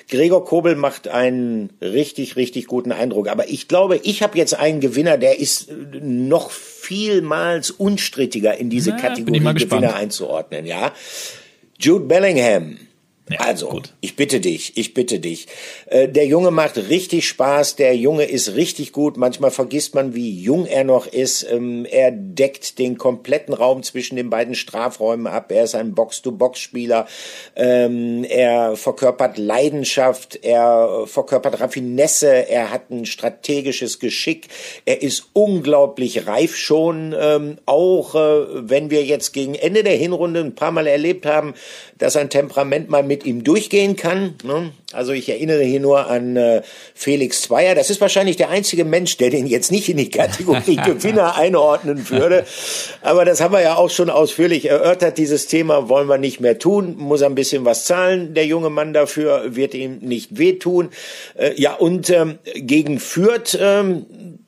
Gregor 0.09 0.45
Kobel 0.45 0.75
macht 0.75 1.09
einen 1.09 1.71
richtig, 1.81 2.37
richtig 2.37 2.67
guten 2.67 2.93
Eindruck. 2.93 3.27
Aber 3.27 3.49
ich 3.49 3.67
glaube, 3.67 3.99
ich 4.03 4.23
habe 4.23 4.37
jetzt 4.37 4.57
einen 4.57 4.79
Gewinner, 4.79 5.17
der 5.17 5.37
ist 5.37 5.69
noch 6.01 6.49
vielmals 6.49 7.71
unstrittiger 7.71 8.57
in 8.57 8.69
diese 8.69 8.91
Na, 8.91 8.97
Kategorie 8.97 9.65
Gewinner 9.65 9.95
einzuordnen. 9.95 10.65
Ja, 10.65 10.93
Jude 11.77 12.05
Bellingham 12.05 12.77
Ja, 13.27 13.39
also, 13.39 13.69
gut. 13.69 13.91
ich 14.01 14.15
bitte 14.15 14.39
dich, 14.39 14.77
ich 14.77 14.93
bitte 14.93 15.19
dich. 15.19 15.47
Äh, 15.87 16.07
der 16.07 16.27
Junge 16.27 16.51
macht 16.51 16.77
richtig 16.77 17.27
Spaß, 17.27 17.75
der 17.75 17.95
Junge 17.95 18.25
ist 18.25 18.53
richtig 18.53 18.91
gut. 18.91 19.17
Manchmal 19.17 19.49
vergisst 19.49 19.95
man, 19.95 20.13
wie 20.13 20.39
jung 20.39 20.67
er 20.67 20.83
noch 20.83 21.07
ist. 21.07 21.41
Ähm, 21.49 21.85
er 21.89 22.11
deckt 22.11 22.77
den 22.77 22.99
kompletten 22.99 23.55
Raum 23.55 23.81
zwischen 23.81 24.15
den 24.15 24.29
beiden 24.29 24.53
Strafräumen 24.53 25.25
ab. 25.25 25.51
Er 25.51 25.63
ist 25.63 25.73
ein 25.73 25.95
Box-to-Box-Spieler. 25.95 27.07
Ähm, 27.55 28.25
er 28.25 28.75
verkörpert 28.75 29.39
Leidenschaft, 29.39 30.37
er 30.43 31.05
verkörpert 31.07 31.59
Raffinesse, 31.59 32.47
er 32.47 32.69
hat 32.69 32.91
ein 32.91 33.07
strategisches 33.07 33.97
Geschick. 33.97 34.49
Er 34.85 35.01
ist 35.01 35.29
unglaublich 35.33 36.27
reif 36.27 36.55
schon, 36.55 37.15
ähm, 37.19 37.57
auch 37.65 38.13
äh, 38.13 38.69
wenn 38.69 38.91
wir 38.91 39.03
jetzt 39.03 39.33
gegen 39.33 39.55
Ende 39.55 39.83
der 39.83 39.95
Hinrunde 39.95 40.41
ein 40.41 40.53
paar 40.53 40.71
Mal 40.71 40.85
erlebt 40.85 41.25
haben, 41.25 41.55
dass 41.97 42.13
sein 42.13 42.29
Temperament 42.29 42.87
mal 42.87 43.01
mit 43.01 43.14
ihm 43.23 43.43
durchgehen 43.43 43.95
kann. 43.95 44.33
Ne? 44.43 44.71
Also 44.91 45.11
ich 45.11 45.29
erinnere 45.29 45.63
hier 45.63 45.79
nur 45.79 46.07
an 46.09 46.35
äh, 46.35 46.63
Felix 46.95 47.43
Zweier. 47.43 47.75
Das 47.75 47.91
ist 47.91 48.01
wahrscheinlich 48.01 48.35
der 48.35 48.49
einzige 48.49 48.83
Mensch, 48.83 49.17
der 49.17 49.29
den 49.29 49.45
jetzt 49.45 49.71
nicht 49.71 49.89
in 49.89 49.97
die 49.97 50.09
Kategorie 50.09 50.75
Gewinner 50.85 51.35
einordnen 51.35 52.09
würde. 52.09 52.45
Aber 53.01 53.25
das 53.25 53.41
haben 53.41 53.53
wir 53.53 53.61
ja 53.61 53.75
auch 53.75 53.91
schon 53.91 54.09
ausführlich 54.09 54.69
erörtert. 54.69 55.19
Dieses 55.19 55.45
Thema 55.45 55.87
wollen 55.87 56.07
wir 56.07 56.17
nicht 56.17 56.39
mehr 56.39 56.57
tun. 56.57 56.95
Muss 56.97 57.21
ein 57.21 57.35
bisschen 57.35 57.63
was 57.63 57.85
zahlen. 57.85 58.33
Der 58.33 58.47
junge 58.47 58.71
Mann 58.71 58.93
dafür 58.93 59.55
wird 59.55 59.75
ihm 59.75 59.99
nicht 59.99 60.37
wehtun. 60.37 60.89
Äh, 61.35 61.53
ja, 61.55 61.75
und 61.75 62.09
ähm, 62.09 62.39
gegen 62.55 62.99
Fürth, 62.99 63.57
ähm, 63.61 64.05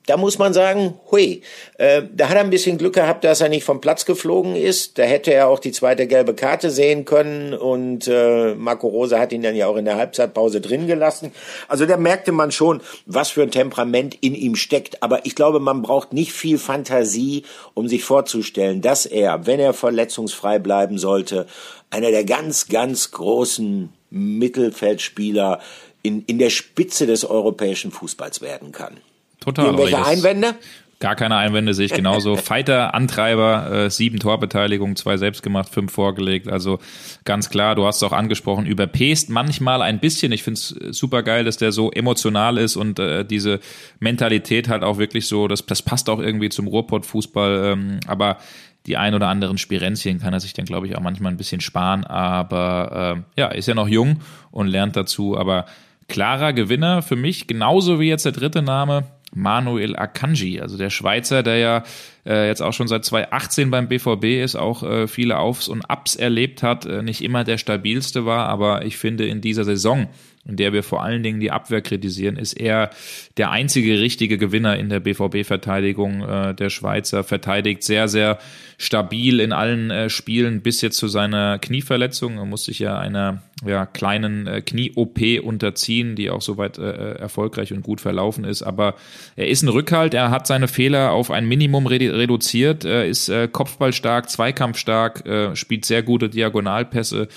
da 0.08 0.16
muss 0.16 0.40
man 0.40 0.54
sagen, 0.54 0.96
hui, 1.12 1.42
äh, 1.78 2.02
da 2.16 2.30
hat 2.30 2.36
er 2.36 2.42
ein 2.42 2.50
bisschen 2.50 2.78
Glück 2.78 2.96
gehabt, 2.96 3.26
dass 3.26 3.42
er 3.42 3.50
nicht 3.50 3.66
vom 3.66 3.82
Platz 3.82 4.06
geflogen 4.06 4.56
ist. 4.56 4.98
Da 4.98 5.04
hätte 5.04 5.34
er 5.34 5.50
auch 5.50 5.60
die 5.60 5.74
zweite 5.74 6.08
gelbe 6.08 6.34
Karte 6.34 6.72
sehen 6.72 7.04
können 7.04 7.54
und 7.54 8.08
äh, 8.08 8.56
Marco 8.56 8.88
Rose 8.88 9.20
hat 9.20 9.34
ihn 9.34 9.44
dann 9.44 9.56
ja 9.56 9.68
auch 9.68 9.76
in 9.76 9.84
der 9.84 9.98
Halbzeitpause 9.98 10.62
drin 10.62 10.88
gelassen. 10.88 11.34
Also 11.68 11.86
da 11.86 11.98
merkte 11.98 12.32
man 12.32 12.52
schon, 12.52 12.82
was 13.06 13.32
für 13.32 13.44
ein 13.44 13.52
Temperament 13.52 14.18
in 14.22 14.34
ihm 14.34 14.56
steckt. 14.56 15.04
Aber 15.04 15.26
ich 15.26 15.36
glaube, 15.36 15.60
man 15.60 15.82
braucht 15.82 16.14
nicht 16.14 16.32
viel 16.32 16.58
Fantasie, 16.58 17.44
um 17.74 17.90
sich 17.90 18.06
vorzustellen, 18.06 18.82
dass 18.82 19.06
er, 19.06 19.46
wenn 19.46 19.60
er 19.60 19.74
verletzungsfrei 19.74 20.58
bleiben 20.58 20.98
sollte, 20.98 21.48
einer 21.90 22.12
der 22.12 22.24
ganz, 22.24 22.70
ganz 22.70 23.12
großen 23.12 23.90
Mittelfeldspieler 24.10 25.60
in, 26.02 26.24
in 26.28 26.40
der 26.40 26.50
Spitze 26.50 27.06
des 27.06 27.26
europäischen 27.26 27.92
Fußballs 27.92 28.40
werden 28.40 28.72
kann. 28.72 29.02
Total. 29.48 29.68
Irgendwelche 29.68 30.06
Einwände? 30.06 30.56
Gar 31.00 31.16
keine 31.16 31.38
Einwände 31.38 31.74
sehe 31.74 31.86
ich 31.86 31.94
genauso. 31.94 32.36
Fighter, 32.36 32.94
Antreiber, 32.94 33.72
äh, 33.72 33.90
sieben 33.90 34.20
Torbeteiligung, 34.20 34.98
zwei 34.98 35.16
selbst 35.16 35.42
gemacht, 35.42 35.70
fünf 35.70 35.94
vorgelegt. 35.94 36.50
Also 36.50 36.80
ganz 37.24 37.50
klar, 37.50 37.74
du 37.76 37.86
hast 37.86 37.98
es 37.98 38.04
auch 38.04 38.12
angesprochen, 38.12 38.66
überpest 38.66 39.30
manchmal 39.30 39.82
ein 39.82 40.02
bisschen. 40.02 40.34
Ich 40.34 40.44
finde 40.44 40.60
es 40.60 40.98
super 40.98 41.24
geil, 41.24 41.46
dass 41.46 41.56
der 41.56 41.72
so 41.72 41.92
emotional 41.92 42.58
ist 42.58 42.76
und 42.76 43.00
äh, 43.00 43.24
diese 43.24 43.62
Mentalität 44.02 44.68
halt 44.68 44.84
auch 44.84 44.98
wirklich 44.98 45.28
so, 45.28 45.48
das, 45.48 45.66
das 45.66 45.82
passt 45.82 46.10
auch 46.10 46.20
irgendwie 46.20 46.50
zum 46.50 46.68
Ruhrpott-Fußball. 46.68 47.72
Ähm, 47.72 48.00
aber 48.06 48.40
die 48.86 48.98
ein 48.98 49.14
oder 49.14 49.30
anderen 49.30 49.58
Spirenzchen 49.58 50.20
kann 50.20 50.34
er 50.34 50.42
sich 50.42 50.52
dann, 50.52 50.66
glaube 50.66 50.88
ich, 50.88 50.98
auch 50.98 51.02
manchmal 51.02 51.32
ein 51.32 51.38
bisschen 51.38 51.62
sparen. 51.62 52.04
Aber 52.04 53.24
äh, 53.38 53.40
ja, 53.40 53.48
ist 53.48 53.70
ja 53.70 53.76
noch 53.76 53.88
jung 53.88 54.20
und 54.52 54.68
lernt 54.68 54.98
dazu. 54.98 55.38
Aber 55.38 55.68
klarer 56.10 56.52
Gewinner 56.52 57.02
für 57.02 57.16
mich, 57.16 57.48
genauso 57.48 58.02
wie 58.02 58.10
jetzt 58.10 58.26
der 58.26 58.34
dritte 58.34 58.62
Name 58.62 59.06
Manuel 59.34 59.96
Akanji, 59.96 60.62
also 60.62 60.78
der 60.78 60.90
Schweizer, 60.90 61.44
der 61.44 61.58
ja 61.58 61.84
äh, 62.26 62.48
jetzt 62.48 62.62
auch 62.62 62.74
schon 62.74 62.88
seit 62.88 63.06
2018 63.06 63.70
beim 63.70 63.88
BVB 63.88 64.42
ist, 64.44 64.56
auch 64.56 64.84
äh, 64.84 65.08
viele 65.08 65.38
Aufs 65.38 65.68
und 65.68 65.84
Ups 65.90 66.16
erlebt 66.16 66.64
hat, 66.64 66.86
äh, 66.86 67.02
nicht 67.02 67.22
immer 67.24 67.44
der 67.44 67.58
stabilste 67.58 68.26
war, 68.26 68.48
aber 68.48 68.86
ich 68.86 68.98
finde 68.98 69.28
in 69.28 69.42
dieser 69.42 69.66
Saison 69.66 70.08
in 70.48 70.56
der 70.56 70.74
wir 70.74 70.84
vor 70.84 71.04
allen 71.04 71.24
Dingen 71.24 71.40
die 71.40 71.52
Abwehr 71.52 71.82
kritisieren, 71.82 72.38
ist 72.38 72.54
er 72.54 72.90
der 73.38 73.52
einzige 73.52 74.00
richtige 74.00 74.38
Gewinner 74.38 74.78
in 74.78 74.90
der 74.90 75.00
BVB-Verteidigung. 75.00 76.22
Äh, 76.22 76.56
der 76.56 76.70
Schweizer 76.70 77.24
verteidigt 77.24 77.84
sehr, 77.84 78.08
sehr 78.08 78.40
stabil 78.78 79.40
in 79.40 79.52
allen 79.52 79.92
äh, 79.92 80.10
Spielen 80.10 80.62
bis 80.62 80.82
jetzt 80.82 80.98
zu 80.98 81.08
seiner 81.08 81.60
Knieverletzung. 81.60 82.38
Er 82.38 82.46
muss 82.46 82.66
sich 82.66 82.80
ja 82.80 82.98
einer 82.98 83.42
ja, 83.66 83.86
kleinen 83.86 84.46
äh, 84.46 84.62
Knie-OP 84.62 85.20
unterziehen, 85.44 86.16
die 86.16 86.30
auch 86.30 86.42
soweit 86.42 86.78
äh, 86.78 86.90
äh, 86.92 87.20
erfolgreich 87.20 87.74
und 87.74 87.82
gut 87.82 88.02
verlaufen 88.02 88.44
ist. 88.44 88.62
Aber 88.62 88.94
er 89.36 89.48
ist 89.48 89.64
ein 89.64 89.70
Rückhalt, 89.70 90.14
er 90.14 90.30
hat 90.30 90.46
seine 90.46 90.68
Fehler 90.68 91.12
auf 91.12 91.32
ein 91.32 91.48
Minimum 91.48 91.88
redu 91.88 92.08
reduziert, 92.16 92.86
er 92.86 93.08
ist 93.08 93.30
äh, 93.30 93.48
kopfballstark, 93.48 94.30
zweikampfstark, 94.30 95.24
spielt 95.54 95.86
sehr 95.86 96.04
gute 96.04 96.30
Diagonalpässe 96.30 97.28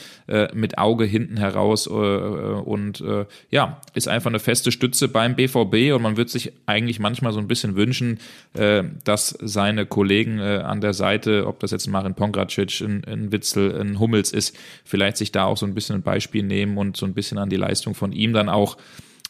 mit 0.53 0.79
Auge 0.79 1.05
hinten 1.05 1.37
heraus 1.37 1.87
äh 1.87 1.91
und 3.01 3.09
äh, 3.09 3.27
ja, 3.51 3.81
ist 3.95 4.09
einfach 4.09 4.31
eine 4.31 4.39
feste 4.39 4.73
Stütze 4.73 5.09
beim 5.09 5.37
BVB 5.37 5.95
und 5.95 6.03
man 6.03 6.17
wird 6.17 6.31
sich 6.31 6.53
eigentlich 6.67 6.99
manchmal 6.99 7.33
so 7.33 7.39
ein 7.39 7.49
bisschen 7.49 7.77
wünschen, 7.77 8.19
äh, 8.55 8.85
dass 9.05 9.37
seine 9.41 9.87
Kollegen 9.87 10.39
äh, 10.39 10.63
an 10.65 10.81
der 10.81 10.95
Seite, 10.95 11.47
ob 11.47 11.61
das 11.61 11.71
jetzt 11.71 11.87
Marin 11.89 12.15
Pongracic, 12.15 12.81
ein, 12.81 13.05
ein 13.05 13.33
Witzel, 13.33 13.81
ein 13.81 13.99
Hummels 13.99 14.33
ist, 14.33 14.57
vielleicht 14.85 15.17
sich 15.17 15.33
da 15.33 15.45
auch 15.45 15.57
so 15.57 15.67
ein 15.67 15.75
bisschen 15.75 15.97
ein 15.97 16.03
Beispiel 16.03 16.43
nehmen 16.43 16.79
und 16.79 16.97
so 16.97 17.07
ein 17.07 17.15
bisschen 17.15 17.39
an 17.39 17.51
die 17.51 17.57
Leistung 17.57 17.95
von 17.95 18.13
ihm 18.13 18.33
dann 18.33 18.49
auch 18.49 18.77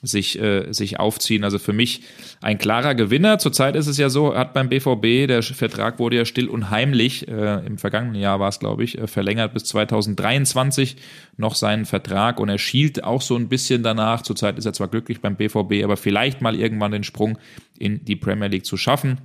sich, 0.03 0.39
äh, 0.41 0.73
sich 0.73 0.99
aufziehen. 0.99 1.45
Also 1.45 1.59
für 1.59 1.73
mich 1.73 2.03
ein 2.41 2.59
klarer 2.59 2.95
Gewinner. 2.95 3.39
Zurzeit 3.39 3.77
ist 3.77 3.87
es 3.87 3.99
ja 3.99 4.09
so, 4.09 4.35
hat 4.35 4.55
beim 4.55 4.69
BVB, 4.69 5.27
der 5.27 5.43
Vertrag 5.43 5.99
wurde 5.99 6.17
ja 6.17 6.25
still 6.25 6.49
und 6.49 6.71
heimlich, 6.71 7.29
äh, 7.29 7.67
im 7.67 7.77
vergangenen 7.77 8.21
Jahr 8.21 8.41
war 8.41 8.49
es, 8.49 8.59
glaube 8.59 8.85
ich, 8.85 8.99
äh, 8.99 9.07
verlängert 9.07 9.53
bis 9.53 9.65
2023 9.65 10.97
noch 11.37 11.55
seinen 11.55 11.85
Vertrag 11.85 12.41
und 12.41 12.49
er 12.49 12.59
schielt 12.59 13.05
auch 13.05 13.21
so 13.21 13.37
ein 13.37 13.49
bisschen 13.49 13.83
danach. 13.83 14.23
Zurzeit 14.23 14.59
ist 14.59 14.65
er 14.65 14.73
zwar 14.73 14.89
glücklich 14.89 15.21
beim 15.21 15.37
BVB, 15.37 15.85
aber 15.85 15.97
vielleicht 15.97 16.41
mal 16.41 16.55
irgendwann 16.55 16.93
den 16.93 17.05
Sprung 17.05 17.39
in 17.79 18.05
die 18.05 18.17
Premier 18.17 18.49
League 18.49 18.67
zu 18.67 18.77
schaffen. 18.77 19.19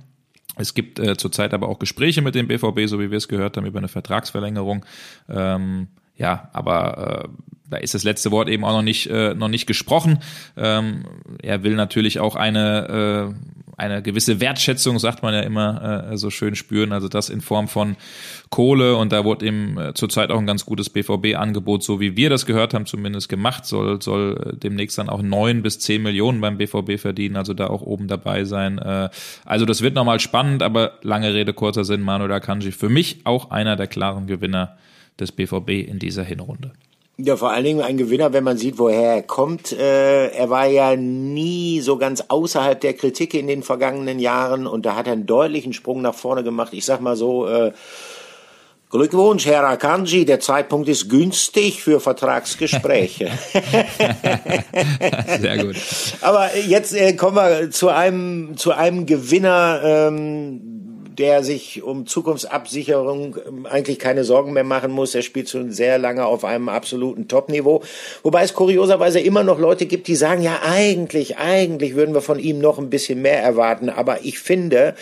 Es 0.56 0.74
gibt 0.74 0.98
äh, 0.98 1.16
zurzeit 1.16 1.54
aber 1.54 1.68
auch 1.68 1.78
Gespräche 1.78 2.22
mit 2.22 2.34
dem 2.34 2.48
BVB, 2.48 2.86
so 2.86 2.98
wie 2.98 3.10
wir 3.10 3.18
es 3.18 3.28
gehört 3.28 3.56
haben, 3.56 3.66
über 3.66 3.78
eine 3.78 3.88
Vertragsverlängerung. 3.88 4.84
Ähm, 5.28 5.88
ja, 6.16 6.48
aber 6.52 7.24
äh, 7.24 7.28
da 7.68 7.78
ist 7.78 7.94
das 7.94 8.04
letzte 8.04 8.30
Wort 8.30 8.48
eben 8.48 8.64
auch 8.64 8.72
noch 8.72 8.82
nicht, 8.82 9.08
äh, 9.08 9.34
noch 9.34 9.48
nicht 9.48 9.66
gesprochen. 9.66 10.18
Ähm, 10.56 11.04
er 11.42 11.62
will 11.62 11.74
natürlich 11.74 12.20
auch 12.20 12.36
eine, 12.36 13.34
äh, 13.34 13.56
eine 13.76 14.02
gewisse 14.02 14.40
Wertschätzung, 14.40 14.98
sagt 14.98 15.22
man 15.22 15.34
ja 15.34 15.40
immer 15.40 16.10
äh, 16.12 16.16
so 16.16 16.30
schön 16.30 16.54
spüren, 16.54 16.92
also 16.92 17.08
das 17.08 17.28
in 17.28 17.40
Form 17.40 17.68
von 17.68 17.96
Kohle. 18.48 18.96
Und 18.96 19.12
da 19.12 19.24
wurde 19.24 19.46
ihm 19.46 19.78
äh, 19.78 19.94
zurzeit 19.94 20.30
auch 20.30 20.38
ein 20.38 20.46
ganz 20.46 20.64
gutes 20.64 20.88
BVB-Angebot, 20.90 21.82
so 21.82 22.00
wie 22.00 22.16
wir 22.16 22.30
das 22.30 22.46
gehört 22.46 22.72
haben, 22.72 22.86
zumindest 22.86 23.28
gemacht, 23.28 23.66
soll, 23.66 24.00
soll 24.00 24.52
äh, 24.54 24.56
demnächst 24.56 24.96
dann 24.96 25.10
auch 25.10 25.20
neun 25.20 25.62
bis 25.62 25.78
zehn 25.78 26.02
Millionen 26.02 26.40
beim 26.40 26.56
BVB 26.56 26.98
verdienen, 26.98 27.36
also 27.36 27.52
da 27.52 27.66
auch 27.66 27.82
oben 27.82 28.08
dabei 28.08 28.44
sein. 28.44 28.78
Äh, 28.78 29.10
also 29.44 29.66
das 29.66 29.82
wird 29.82 29.94
nochmal 29.94 30.20
spannend, 30.20 30.62
aber 30.62 30.92
lange 31.02 31.34
Rede, 31.34 31.52
kurzer 31.52 31.84
Sinn, 31.84 32.00
Manuel 32.00 32.32
Akanji 32.32 32.72
für 32.72 32.88
mich 32.88 33.20
auch 33.24 33.50
einer 33.50 33.76
der 33.76 33.88
klaren 33.88 34.26
Gewinner 34.26 34.76
des 35.18 35.32
BVB 35.32 35.88
in 35.88 35.98
dieser 35.98 36.24
Hinrunde. 36.24 36.72
Ja, 37.18 37.36
vor 37.36 37.50
allen 37.50 37.64
Dingen 37.64 37.80
ein 37.80 37.96
Gewinner, 37.96 38.34
wenn 38.34 38.44
man 38.44 38.58
sieht, 38.58 38.78
woher 38.78 39.14
er 39.14 39.22
kommt. 39.22 39.72
Äh, 39.72 40.28
er 40.32 40.50
war 40.50 40.66
ja 40.66 40.96
nie 40.96 41.80
so 41.80 41.96
ganz 41.96 42.24
außerhalb 42.28 42.78
der 42.78 42.92
Kritik 42.92 43.32
in 43.32 43.46
den 43.46 43.62
vergangenen 43.62 44.18
Jahren 44.18 44.66
und 44.66 44.84
da 44.84 44.96
hat 44.96 45.06
er 45.06 45.14
einen 45.14 45.24
deutlichen 45.24 45.72
Sprung 45.72 46.02
nach 46.02 46.14
vorne 46.14 46.44
gemacht. 46.44 46.74
Ich 46.74 46.84
sag 46.84 47.00
mal 47.00 47.16
so, 47.16 47.48
äh, 47.48 47.72
Glückwunsch, 48.90 49.46
Herr 49.46 49.66
Akanji, 49.66 50.26
der 50.26 50.40
Zeitpunkt 50.40 50.88
ist 50.88 51.08
günstig 51.08 51.82
für 51.82 52.00
Vertragsgespräche. 52.00 53.30
Sehr 55.40 55.64
gut. 55.64 55.76
Aber 56.20 56.54
jetzt 56.56 56.94
äh, 56.94 57.14
kommen 57.14 57.36
wir 57.36 57.70
zu 57.70 57.88
einem, 57.88 58.56
zu 58.56 58.72
einem 58.72 59.06
Gewinner, 59.06 59.80
ähm, 59.82 60.75
der 61.18 61.42
sich 61.42 61.82
um 61.82 62.06
Zukunftsabsicherung 62.06 63.36
ähm, 63.46 63.66
eigentlich 63.66 63.98
keine 63.98 64.24
Sorgen 64.24 64.52
mehr 64.52 64.64
machen 64.64 64.92
muss. 64.92 65.14
Er 65.14 65.22
spielt 65.22 65.48
schon 65.48 65.72
sehr 65.72 65.98
lange 65.98 66.26
auf 66.26 66.44
einem 66.44 66.68
absoluten 66.68 67.28
Top-Niveau. 67.28 67.82
Wobei 68.22 68.42
es 68.42 68.54
kurioserweise 68.54 69.20
immer 69.20 69.42
noch 69.42 69.58
Leute 69.58 69.86
gibt, 69.86 70.08
die 70.08 70.16
sagen, 70.16 70.42
ja, 70.42 70.60
eigentlich, 70.64 71.38
eigentlich 71.38 71.94
würden 71.94 72.14
wir 72.14 72.20
von 72.20 72.38
ihm 72.38 72.58
noch 72.58 72.78
ein 72.78 72.90
bisschen 72.90 73.22
mehr 73.22 73.42
erwarten. 73.42 73.88
Aber 73.88 74.24
ich 74.24 74.38
finde, 74.38 74.94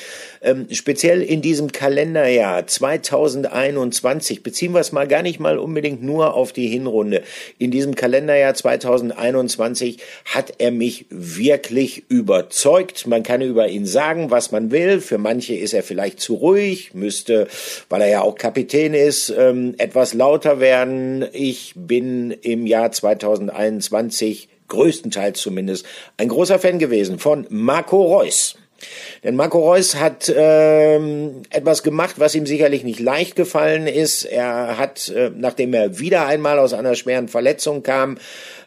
ähm, 0.42 0.66
speziell 0.70 1.22
in 1.22 1.42
diesem 1.42 1.72
Kalenderjahr 1.72 2.66
2021, 2.66 4.42
beziehen 4.42 4.72
wir 4.72 4.80
es 4.80 4.92
mal 4.92 5.08
gar 5.08 5.22
nicht 5.22 5.40
mal 5.40 5.58
unbedingt 5.58 6.02
nur 6.02 6.34
auf 6.34 6.52
die 6.52 6.68
Hinrunde. 6.68 7.22
In 7.58 7.70
diesem 7.70 7.94
Kalenderjahr 7.94 8.54
2021 8.54 9.98
hat 10.26 10.54
er 10.58 10.70
mich 10.70 11.06
wirklich 11.10 12.04
überzeugt. 12.08 13.06
Man 13.06 13.22
kann 13.22 13.40
über 13.40 13.68
ihn 13.68 13.86
sagen, 13.86 14.30
was 14.30 14.52
man 14.52 14.70
will. 14.70 15.00
Für 15.00 15.18
manche 15.18 15.54
ist 15.54 15.74
er 15.74 15.82
vielleicht 15.82 16.03
zu 16.12 16.34
ruhig, 16.34 16.94
müsste, 16.94 17.48
weil 17.88 18.02
er 18.02 18.08
ja 18.08 18.20
auch 18.22 18.36
Kapitän 18.36 18.94
ist, 18.94 19.30
ähm, 19.36 19.74
etwas 19.78 20.14
lauter 20.14 20.60
werden. 20.60 21.26
Ich 21.32 21.72
bin 21.76 22.30
im 22.30 22.66
Jahr 22.66 22.92
2021 22.92 24.48
größtenteils 24.68 25.40
zumindest 25.40 25.86
ein 26.16 26.28
großer 26.28 26.58
Fan 26.58 26.78
gewesen 26.78 27.18
von 27.18 27.46
Marco 27.50 28.02
Reus. 28.02 28.56
Denn 29.22 29.36
Marco 29.36 29.58
Reus 29.60 29.96
hat 29.96 30.32
ähm, 30.34 31.42
etwas 31.50 31.82
gemacht, 31.82 32.16
was 32.18 32.34
ihm 32.34 32.46
sicherlich 32.46 32.84
nicht 32.84 33.00
leicht 33.00 33.36
gefallen 33.36 33.86
ist. 33.86 34.24
Er 34.24 34.78
hat, 34.78 35.08
äh, 35.08 35.30
nachdem 35.34 35.72
er 35.72 35.98
wieder 35.98 36.26
einmal 36.26 36.58
aus 36.58 36.74
einer 36.74 36.94
schweren 36.94 37.28
Verletzung 37.28 37.82
kam, 37.82 38.18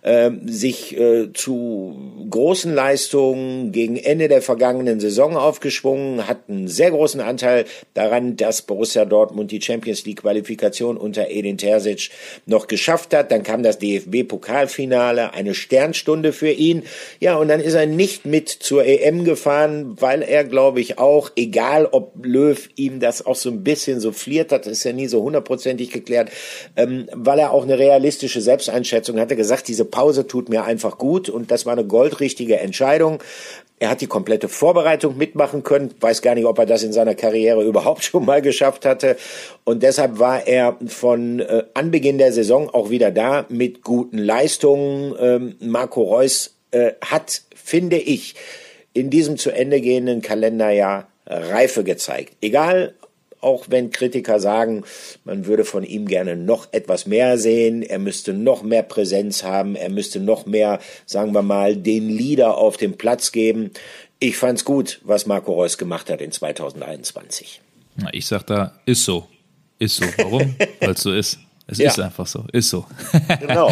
äh, 0.02 0.32
sich 0.46 0.98
äh, 0.98 1.32
zu 1.34 1.96
großen 2.30 2.74
Leistungen 2.74 3.72
gegen 3.72 3.98
Ende 3.98 4.28
der 4.28 4.42
vergangenen 4.42 5.00
Saison 5.00 5.38
aufgeschwungen, 5.38 6.28
hat 6.28 6.50
einen 6.50 6.68
sehr 6.68 6.92
großen 6.92 7.22
Anteil 7.22 7.66
daran, 7.94 8.36
dass 8.36 8.62
Borussia 8.62 9.06
Dortmund 9.06 9.52
die 9.52 9.62
Champions 9.62 10.06
League 10.06 10.22
Qualifikation 10.22 10.98
unter 10.98 11.30
Edin 11.30 11.58
Terzic 11.58 12.10
noch 12.46 12.68
geschafft 12.68 13.14
hat. 13.14 13.32
Dann 13.32 13.44
kam 13.44 13.64
das 13.64 13.80
DFB 13.80 14.28
Pokalfinale, 14.28 15.34
eine 15.34 15.54
Sternstunde 15.54 16.34
für 16.34 16.52
ihn. 16.52 16.84
Ja, 17.20 17.38
und 17.38 17.48
dann 17.48 17.60
ist 17.60 17.74
er 17.74 17.86
nicht 17.86 18.26
mit 18.26 18.50
zur 18.50 18.86
EM 18.86 19.24
gefahren, 19.24 19.96
weil 20.00 20.22
er, 20.22 20.44
glaube 20.44 20.82
ich, 20.82 21.00
auch, 21.00 21.32
egal 21.36 21.88
ob 21.92 22.14
Löw 22.24 22.70
ihm 22.76 23.00
das 23.00 23.26
auch 23.26 23.36
so 23.36 23.50
ein 23.50 23.64
bisschen 23.64 24.00
so 24.00 24.12
fliert 24.12 24.52
hat, 24.52 24.68
ist 24.68 24.84
ja 24.84 24.94
nie 24.94 25.08
so 25.08 25.22
hundertprozentig 25.24 25.92
geklärt, 25.92 26.30
ähm, 26.76 27.08
weil 27.14 27.40
er 27.40 27.52
auch 27.52 27.64
eine 27.64 27.80
realistische 27.80 28.42
Selbsteinschätzung 28.42 29.20
hatte, 29.20 29.36
gesagt, 29.36 29.68
diese 29.68 29.86
Pause 29.88 30.28
tut 30.28 30.50
mir 30.50 30.64
einfach 30.64 30.98
gut 30.98 31.30
und 31.30 31.52
das 31.52 31.66
war 31.66 31.74
eine 31.74 31.86
goldrichtige 31.86 32.60
Entscheidung. 32.60 33.24
Er 33.80 33.92
hat 33.92 34.02
die 34.02 34.08
komplette 34.08 34.50
Vorbereitung 34.50 35.18
mitmachen 35.18 35.62
können. 35.64 35.94
Weiß 36.00 36.24
gar 36.24 36.34
nicht, 36.34 36.46
ob 36.46 36.58
er 36.58 36.66
das 36.66 36.84
in 36.84 36.94
seiner 36.94 37.16
Karriere 37.16 37.64
überhaupt 37.66 38.04
schon 38.04 38.26
mal 38.26 38.42
geschafft 38.42 38.86
hatte. 38.86 39.18
Und 39.64 39.84
deshalb 39.84 40.20
war 40.20 40.48
er 40.48 40.78
von 40.88 41.40
äh, 41.40 41.64
Anbeginn 41.74 42.18
der 42.18 42.34
Saison 42.34 42.70
auch 42.70 42.90
wieder 42.90 43.12
da 43.12 43.46
mit 43.50 43.84
guten 43.84 44.18
Leistungen. 44.18 45.16
Ähm, 45.20 45.56
Marco 45.60 46.02
Reus 46.02 46.56
äh, 46.72 46.94
hat, 47.02 47.44
finde 47.56 47.98
ich, 47.98 48.36
in 48.94 49.10
diesem 49.10 49.38
zu 49.38 49.52
Ende 49.52 49.80
gehenden 49.80 50.22
Kalenderjahr 50.22 51.08
Reife 51.30 51.84
gezeigt. 51.84 52.38
Egal, 52.42 52.94
auch 53.42 53.66
wenn 53.70 53.92
Kritiker 53.92 54.40
sagen, 54.40 54.84
man 55.24 55.46
würde 55.46 55.66
von 55.66 55.84
ihm 55.84 56.08
gerne 56.08 56.36
noch 56.36 56.68
etwas 56.72 57.06
mehr 57.06 57.38
sehen, 57.38 57.82
er 57.84 58.00
müsste 58.00 58.34
noch 58.34 58.64
mehr 58.64 58.84
Präsenz 58.84 59.44
haben, 59.44 59.76
er 59.76 59.90
müsste 59.90 60.20
noch 60.20 60.46
mehr, 60.46 60.80
sagen 61.06 61.34
wir 61.34 61.42
mal, 61.42 61.76
den 61.76 62.10
Leader 62.10 62.58
auf 62.58 62.78
dem 62.78 62.98
Platz 62.98 63.32
geben. 63.32 63.72
Ich 64.20 64.38
fand's 64.38 64.66
gut, 64.66 65.00
was 65.04 65.26
Marco 65.26 65.54
Reus 65.54 65.78
gemacht 65.78 66.10
hat 66.10 66.22
in 66.22 66.32
2021. 66.32 67.62
Na, 67.96 68.10
ich 68.14 68.26
sag 68.26 68.46
da, 68.48 68.74
ist 68.86 69.06
so. 69.06 69.28
Ist 69.80 69.98
so. 69.98 70.06
Warum? 70.18 70.56
Weil 70.80 70.92
es 70.92 71.02
so 71.02 71.14
ist. 71.14 71.40
Es 71.70 71.80
ja. 71.80 71.90
ist 71.90 72.00
einfach 72.00 72.26
so, 72.26 72.46
ist 72.54 72.70
so. 72.70 72.86
Genau. 73.42 73.70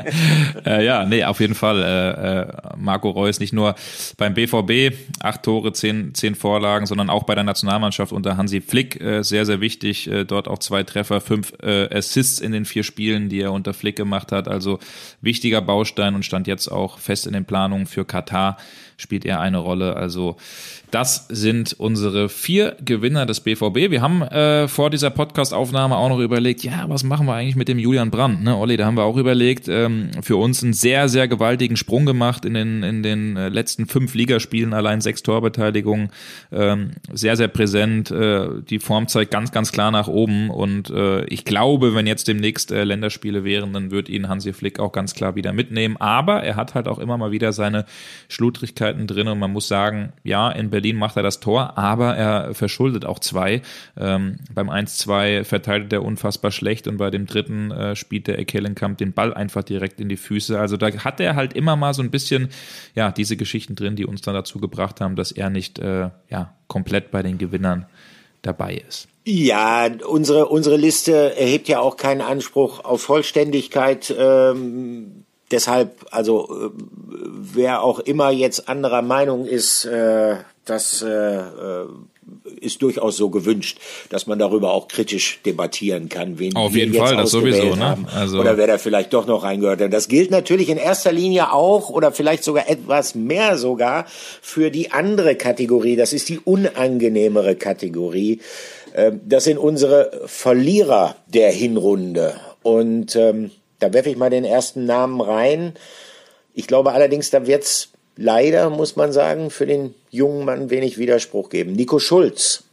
äh, 0.64 0.84
ja, 0.84 1.04
nee, 1.04 1.24
auf 1.24 1.40
jeden 1.40 1.56
Fall. 1.56 1.82
Äh, 1.82 2.42
äh, 2.42 2.46
Marco 2.76 3.10
Reus 3.10 3.40
nicht 3.40 3.52
nur 3.52 3.74
beim 4.16 4.34
BVB, 4.34 4.96
acht 5.20 5.42
Tore, 5.42 5.72
zehn, 5.72 6.14
zehn 6.14 6.36
Vorlagen, 6.36 6.86
sondern 6.86 7.10
auch 7.10 7.24
bei 7.24 7.34
der 7.34 7.42
Nationalmannschaft 7.42 8.12
unter 8.12 8.36
Hansi 8.36 8.60
Flick 8.60 9.00
äh, 9.00 9.22
sehr, 9.22 9.46
sehr 9.46 9.60
wichtig. 9.60 10.08
Äh, 10.08 10.24
dort 10.24 10.46
auch 10.46 10.60
zwei 10.60 10.84
Treffer, 10.84 11.20
fünf 11.20 11.52
äh, 11.60 11.92
Assists 11.92 12.38
in 12.38 12.52
den 12.52 12.64
vier 12.64 12.84
Spielen, 12.84 13.28
die 13.28 13.40
er 13.40 13.52
unter 13.52 13.74
Flick 13.74 13.96
gemacht 13.96 14.30
hat. 14.30 14.46
Also 14.46 14.78
wichtiger 15.20 15.60
Baustein 15.60 16.14
und 16.14 16.24
stand 16.24 16.46
jetzt 16.46 16.68
auch 16.68 16.98
fest 16.98 17.26
in 17.26 17.32
den 17.32 17.44
Planungen 17.44 17.86
für 17.86 18.04
Katar 18.04 18.58
spielt 18.96 19.24
er 19.24 19.40
eine 19.40 19.58
Rolle. 19.58 19.96
Also 19.96 20.36
das 20.92 21.26
sind 21.28 21.72
unsere 21.72 22.28
vier 22.28 22.76
Gewinner 22.84 23.26
des 23.26 23.40
BVB. 23.40 23.90
Wir 23.90 24.02
haben 24.02 24.68
vor 24.68 24.88
dieser 24.88 25.10
Podcast-Aufnahme 25.10 25.96
auch 25.96 26.08
noch 26.08 26.20
überlegt, 26.20 26.62
ja, 26.62 26.84
was 26.86 27.02
machen 27.02 27.23
wir 27.26 27.34
eigentlich 27.34 27.56
mit 27.56 27.68
dem 27.68 27.78
Julian 27.78 28.10
Brandt? 28.10 28.42
Ne, 28.42 28.56
Olli, 28.56 28.76
da 28.76 28.86
haben 28.86 28.96
wir 28.96 29.04
auch 29.04 29.16
überlegt, 29.16 29.68
ähm, 29.68 30.10
für 30.22 30.36
uns 30.36 30.62
einen 30.62 30.72
sehr, 30.72 31.08
sehr 31.08 31.28
gewaltigen 31.28 31.76
Sprung 31.76 32.06
gemacht 32.06 32.44
in 32.44 32.54
den, 32.54 32.82
in 32.82 33.02
den 33.02 33.36
äh, 33.36 33.48
letzten 33.48 33.86
fünf 33.86 34.14
Ligaspielen, 34.14 34.72
allein 34.72 35.00
sechs 35.00 35.22
Torbeteiligungen, 35.22 36.10
ähm, 36.52 36.92
sehr, 37.12 37.36
sehr 37.36 37.48
präsent. 37.48 38.10
Äh, 38.10 38.48
die 38.68 38.78
Form 38.78 39.08
zeigt 39.08 39.30
ganz, 39.30 39.52
ganz 39.52 39.72
klar 39.72 39.90
nach 39.90 40.08
oben 40.08 40.50
und 40.50 40.90
äh, 40.90 41.24
ich 41.26 41.44
glaube, 41.44 41.94
wenn 41.94 42.06
jetzt 42.06 42.28
demnächst 42.28 42.70
äh, 42.72 42.84
Länderspiele 42.84 43.44
wären, 43.44 43.72
dann 43.72 43.90
wird 43.90 44.08
ihn 44.08 44.28
Hansi 44.28 44.52
Flick 44.52 44.80
auch 44.80 44.92
ganz 44.92 45.14
klar 45.14 45.34
wieder 45.34 45.52
mitnehmen. 45.52 45.96
Aber 45.98 46.42
er 46.42 46.56
hat 46.56 46.74
halt 46.74 46.88
auch 46.88 46.98
immer 46.98 47.18
mal 47.18 47.30
wieder 47.30 47.52
seine 47.52 47.84
Schludrigkeiten 48.28 49.06
drin 49.06 49.28
und 49.28 49.38
man 49.38 49.52
muss 49.52 49.68
sagen, 49.68 50.12
ja, 50.22 50.50
in 50.50 50.70
Berlin 50.70 50.96
macht 50.96 51.16
er 51.16 51.22
das 51.22 51.40
Tor, 51.40 51.78
aber 51.78 52.16
er 52.16 52.54
verschuldet 52.54 53.04
auch 53.04 53.18
zwei. 53.18 53.62
Ähm, 53.96 54.36
beim 54.52 54.70
1-2 54.70 55.44
verteidigt 55.44 55.92
er 55.92 56.02
unfassbar 56.02 56.50
schlecht 56.50 56.88
und 56.88 56.96
bei 56.96 57.10
dem 57.14 57.26
dritten 57.26 57.70
äh, 57.70 57.96
spielt 57.96 58.26
der 58.26 58.38
Ekelenkamp 58.38 58.98
den 58.98 59.12
Ball 59.12 59.32
einfach 59.32 59.62
direkt 59.62 60.00
in 60.00 60.08
die 60.08 60.16
Füße. 60.16 60.58
Also 60.58 60.76
da 60.76 60.92
hat 60.92 61.20
er 61.20 61.36
halt 61.36 61.54
immer 61.54 61.76
mal 61.76 61.94
so 61.94 62.02
ein 62.02 62.10
bisschen, 62.10 62.50
ja, 62.94 63.10
diese 63.10 63.36
Geschichten 63.36 63.74
drin, 63.74 63.96
die 63.96 64.04
uns 64.04 64.20
dann 64.20 64.34
dazu 64.34 64.58
gebracht 64.58 65.00
haben, 65.00 65.16
dass 65.16 65.32
er 65.32 65.48
nicht, 65.48 65.78
äh, 65.78 66.10
ja, 66.28 66.54
komplett 66.66 67.10
bei 67.10 67.22
den 67.22 67.38
Gewinnern 67.38 67.86
dabei 68.42 68.82
ist. 68.86 69.08
Ja, 69.24 69.88
unsere, 70.06 70.46
unsere 70.46 70.76
Liste 70.76 71.34
erhebt 71.36 71.68
ja 71.68 71.80
auch 71.80 71.96
keinen 71.96 72.20
Anspruch 72.20 72.84
auf 72.84 73.00
Vollständigkeit. 73.02 74.14
Ähm, 74.16 75.24
deshalb, 75.50 76.04
also 76.10 76.48
äh, 76.50 76.70
wer 77.54 77.82
auch 77.82 78.00
immer 78.00 78.30
jetzt 78.30 78.68
anderer 78.68 79.00
Meinung 79.00 79.46
ist, 79.46 79.86
äh, 79.86 80.36
das 80.66 81.02
äh, 81.02 81.08
äh, 81.08 81.86
ist 82.60 82.82
durchaus 82.82 83.16
so 83.16 83.30
gewünscht, 83.30 83.78
dass 84.08 84.26
man 84.26 84.38
darüber 84.38 84.72
auch 84.72 84.88
kritisch 84.88 85.40
debattieren 85.44 86.08
kann, 86.08 86.38
wen 86.38 86.56
Auf 86.56 86.74
jeden 86.74 86.94
Fall, 86.94 87.16
das 87.16 87.30
sowieso, 87.30 87.74
ne? 87.74 87.98
Also 88.14 88.38
oder 88.38 88.56
wer 88.56 88.66
da 88.66 88.78
vielleicht 88.78 89.12
doch 89.12 89.26
noch 89.26 89.42
reingehört 89.42 89.80
hat. 89.80 89.92
Das 89.92 90.08
gilt 90.08 90.30
natürlich 90.30 90.68
in 90.68 90.78
erster 90.78 91.12
Linie 91.12 91.52
auch 91.52 91.90
oder 91.90 92.12
vielleicht 92.12 92.44
sogar 92.44 92.68
etwas 92.68 93.14
mehr 93.14 93.58
sogar 93.58 94.06
für 94.40 94.70
die 94.70 94.92
andere 94.92 95.36
Kategorie. 95.36 95.96
Das 95.96 96.12
ist 96.12 96.28
die 96.28 96.38
unangenehmere 96.38 97.56
Kategorie. 97.56 98.40
Ähm, 98.94 99.20
das 99.26 99.44
sind 99.44 99.58
unsere 99.58 100.22
Verlierer 100.26 101.16
der 101.26 101.50
Hinrunde. 101.50 102.34
Und 102.62 103.16
ähm, 103.16 103.50
da 103.78 103.92
werfe 103.92 104.10
ich 104.10 104.16
mal 104.16 104.30
den 104.30 104.44
ersten 104.44 104.86
Namen 104.86 105.20
rein. 105.20 105.74
Ich 106.54 106.66
glaube 106.66 106.92
allerdings, 106.92 107.30
da 107.30 107.46
wird's 107.46 107.90
leider, 108.16 108.70
muss 108.70 108.96
man 108.96 109.12
sagen, 109.12 109.50
für 109.50 109.66
den 109.66 109.94
jungen 110.10 110.44
Mann 110.44 110.70
wenig 110.70 110.98
Widerspruch 110.98 111.48
geben. 111.48 111.72
Nico 111.72 111.98
Schulz. 111.98 112.64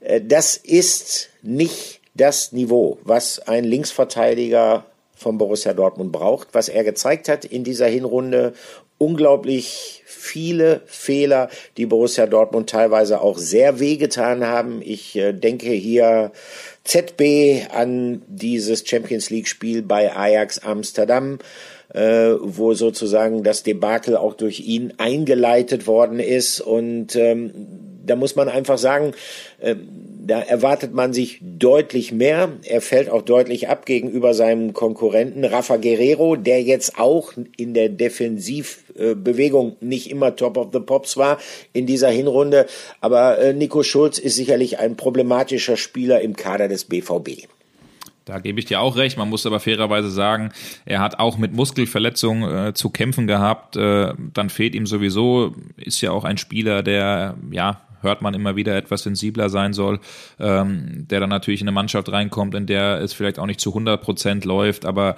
Äh, 0.00 0.20
das 0.22 0.56
ist 0.56 1.28
nicht 1.42 2.00
das 2.14 2.52
Niveau, 2.52 2.98
was 3.04 3.38
ein 3.40 3.64
Linksverteidiger 3.64 4.84
von 5.14 5.38
Borussia 5.38 5.74
Dortmund 5.74 6.12
braucht. 6.12 6.48
Was 6.52 6.68
er 6.68 6.84
gezeigt 6.84 7.28
hat 7.28 7.44
in 7.44 7.62
dieser 7.62 7.86
Hinrunde, 7.86 8.54
unglaublich 8.98 10.02
viele 10.06 10.82
Fehler, 10.86 11.48
die 11.76 11.86
Borussia 11.86 12.26
Dortmund 12.26 12.68
teilweise 12.68 13.20
auch 13.20 13.38
sehr 13.38 13.80
wehgetan 13.80 14.44
haben. 14.44 14.82
Ich 14.82 15.16
äh, 15.16 15.32
denke 15.32 15.70
hier 15.70 16.32
ZB 16.84 17.66
an 17.72 18.22
dieses 18.26 18.86
Champions 18.86 19.30
League 19.30 19.48
Spiel 19.48 19.82
bei 19.82 20.14
Ajax 20.14 20.58
Amsterdam 20.58 21.38
äh, 21.94 22.32
wo 22.40 22.74
sozusagen 22.74 23.42
das 23.42 23.62
Debakel 23.62 24.16
auch 24.16 24.34
durch 24.34 24.60
ihn 24.60 24.94
eingeleitet 24.98 25.86
worden 25.86 26.20
ist. 26.20 26.60
Und 26.60 27.16
ähm, 27.16 27.52
da 28.04 28.16
muss 28.16 28.36
man 28.36 28.48
einfach 28.48 28.78
sagen, 28.78 29.12
äh, 29.60 29.76
da 30.26 30.40
erwartet 30.40 30.94
man 30.94 31.12
sich 31.12 31.40
deutlich 31.42 32.12
mehr. 32.12 32.50
Er 32.64 32.80
fällt 32.80 33.10
auch 33.10 33.22
deutlich 33.22 33.68
ab 33.68 33.86
gegenüber 33.86 34.34
seinem 34.34 34.72
Konkurrenten 34.72 35.44
Rafa 35.44 35.76
Guerrero, 35.76 36.36
der 36.36 36.62
jetzt 36.62 36.98
auch 36.98 37.32
in 37.56 37.74
der 37.74 37.88
Defensivbewegung 37.88 39.76
nicht 39.80 40.10
immer 40.10 40.36
Top 40.36 40.56
of 40.56 40.68
the 40.72 40.80
Pops 40.80 41.16
war 41.16 41.38
in 41.72 41.86
dieser 41.86 42.10
Hinrunde. 42.10 42.66
Aber 43.00 43.38
äh, 43.38 43.52
Nico 43.52 43.82
Schulz 43.82 44.18
ist 44.18 44.36
sicherlich 44.36 44.78
ein 44.78 44.96
problematischer 44.96 45.76
Spieler 45.76 46.20
im 46.20 46.36
Kader 46.36 46.68
des 46.68 46.84
BVB. 46.84 47.48
Da 48.30 48.38
gebe 48.38 48.60
ich 48.60 48.66
dir 48.66 48.80
auch 48.80 48.96
recht. 48.96 49.18
Man 49.18 49.28
muss 49.28 49.44
aber 49.44 49.58
fairerweise 49.58 50.08
sagen, 50.08 50.52
er 50.84 51.00
hat 51.00 51.18
auch 51.18 51.36
mit 51.36 51.52
Muskelverletzungen 51.52 52.68
äh, 52.68 52.74
zu 52.74 52.90
kämpfen 52.90 53.26
gehabt. 53.26 53.76
Äh, 53.76 54.14
dann 54.32 54.50
fehlt 54.50 54.76
ihm 54.76 54.86
sowieso, 54.86 55.56
ist 55.76 56.00
ja 56.00 56.12
auch 56.12 56.22
ein 56.22 56.38
Spieler, 56.38 56.84
der, 56.84 57.34
ja, 57.50 57.80
hört 58.02 58.22
man 58.22 58.34
immer 58.34 58.54
wieder 58.54 58.76
etwas 58.76 59.02
sensibler 59.02 59.48
sein 59.48 59.72
soll, 59.72 59.98
ähm, 60.38 61.08
der 61.10 61.18
dann 61.18 61.28
natürlich 61.28 61.60
in 61.60 61.66
eine 61.66 61.74
Mannschaft 61.74 62.10
reinkommt, 62.10 62.54
in 62.54 62.66
der 62.66 63.00
es 63.00 63.12
vielleicht 63.12 63.40
auch 63.40 63.46
nicht 63.46 63.60
zu 63.60 63.70
100 63.70 64.00
Prozent 64.00 64.44
läuft, 64.44 64.86
aber 64.86 65.16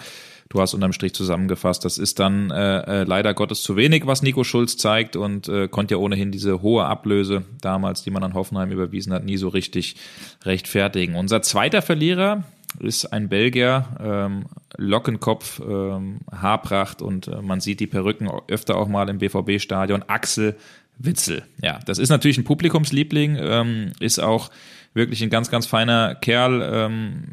du 0.48 0.61
hast 0.61 0.75
unterm 0.75 0.92
Strich 0.92 1.14
zusammengefasst, 1.14 1.85
das 1.85 1.98
ist 1.98 2.18
dann 2.18 2.51
äh, 2.51 3.03
äh, 3.03 3.05
leider 3.05 3.35
Gottes 3.35 3.62
zu 3.62 3.77
wenig, 3.77 4.07
was 4.07 4.22
Nico 4.22 4.44
Schulz 4.44 4.77
zeigt 4.77 5.16
und 5.16 5.48
äh, 5.48 5.68
konnte 5.68 5.94
ja 5.94 5.98
ohnehin 5.98 6.31
diese 6.31 6.62
hohe 6.62 6.85
Ablöse 6.85 7.44
damals, 7.61 8.03
die 8.03 8.11
man 8.11 8.22
an 8.22 8.35
Hoffenheim 8.35 8.70
überwiesen 8.70 9.12
hat, 9.12 9.25
nie 9.25 9.37
so 9.37 9.48
richtig 9.48 9.96
rechtfertigen. 10.44 11.14
Unser 11.14 11.42
zweiter 11.42 11.83
Verlierer, 11.83 12.44
ist 12.80 13.06
ein 13.06 13.28
Belgier, 13.28 13.87
ähm, 14.00 14.46
Lockenkopf, 14.76 15.61
ähm, 15.61 16.20
Haarpracht 16.30 17.02
und 17.02 17.28
äh, 17.28 17.42
man 17.42 17.61
sieht 17.61 17.80
die 17.80 17.87
Perücken 17.87 18.30
öfter 18.48 18.76
auch 18.76 18.88
mal 18.88 19.08
im 19.08 19.18
BVB-Stadion. 19.18 20.04
Axel 20.06 20.56
Witzel. 20.98 21.42
Ja, 21.61 21.80
das 21.87 21.98
ist 21.98 22.11
natürlich 22.11 22.38
ein 22.38 22.44
Publikumsliebling, 22.44 23.37
ähm, 23.40 23.92
ist 24.00 24.18
auch 24.18 24.50
wirklich 24.94 25.22
ein 25.22 25.31
ganz, 25.31 25.50
ganz 25.50 25.66
feiner 25.66 26.14
Kerl. 26.14 26.68
Ähm, 26.72 27.24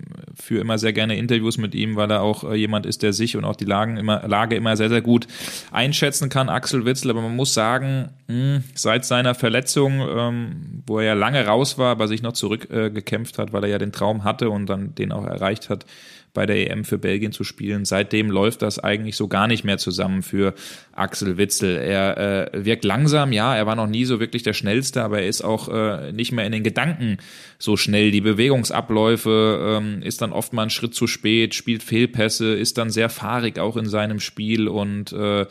für 0.41 0.60
immer 0.60 0.78
sehr 0.78 0.93
gerne 0.93 1.17
Interviews 1.17 1.58
mit 1.58 1.76
ihm, 1.76 1.95
weil 1.95 2.10
er 2.10 2.22
auch 2.22 2.43
äh, 2.43 2.56
jemand 2.56 2.86
ist, 2.86 3.04
der 3.04 3.13
sich 3.13 3.36
und 3.36 3.45
auch 3.45 3.56
die 3.56 3.65
Lagen 3.65 3.98
immer, 3.98 4.28
Lage 4.28 4.56
immer 4.56 4.78
sehr, 4.78 4.89
sehr 4.89 5.02
gut 5.02 5.28
einschätzen 5.72 6.30
kann, 6.30 6.50
Axel 6.50 6.86
Witzel. 6.86 7.12
Aber 7.12 7.22
man 7.22 7.36
muss 7.36 7.54
sagen, 7.54 8.10
mh, 8.28 8.36
hm, 8.36 8.63
seit 8.74 9.06
seiner 9.06 9.36
Verletzung, 9.36 10.02
ähm, 10.10 10.84
wo 10.88 11.00
er 11.00 11.06
ja 11.06 11.13
lange 11.13 11.45
raus 11.45 11.78
war, 11.78 11.91
aber 11.91 12.08
sich 12.08 12.22
noch 12.22 12.34
zurückgekämpft 12.34 13.38
äh, 13.38 13.41
hat, 13.41 13.54
weil 13.54 13.63
er 13.63 13.69
ja 13.69 13.78
den 13.78 13.91
Traum 13.91 14.24
hatte 14.24 14.50
und 14.50 14.67
dann 14.67 14.95
den 14.95 15.12
auch 15.12 15.26
erreicht 15.26 15.69
hat, 15.69 15.86
bei 16.34 16.46
der 16.46 16.70
EM 16.70 16.86
für 16.86 16.98
Belgien 16.98 17.32
zu 17.32 17.44
spielen. 17.44 17.86
Seitdem 17.86 18.30
läuft 18.30 18.62
das 18.62 18.80
eigentlich 18.80 19.15
so 19.15 19.28
gar 19.28 19.48
nicht 19.48 19.63
mehr 19.63 19.78
zusammen 19.78 20.22
für 20.22 20.54
Axel 20.94 21.38
Witzel. 21.38 21.78
Er 21.78 22.54
äh, 22.54 22.65
wirkt 22.65 22.86
langsam, 22.86 23.32
ja, 23.32 23.56
er 23.56 23.65
war 23.65 23.76
noch 23.76 23.88
nie 23.88 24.06
so 24.06 24.20
wirklich 24.20 24.44
der 24.44 24.54
Schnellste, 24.54 25.04
aber 25.04 25.22
er 25.22 25.28
ist 25.28 25.42
auch 25.42 25.70
äh, 25.70 26.12
nicht 26.12 26.32
mehr 26.32 26.46
in 26.46 26.52
den 26.52 26.63
Gedanken 26.63 27.18
so 27.58 27.78
schnell. 27.78 28.12
Die 28.12 28.22
Bewegungsabläufe 28.22 29.78
ähm, 29.80 30.02
ist 30.02 30.22
dann 30.22 30.32
oft 30.32 30.54
mal 30.54 30.63
ein 30.63 30.70
Schritt 30.70 30.94
zu 30.94 31.08
spät, 31.08 31.56
spielt 31.56 31.84
Fehlpässe, 31.84 32.54
ist 32.54 32.78
dann 32.78 32.89
sehr 32.89 33.10
fahrig 33.10 33.60
auch 33.60 33.78
in 33.78 33.88
seinem 33.88 34.20
Spiel 34.20 34.68
und 34.68 35.12
äh, 35.13 35.46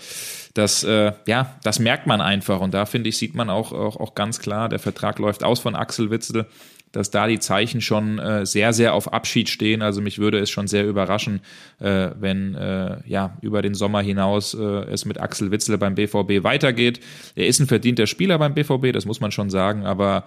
das, 0.54 0.84
äh, 0.84 1.12
ja, 1.26 1.56
das 1.62 1.78
merkt 1.78 2.06
man 2.06 2.20
einfach 2.20 2.60
und 2.60 2.74
da 2.74 2.86
finde 2.86 3.08
ich, 3.08 3.16
sieht 3.16 3.34
man 3.34 3.50
auch, 3.50 3.72
auch, 3.72 3.96
auch 3.96 4.14
ganz 4.14 4.40
klar, 4.40 4.68
der 4.68 4.78
Vertrag 4.78 5.18
läuft 5.18 5.44
aus 5.44 5.60
von 5.60 5.74
Axel 5.74 6.10
Witzel 6.10 6.46
dass 6.92 7.10
da 7.10 7.26
die 7.26 7.38
Zeichen 7.38 7.80
schon 7.80 8.18
äh, 8.18 8.46
sehr, 8.46 8.72
sehr 8.72 8.94
auf 8.94 9.12
Abschied 9.12 9.48
stehen. 9.48 9.82
Also 9.82 10.00
mich 10.00 10.18
würde 10.18 10.38
es 10.38 10.50
schon 10.50 10.66
sehr 10.66 10.86
überraschen, 10.86 11.40
äh, 11.80 12.10
wenn 12.18 12.54
äh, 12.54 12.98
ja 13.06 13.36
über 13.40 13.62
den 13.62 13.74
Sommer 13.74 14.02
hinaus 14.02 14.54
äh, 14.54 14.62
es 14.62 15.04
mit 15.04 15.20
Axel 15.20 15.50
Witzel 15.50 15.78
beim 15.78 15.94
BVB 15.94 16.42
weitergeht. 16.42 17.00
Er 17.34 17.46
ist 17.46 17.60
ein 17.60 17.66
verdienter 17.66 18.06
Spieler 18.06 18.38
beim 18.38 18.54
BVB, 18.54 18.92
das 18.92 19.06
muss 19.06 19.20
man 19.20 19.32
schon 19.32 19.50
sagen, 19.50 19.84
aber 19.84 20.24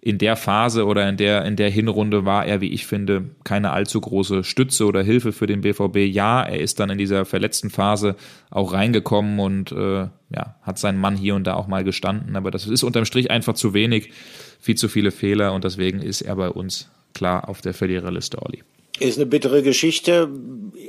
in 0.00 0.18
der 0.18 0.36
Phase 0.36 0.86
oder 0.86 1.08
in 1.08 1.16
der, 1.16 1.44
in 1.44 1.56
der 1.56 1.70
Hinrunde 1.70 2.24
war 2.24 2.46
er, 2.46 2.60
wie 2.60 2.70
ich 2.70 2.86
finde, 2.86 3.30
keine 3.42 3.72
allzu 3.72 4.00
große 4.00 4.44
Stütze 4.44 4.86
oder 4.86 5.02
Hilfe 5.02 5.32
für 5.32 5.46
den 5.46 5.62
BVB. 5.62 5.96
Ja, 5.98 6.42
er 6.42 6.60
ist 6.60 6.78
dann 6.78 6.90
in 6.90 6.98
dieser 6.98 7.24
verletzten 7.24 7.68
Phase 7.68 8.14
auch 8.48 8.72
reingekommen 8.72 9.40
und 9.40 9.72
äh, 9.72 10.06
ja, 10.30 10.54
hat 10.62 10.78
seinen 10.78 11.00
Mann 11.00 11.16
hier 11.16 11.34
und 11.34 11.46
da 11.46 11.54
auch 11.54 11.66
mal 11.66 11.82
gestanden, 11.82 12.36
aber 12.36 12.50
das 12.50 12.66
ist 12.66 12.84
unterm 12.84 13.06
Strich 13.06 13.30
einfach 13.30 13.54
zu 13.54 13.74
wenig 13.74 14.10
viel 14.58 14.76
zu 14.76 14.88
viele 14.88 15.10
Fehler 15.10 15.52
und 15.52 15.64
deswegen 15.64 16.00
ist 16.00 16.22
er 16.22 16.36
bei 16.36 16.50
uns 16.50 16.90
klar 17.14 17.48
auf 17.48 17.60
der 17.60 17.74
Verliererliste, 17.74 18.40
Olli. 18.42 18.62
Ist 19.00 19.16
eine 19.16 19.26
bittere 19.26 19.62
Geschichte, 19.62 20.28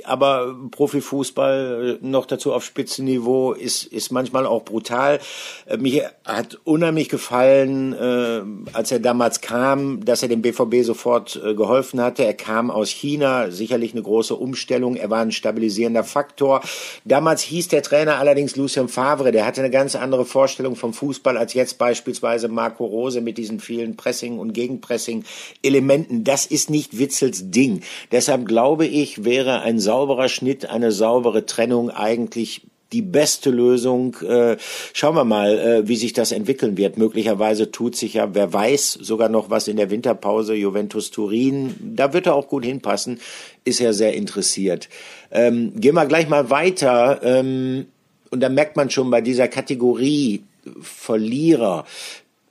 aber 0.04 0.56
Profifußball 0.70 1.98
äh, 2.02 2.06
noch 2.06 2.26
dazu 2.26 2.52
auf 2.52 2.64
Spitzenniveau 2.64 3.52
ist, 3.52 3.84
ist 3.84 4.10
manchmal 4.10 4.46
auch 4.46 4.64
brutal. 4.64 5.20
Äh, 5.66 5.76
mir 5.76 6.10
hat 6.24 6.58
unheimlich 6.64 7.08
gefallen, 7.08 7.92
äh, 7.92 8.42
als 8.72 8.90
er 8.90 8.98
damals 8.98 9.40
kam, 9.40 10.04
dass 10.04 10.22
er 10.22 10.28
dem 10.28 10.42
BVB 10.42 10.82
sofort 10.84 11.40
geholfen 11.56 12.00
hatte. 12.00 12.24
Er 12.24 12.34
kam 12.34 12.70
aus 12.70 12.90
China, 12.90 13.50
sicherlich 13.50 13.92
eine 13.92 14.02
große 14.02 14.34
Umstellung. 14.34 14.96
Er 14.96 15.10
war 15.10 15.20
ein 15.20 15.32
stabilisierender 15.32 16.04
Faktor. 16.04 16.62
Damals 17.04 17.42
hieß 17.42 17.68
der 17.68 17.82
Trainer 17.82 18.18
allerdings 18.18 18.56
Lucien 18.56 18.88
Favre. 18.88 19.32
Der 19.32 19.46
hatte 19.46 19.60
eine 19.60 19.70
ganz 19.70 19.94
andere 19.94 20.24
Vorstellung 20.24 20.76
vom 20.76 20.92
Fußball 20.92 21.36
als 21.36 21.54
jetzt 21.54 21.78
beispielsweise 21.78 22.48
Marco 22.48 22.84
Rose 22.84 23.20
mit 23.20 23.38
diesen 23.38 23.60
vielen 23.60 23.96
Pressing- 23.96 24.38
und 24.38 24.52
Gegenpressing-Elementen. 24.52 26.24
Das 26.24 26.46
ist 26.46 26.70
nicht 26.70 26.98
Witzels 26.98 27.50
Ding. 27.50 27.82
Deshalb 28.12 28.46
glaube 28.46 28.86
ich, 28.86 29.24
wäre 29.24 29.60
ein 29.60 29.78
sauberer 29.78 30.28
Schnitt, 30.28 30.68
eine 30.68 30.92
saubere 30.92 31.46
Trennung 31.46 31.90
eigentlich 31.90 32.62
die 32.92 33.02
beste 33.02 33.50
Lösung. 33.50 34.16
Äh, 34.22 34.56
schauen 34.92 35.14
wir 35.14 35.24
mal, 35.24 35.58
äh, 35.58 35.88
wie 35.88 35.96
sich 35.96 36.12
das 36.12 36.32
entwickeln 36.32 36.76
wird. 36.76 36.98
Möglicherweise 36.98 37.70
tut 37.70 37.96
sich 37.96 38.14
ja, 38.14 38.34
wer 38.34 38.52
weiß, 38.52 38.92
sogar 39.00 39.28
noch 39.28 39.50
was 39.50 39.68
in 39.68 39.76
der 39.76 39.90
Winterpause. 39.90 40.54
Juventus 40.54 41.10
Turin, 41.10 41.74
da 41.80 42.12
wird 42.12 42.26
er 42.26 42.34
auch 42.34 42.48
gut 42.48 42.64
hinpassen. 42.64 43.20
Ist 43.64 43.80
er 43.80 43.92
sehr 43.92 44.14
interessiert. 44.14 44.88
Ähm, 45.30 45.72
gehen 45.76 45.94
wir 45.94 46.06
gleich 46.06 46.28
mal 46.28 46.50
weiter. 46.50 47.20
Ähm, 47.22 47.86
und 48.30 48.40
da 48.40 48.48
merkt 48.48 48.76
man 48.76 48.90
schon 48.90 49.10
bei 49.10 49.20
dieser 49.20 49.48
Kategorie 49.48 50.42
Verlierer, 50.82 51.86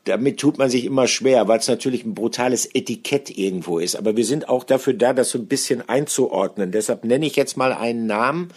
damit 0.10 0.39
tut 0.39 0.58
man 0.58 0.69
sich 0.69 0.86
immer 0.86 1.08
schwer, 1.08 1.48
weil 1.48 1.60
es 1.60 1.67
natürlich 1.67 2.04
ein 2.04 2.15
brutales 2.15 2.69
Etikett 2.74 3.38
irgendwo 3.38 3.80
ist. 3.80 3.95
Aber 3.95 4.17
wir 4.17 4.26
sind 4.26 4.50
auch 4.50 4.63
dafür 4.63 4.93
da, 4.93 5.13
das 5.13 5.30
so 5.30 5.38
ein 5.38 5.48
bisschen 5.48 5.88
einzuordnen. 5.88 6.72
Deshalb 6.72 7.04
nenne 7.04 7.26
ich 7.26 7.36
jetzt 7.36 7.58
mal 7.58 7.74
einen 7.74 8.08
Namen, 8.08 8.50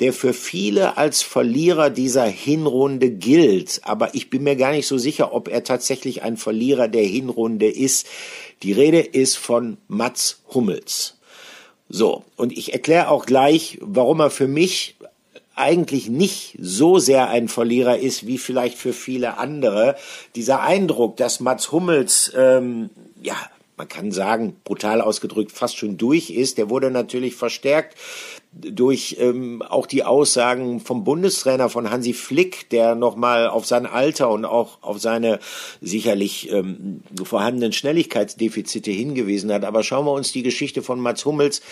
der 0.00 0.12
für 0.12 0.32
viele 0.32 0.96
als 0.96 1.22
Verlierer 1.22 1.88
dieser 1.88 2.24
Hinrunde 2.24 3.10
gilt. 3.10 3.80
Aber 3.84 4.14
ich 4.14 4.30
bin 4.30 4.42
mir 4.42 4.56
gar 4.56 4.72
nicht 4.72 4.86
so 4.86 4.98
sicher, 4.98 5.32
ob 5.32 5.48
er 5.48 5.64
tatsächlich 5.64 6.22
ein 6.22 6.36
Verlierer 6.36 6.88
der 6.88 7.04
Hinrunde 7.04 7.70
ist. 7.70 8.06
Die 8.62 8.72
Rede 8.72 9.00
ist 9.00 9.36
von 9.36 9.78
Mats 9.88 10.42
Hummels. 10.52 11.18
So, 11.88 12.24
und 12.36 12.56
ich 12.56 12.72
erkläre 12.72 13.08
auch 13.08 13.26
gleich, 13.26 13.78
warum 13.80 14.20
er 14.20 14.30
für 14.30 14.48
mich 14.48 14.96
eigentlich 15.54 16.08
nicht 16.08 16.56
so 16.60 16.98
sehr 16.98 17.28
ein 17.28 17.48
Verlierer 17.48 17.98
ist 17.98 18.26
wie 18.26 18.38
vielleicht 18.38 18.78
für 18.78 18.92
viele 18.92 19.38
andere. 19.38 19.96
Dieser 20.34 20.62
Eindruck, 20.62 21.16
dass 21.16 21.40
Mats 21.40 21.72
Hummels 21.72 22.32
ähm, 22.36 22.90
ja 23.20 23.36
man 23.82 23.88
kann 23.88 24.12
sagen, 24.12 24.56
brutal 24.64 25.00
ausgedrückt, 25.00 25.50
fast 25.50 25.76
schon 25.76 25.96
durch 25.96 26.30
ist. 26.30 26.56
Der 26.56 26.70
wurde 26.70 26.90
natürlich 26.90 27.34
verstärkt 27.34 27.96
durch 28.52 29.16
ähm, 29.18 29.62
auch 29.62 29.86
die 29.86 30.04
Aussagen 30.04 30.80
vom 30.80 31.04
Bundestrainer 31.04 31.70
von 31.70 31.90
Hansi 31.90 32.12
Flick, 32.12 32.68
der 32.68 32.94
nochmal 32.94 33.48
auf 33.48 33.66
sein 33.66 33.86
Alter 33.86 34.30
und 34.30 34.44
auch 34.44 34.78
auf 34.82 35.00
seine 35.00 35.38
sicherlich 35.80 36.50
ähm, 36.50 37.02
vorhandenen 37.24 37.72
Schnelligkeitsdefizite 37.72 38.90
hingewiesen 38.90 39.50
hat. 39.52 39.64
Aber 39.64 39.82
schauen 39.82 40.04
wir 40.04 40.12
uns 40.12 40.32
die 40.32 40.42
Geschichte 40.42 40.82
von 40.82 41.00
Mats 41.00 41.24
Hummels 41.24 41.62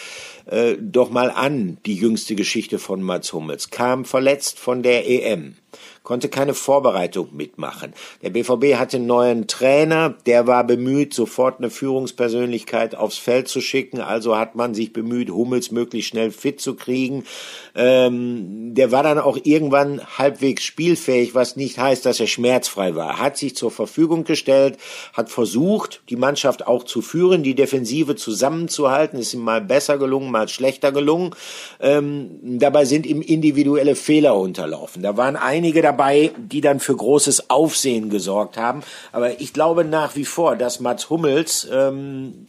äh, 0.47 0.77
doch 0.81 1.11
mal 1.11 1.31
an, 1.31 1.77
die 1.85 1.97
jüngste 1.97 2.35
Geschichte 2.35 2.79
von 2.79 3.03
Mats 3.03 3.33
Hummels. 3.33 3.71
Kam 3.71 4.07
verletzt 4.07 4.59
von 4.59 4.83
der 4.83 5.09
EM 5.09 5.57
konnte 6.03 6.29
keine 6.29 6.55
Vorbereitung 6.55 7.29
mitmachen. 7.33 7.93
Der 8.23 8.31
BVB 8.31 8.77
hatte 8.77 8.97
einen 8.97 9.07
neuen 9.07 9.47
Trainer, 9.47 10.15
der 10.27 10.47
war 10.47 10.65
bemüht, 10.65 11.13
sofort 11.13 11.59
eine 11.59 11.71
Führungspersönlichkeit 11.71 12.95
aufs 12.95 13.19
Feld 13.19 13.49
zu 13.49 13.61
schicken. 13.61 14.01
Also 14.01 14.37
hat 14.37 14.55
man 14.55 14.75
sich 14.75 14.93
bemüht, 14.93 15.31
Hummels 15.31 15.71
möglichst 15.71 16.11
schnell 16.11 16.31
fit 16.31 16.61
zu 16.61 16.75
kriegen. 16.75 17.25
Ähm, 17.75 18.75
der 18.75 18.93
war 18.93 19.03
dann 19.03 19.19
auch 19.19 19.39
irgendwann 19.43 20.01
halbwegs 20.19 20.65
spielfähig, 20.65 21.35
was 21.35 21.57
nicht 21.57 21.79
heißt, 21.79 22.07
dass 22.07 22.19
er 22.19 22.27
schmerzfrei 22.27 22.95
war. 22.95 23.19
Hat 23.19 23.37
sich 23.37 23.55
zur 23.55 23.71
Verfügung 23.71 24.25
gestellt, 24.25 24.79
hat 25.13 25.29
versucht, 25.31 26.03
die 26.09 26.17
Mannschaft 26.17 26.67
auch 26.67 26.85
zu 26.85 27.03
führen, 27.03 27.43
die 27.43 27.55
Defensive 27.55 28.17
zusammenzuhalten. 28.17 29.19
Ist 29.19 29.35
ihm 29.35 29.41
mal 29.41 29.61
besser 29.61 29.99
gelungen, 29.99 30.31
mal 30.31 30.49
schlechter 30.49 30.93
gelungen. 30.93 31.35
Ähm, 31.79 32.39
dabei 32.43 32.87
sind 32.87 33.07
ihm 33.07 33.21
individuelle 33.21 33.97
Fehler 33.97 34.37
unterlaufen. 34.37 35.03
Da 35.03 35.17
waren 35.17 35.37
einige 35.37 35.83
dabei, 35.91 36.33
die 36.37 36.61
dann 36.61 36.79
für 36.79 36.97
großes 36.97 37.51
Aufsehen 37.51 38.11
gesorgt 38.11 38.57
haben. 38.57 38.83
Aber 39.13 39.41
ich 39.41 39.53
glaube 39.53 39.85
nach 39.85 40.15
wie 40.15 40.25
vor, 40.25 40.57
dass 40.57 40.81
Mats 40.81 41.11
Hummels 41.11 41.69
ähm, 41.71 42.47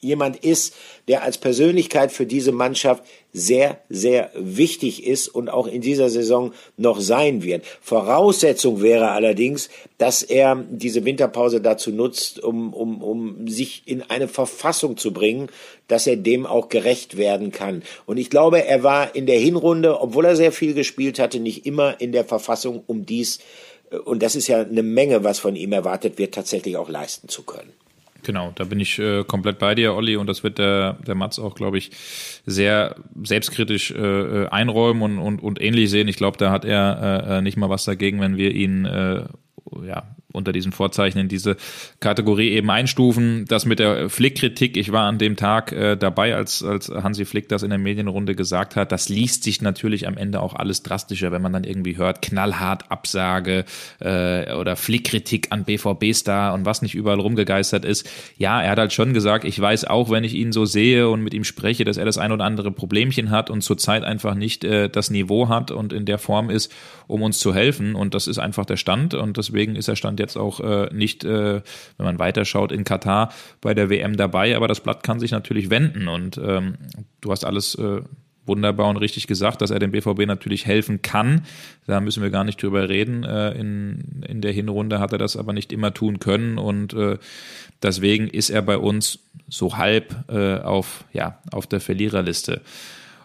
jemand 0.00 0.36
ist, 0.36 0.74
der 1.08 1.22
als 1.22 1.38
Persönlichkeit 1.38 2.12
für 2.12 2.26
diese 2.26 2.52
Mannschaft 2.52 3.02
sehr, 3.32 3.78
sehr 3.88 4.30
wichtig 4.34 5.06
ist 5.06 5.28
und 5.28 5.48
auch 5.48 5.66
in 5.66 5.80
dieser 5.80 6.10
Saison 6.10 6.52
noch 6.76 7.00
sein 7.00 7.42
wird. 7.42 7.64
Voraussetzung 7.80 8.82
wäre 8.82 9.10
allerdings, 9.10 9.68
dass 9.96 10.22
er 10.22 10.64
diese 10.70 11.04
Winterpause 11.04 11.60
dazu 11.60 11.90
nutzt, 11.90 12.42
um, 12.42 12.72
um, 12.72 13.02
um 13.02 13.48
sich 13.48 13.82
in 13.86 14.02
eine 14.02 14.28
Verfassung 14.28 14.96
zu 14.96 15.12
bringen, 15.12 15.48
dass 15.88 16.06
er 16.06 16.16
dem 16.16 16.46
auch 16.46 16.68
gerecht 16.68 17.16
werden 17.16 17.50
kann. 17.50 17.82
Und 18.06 18.18
ich 18.18 18.30
glaube, 18.30 18.64
er 18.64 18.82
war 18.82 19.14
in 19.14 19.26
der 19.26 19.38
Hinrunde, 19.38 20.00
obwohl 20.00 20.26
er 20.26 20.36
sehr 20.36 20.52
viel 20.52 20.74
gespielt 20.74 21.18
hatte, 21.18 21.40
nicht 21.40 21.66
immer 21.66 22.00
in 22.00 22.12
der 22.12 22.24
Verfassung, 22.24 22.82
um 22.86 23.06
dies, 23.06 23.40
äh, 23.90 23.96
und 23.96 24.22
das 24.22 24.36
ist 24.36 24.48
ja 24.48 24.60
eine 24.60 24.82
Menge, 24.82 25.24
was 25.24 25.38
von 25.38 25.56
ihm 25.56 25.72
erwartet 25.72 26.18
wird, 26.18 26.34
tatsächlich 26.34 26.76
auch 26.76 26.88
leisten 26.88 27.28
zu 27.28 27.42
können. 27.42 27.72
Genau, 28.24 28.52
da 28.54 28.64
bin 28.64 28.80
ich 28.80 28.98
äh, 28.98 29.24
komplett 29.24 29.58
bei 29.58 29.74
dir, 29.74 29.94
Olli, 29.94 30.16
und 30.16 30.26
das 30.26 30.42
wird 30.42 30.58
der, 30.58 30.94
der 31.06 31.14
Mats 31.14 31.38
auch, 31.38 31.54
glaube 31.54 31.78
ich, 31.78 31.90
sehr 32.44 32.96
selbstkritisch 33.22 33.92
äh, 33.92 33.96
äh, 33.96 34.48
einräumen 34.48 35.02
und, 35.02 35.18
und, 35.18 35.42
und 35.42 35.60
ähnlich 35.60 35.88
sehen. 35.90 36.08
Ich 36.08 36.16
glaube, 36.16 36.36
da 36.36 36.50
hat 36.50 36.64
er 36.64 37.26
äh, 37.28 37.38
äh, 37.38 37.42
nicht 37.42 37.56
mal 37.56 37.70
was 37.70 37.84
dagegen, 37.84 38.20
wenn 38.20 38.36
wir 38.36 38.50
ihn 38.52 38.84
äh, 38.84 39.24
ja, 39.86 40.16
unter 40.32 40.52
diesen 40.52 40.72
Vorzeichen 40.72 41.18
in 41.18 41.28
diese 41.28 41.56
Kategorie 42.00 42.50
eben 42.50 42.70
einstufen. 42.70 43.46
Das 43.48 43.64
mit 43.64 43.78
der 43.78 44.10
Flick-Kritik, 44.10 44.76
ich 44.76 44.92
war 44.92 45.06
an 45.08 45.18
dem 45.18 45.36
Tag 45.36 45.72
äh, 45.72 45.96
dabei, 45.96 46.34
als, 46.34 46.62
als 46.62 46.90
Hansi 46.90 47.24
Flick 47.24 47.48
das 47.48 47.62
in 47.62 47.70
der 47.70 47.78
Medienrunde 47.78 48.34
gesagt 48.34 48.76
hat. 48.76 48.92
Das 48.92 49.08
liest 49.08 49.44
sich 49.44 49.62
natürlich 49.62 50.06
am 50.06 50.18
Ende 50.18 50.40
auch 50.40 50.54
alles 50.54 50.82
drastischer, 50.82 51.32
wenn 51.32 51.40
man 51.40 51.54
dann 51.54 51.64
irgendwie 51.64 51.96
hört, 51.96 52.20
knallhart 52.20 52.90
Absage 52.90 53.64
äh, 54.00 54.52
oder 54.52 54.76
Flick-Kritik 54.76 55.48
an 55.50 55.64
BVB-Star 55.64 56.52
und 56.52 56.66
was 56.66 56.82
nicht 56.82 56.94
überall 56.94 57.20
rumgegeistert 57.20 57.86
ist. 57.86 58.08
Ja, 58.36 58.60
er 58.60 58.72
hat 58.72 58.78
halt 58.78 58.92
schon 58.92 59.14
gesagt, 59.14 59.44
ich 59.44 59.58
weiß 59.58 59.86
auch, 59.86 60.10
wenn 60.10 60.24
ich 60.24 60.34
ihn 60.34 60.52
so 60.52 60.66
sehe 60.66 61.08
und 61.08 61.22
mit 61.22 61.32
ihm 61.32 61.44
spreche, 61.44 61.84
dass 61.84 61.96
er 61.96 62.04
das 62.04 62.18
ein 62.18 62.32
oder 62.32 62.44
andere 62.44 62.70
Problemchen 62.70 63.30
hat 63.30 63.48
und 63.48 63.62
zurzeit 63.62 64.04
einfach 64.04 64.34
nicht 64.34 64.62
äh, 64.64 64.90
das 64.90 65.10
Niveau 65.10 65.48
hat 65.48 65.70
und 65.70 65.94
in 65.94 66.04
der 66.04 66.18
Form 66.18 66.50
ist, 66.50 66.70
um 67.06 67.22
uns 67.22 67.38
zu 67.38 67.54
helfen. 67.54 67.94
Und 67.94 68.12
das 68.12 68.26
ist 68.26 68.38
einfach 68.38 68.66
der 68.66 68.76
Stand 68.76 69.14
und 69.14 69.38
deswegen 69.38 69.74
ist 69.74 69.88
er 69.88 69.96
Stand 69.96 70.17
Deutschland 70.18 70.20
jetzt 70.20 70.36
auch 70.36 70.60
äh, 70.60 70.88
nicht, 70.92 71.24
äh, 71.24 71.62
wenn 71.96 72.06
man 72.06 72.18
weiterschaut, 72.18 72.72
in 72.72 72.84
Katar 72.84 73.32
bei 73.60 73.74
der 73.74 73.90
WM 73.90 74.16
dabei. 74.16 74.56
Aber 74.56 74.68
das 74.68 74.80
Blatt 74.80 75.02
kann 75.02 75.20
sich 75.20 75.30
natürlich 75.30 75.70
wenden 75.70 76.08
und 76.08 76.38
ähm, 76.38 76.76
du 77.20 77.30
hast 77.30 77.44
alles 77.44 77.74
äh, 77.76 78.02
wunderbar 78.46 78.88
und 78.88 78.96
richtig 78.96 79.26
gesagt, 79.26 79.60
dass 79.60 79.70
er 79.70 79.78
dem 79.78 79.90
BVB 79.90 80.26
natürlich 80.26 80.66
helfen 80.66 81.02
kann. 81.02 81.42
Da 81.86 82.00
müssen 82.00 82.22
wir 82.22 82.30
gar 82.30 82.44
nicht 82.44 82.62
drüber 82.62 82.88
reden. 82.88 83.24
Äh, 83.24 83.52
in, 83.52 84.24
in 84.26 84.40
der 84.40 84.52
Hinrunde 84.52 85.00
hat 85.00 85.12
er 85.12 85.18
das 85.18 85.36
aber 85.36 85.52
nicht 85.52 85.72
immer 85.72 85.92
tun 85.92 86.18
können 86.18 86.58
und 86.58 86.94
äh, 86.94 87.18
deswegen 87.82 88.28
ist 88.28 88.50
er 88.50 88.62
bei 88.62 88.78
uns 88.78 89.20
so 89.48 89.76
halb 89.76 90.14
äh, 90.28 90.58
auf, 90.58 91.04
ja, 91.12 91.38
auf 91.52 91.66
der 91.66 91.80
Verliererliste. 91.80 92.60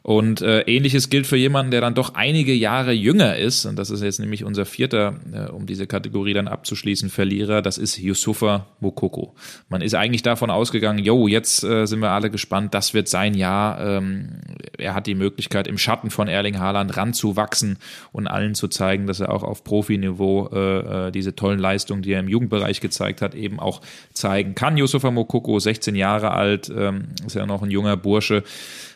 Und 0.04 0.42
äh, 0.42 0.62
ähnliches 0.64 1.10
gilt 1.10 1.26
für 1.26 1.38
jemanden, 1.38 1.72
der 1.72 1.80
dann 1.80 1.96
doch 1.96 2.14
einige 2.14 2.54
Jahre 2.54 2.92
jünger 2.92 3.38
ist. 3.38 3.66
Und 3.66 3.78
das 3.78 3.90
ist 3.90 4.04
jetzt 4.04 4.20
nämlich 4.20 4.44
unser 4.44 4.66
vierter, 4.66 5.16
äh, 5.32 5.50
um 5.50 5.66
diese 5.66 5.88
Kategorie 5.88 6.34
dann 6.34 6.50
abzuschließen, 6.50 7.10
Verlierer. 7.10 7.62
Das 7.62 7.78
ist 7.78 7.98
Yusufa 7.98 8.68
Mokoko. 8.82 9.34
Man 9.70 9.82
ist 9.82 9.96
eigentlich 9.96 10.22
davon 10.22 10.50
ausgegangen, 10.50 11.00
jo, 11.00 11.30
jetzt 11.30 11.64
äh, 11.64 11.86
sind 11.86 12.02
wir 12.02 12.12
alle 12.12 12.30
gespannt, 12.30 12.74
das 12.74 12.94
wird 12.94 13.08
sein 13.08 13.34
Jahr. 13.34 13.80
Ähm, 13.80 14.42
er 14.78 14.94
hat 14.94 15.08
die 15.08 15.16
Möglichkeit, 15.16 15.68
im 15.68 15.78
Schatten 15.78 16.10
von 16.10 16.28
Erling 16.28 16.60
Haaland 16.60 16.98
ranzuwachsen 16.98 17.78
und 18.12 18.28
allen 18.28 18.56
zu 18.56 18.68
zeigen, 18.68 19.08
dass 19.08 19.22
er 19.22 19.32
auch 19.32 19.44
auf 19.44 19.64
Profiniveau 19.64 20.50
äh, 20.52 21.08
äh 21.08 21.12
diese 21.12 21.34
tollen 21.34 21.60
Leistungen, 21.60 22.02
die 22.02 22.12
er 22.12 22.20
im 22.20 22.28
Jugendbereich 22.28 22.82
gezeigt 22.82 23.22
hat, 23.22 23.36
eben 23.36 23.58
auch 23.58 23.80
zeigen 24.12 24.54
kann. 24.54 24.76
Yusufa 24.76 25.12
Mokoko, 25.12 25.60
16 25.60 25.96
Jahre 25.96 26.32
alt, 26.32 26.70
ähm, 26.76 27.06
ist 27.26 27.36
ja 27.36 27.46
noch 27.46 27.64
ein 27.64 27.72
junger 27.72 27.96
Bursche 27.96 28.44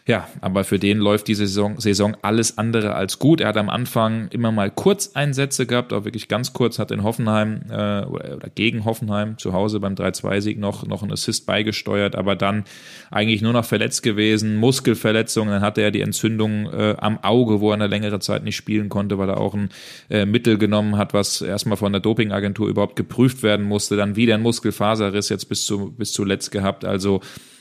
ja, 0.08 0.26
aber 0.40 0.64
für 0.64 0.80
den 0.80 1.00
läuft 1.00 1.28
diese 1.28 1.46
Saison, 1.46 1.82
Saison 1.82 2.16
alles 2.22 2.58
andere 2.58 2.96
als 2.96 3.20
gut. 3.20 3.42
Er 3.42 3.50
hat 3.50 3.58
am 3.58 3.70
Anfang 3.70 4.30
immer 4.30 4.54
mal 4.54 4.72
Kurzeinsätze 4.72 5.66
gehabt, 5.66 5.92
auch 5.92 6.06
wirklich 6.06 6.30
ganz 6.30 6.54
kurz, 6.54 6.80
hat 6.80 6.92
in 6.92 7.04
Hoffenheim 7.04 7.64
äh, 7.70 8.06
oder, 8.06 8.38
oder 8.38 8.50
gegen 8.56 8.86
Hoffenheim 8.86 9.38
zu 9.38 9.52
Hause 9.52 9.82
beim 9.82 9.96
3-2-Sieg 9.96 10.60
noch, 10.60 10.88
noch 10.88 11.04
einen 11.04 11.12
Assist 11.12 11.46
beigesteuert, 11.46 12.16
aber 12.16 12.38
dann 12.38 12.64
eigentlich 13.12 13.42
nur 13.42 13.52
noch 13.52 13.66
verletzt 13.66 14.02
gewesen, 14.02 14.56
Muskelverletzungen, 14.56 15.54
dann 15.54 15.62
hatte 15.62 15.82
er 15.82 15.92
die 15.92 16.02
Entzündung 16.02 16.72
äh, 16.72 16.96
am 17.00 17.22
Auge, 17.22 17.60
wo 17.60 17.72
er 17.72 17.74
eine 17.74 17.88
längere 17.88 18.22
Zeit 18.22 18.46
nicht 18.46 18.56
spielen 18.56 18.88
konnte, 18.88 19.18
weil 19.18 19.28
er 19.28 19.42
auch 19.42 19.56
ein 19.56 19.68
äh, 20.10 20.26
Mittel 20.26 20.58
genommen 20.58 20.96
hat, 20.96 21.14
was 21.14 21.42
erstmal 21.42 21.76
von 21.76 21.92
der 21.92 22.00
Dopingagentur 22.00 22.70
überhaupt 22.70 22.96
geprüft 22.96 23.44
werden 23.44 23.66
musste, 23.66 23.98
dann 23.98 24.16
wieder 24.16 24.36
ein 24.36 24.42
Muskelfaserriss 24.42 25.28
jetzt 25.28 25.50
bis, 25.50 25.66
zu, 25.66 25.92
bis 25.92 26.14
zuletzt 26.14 26.52
gehabt, 26.52 26.86
also 26.86 27.20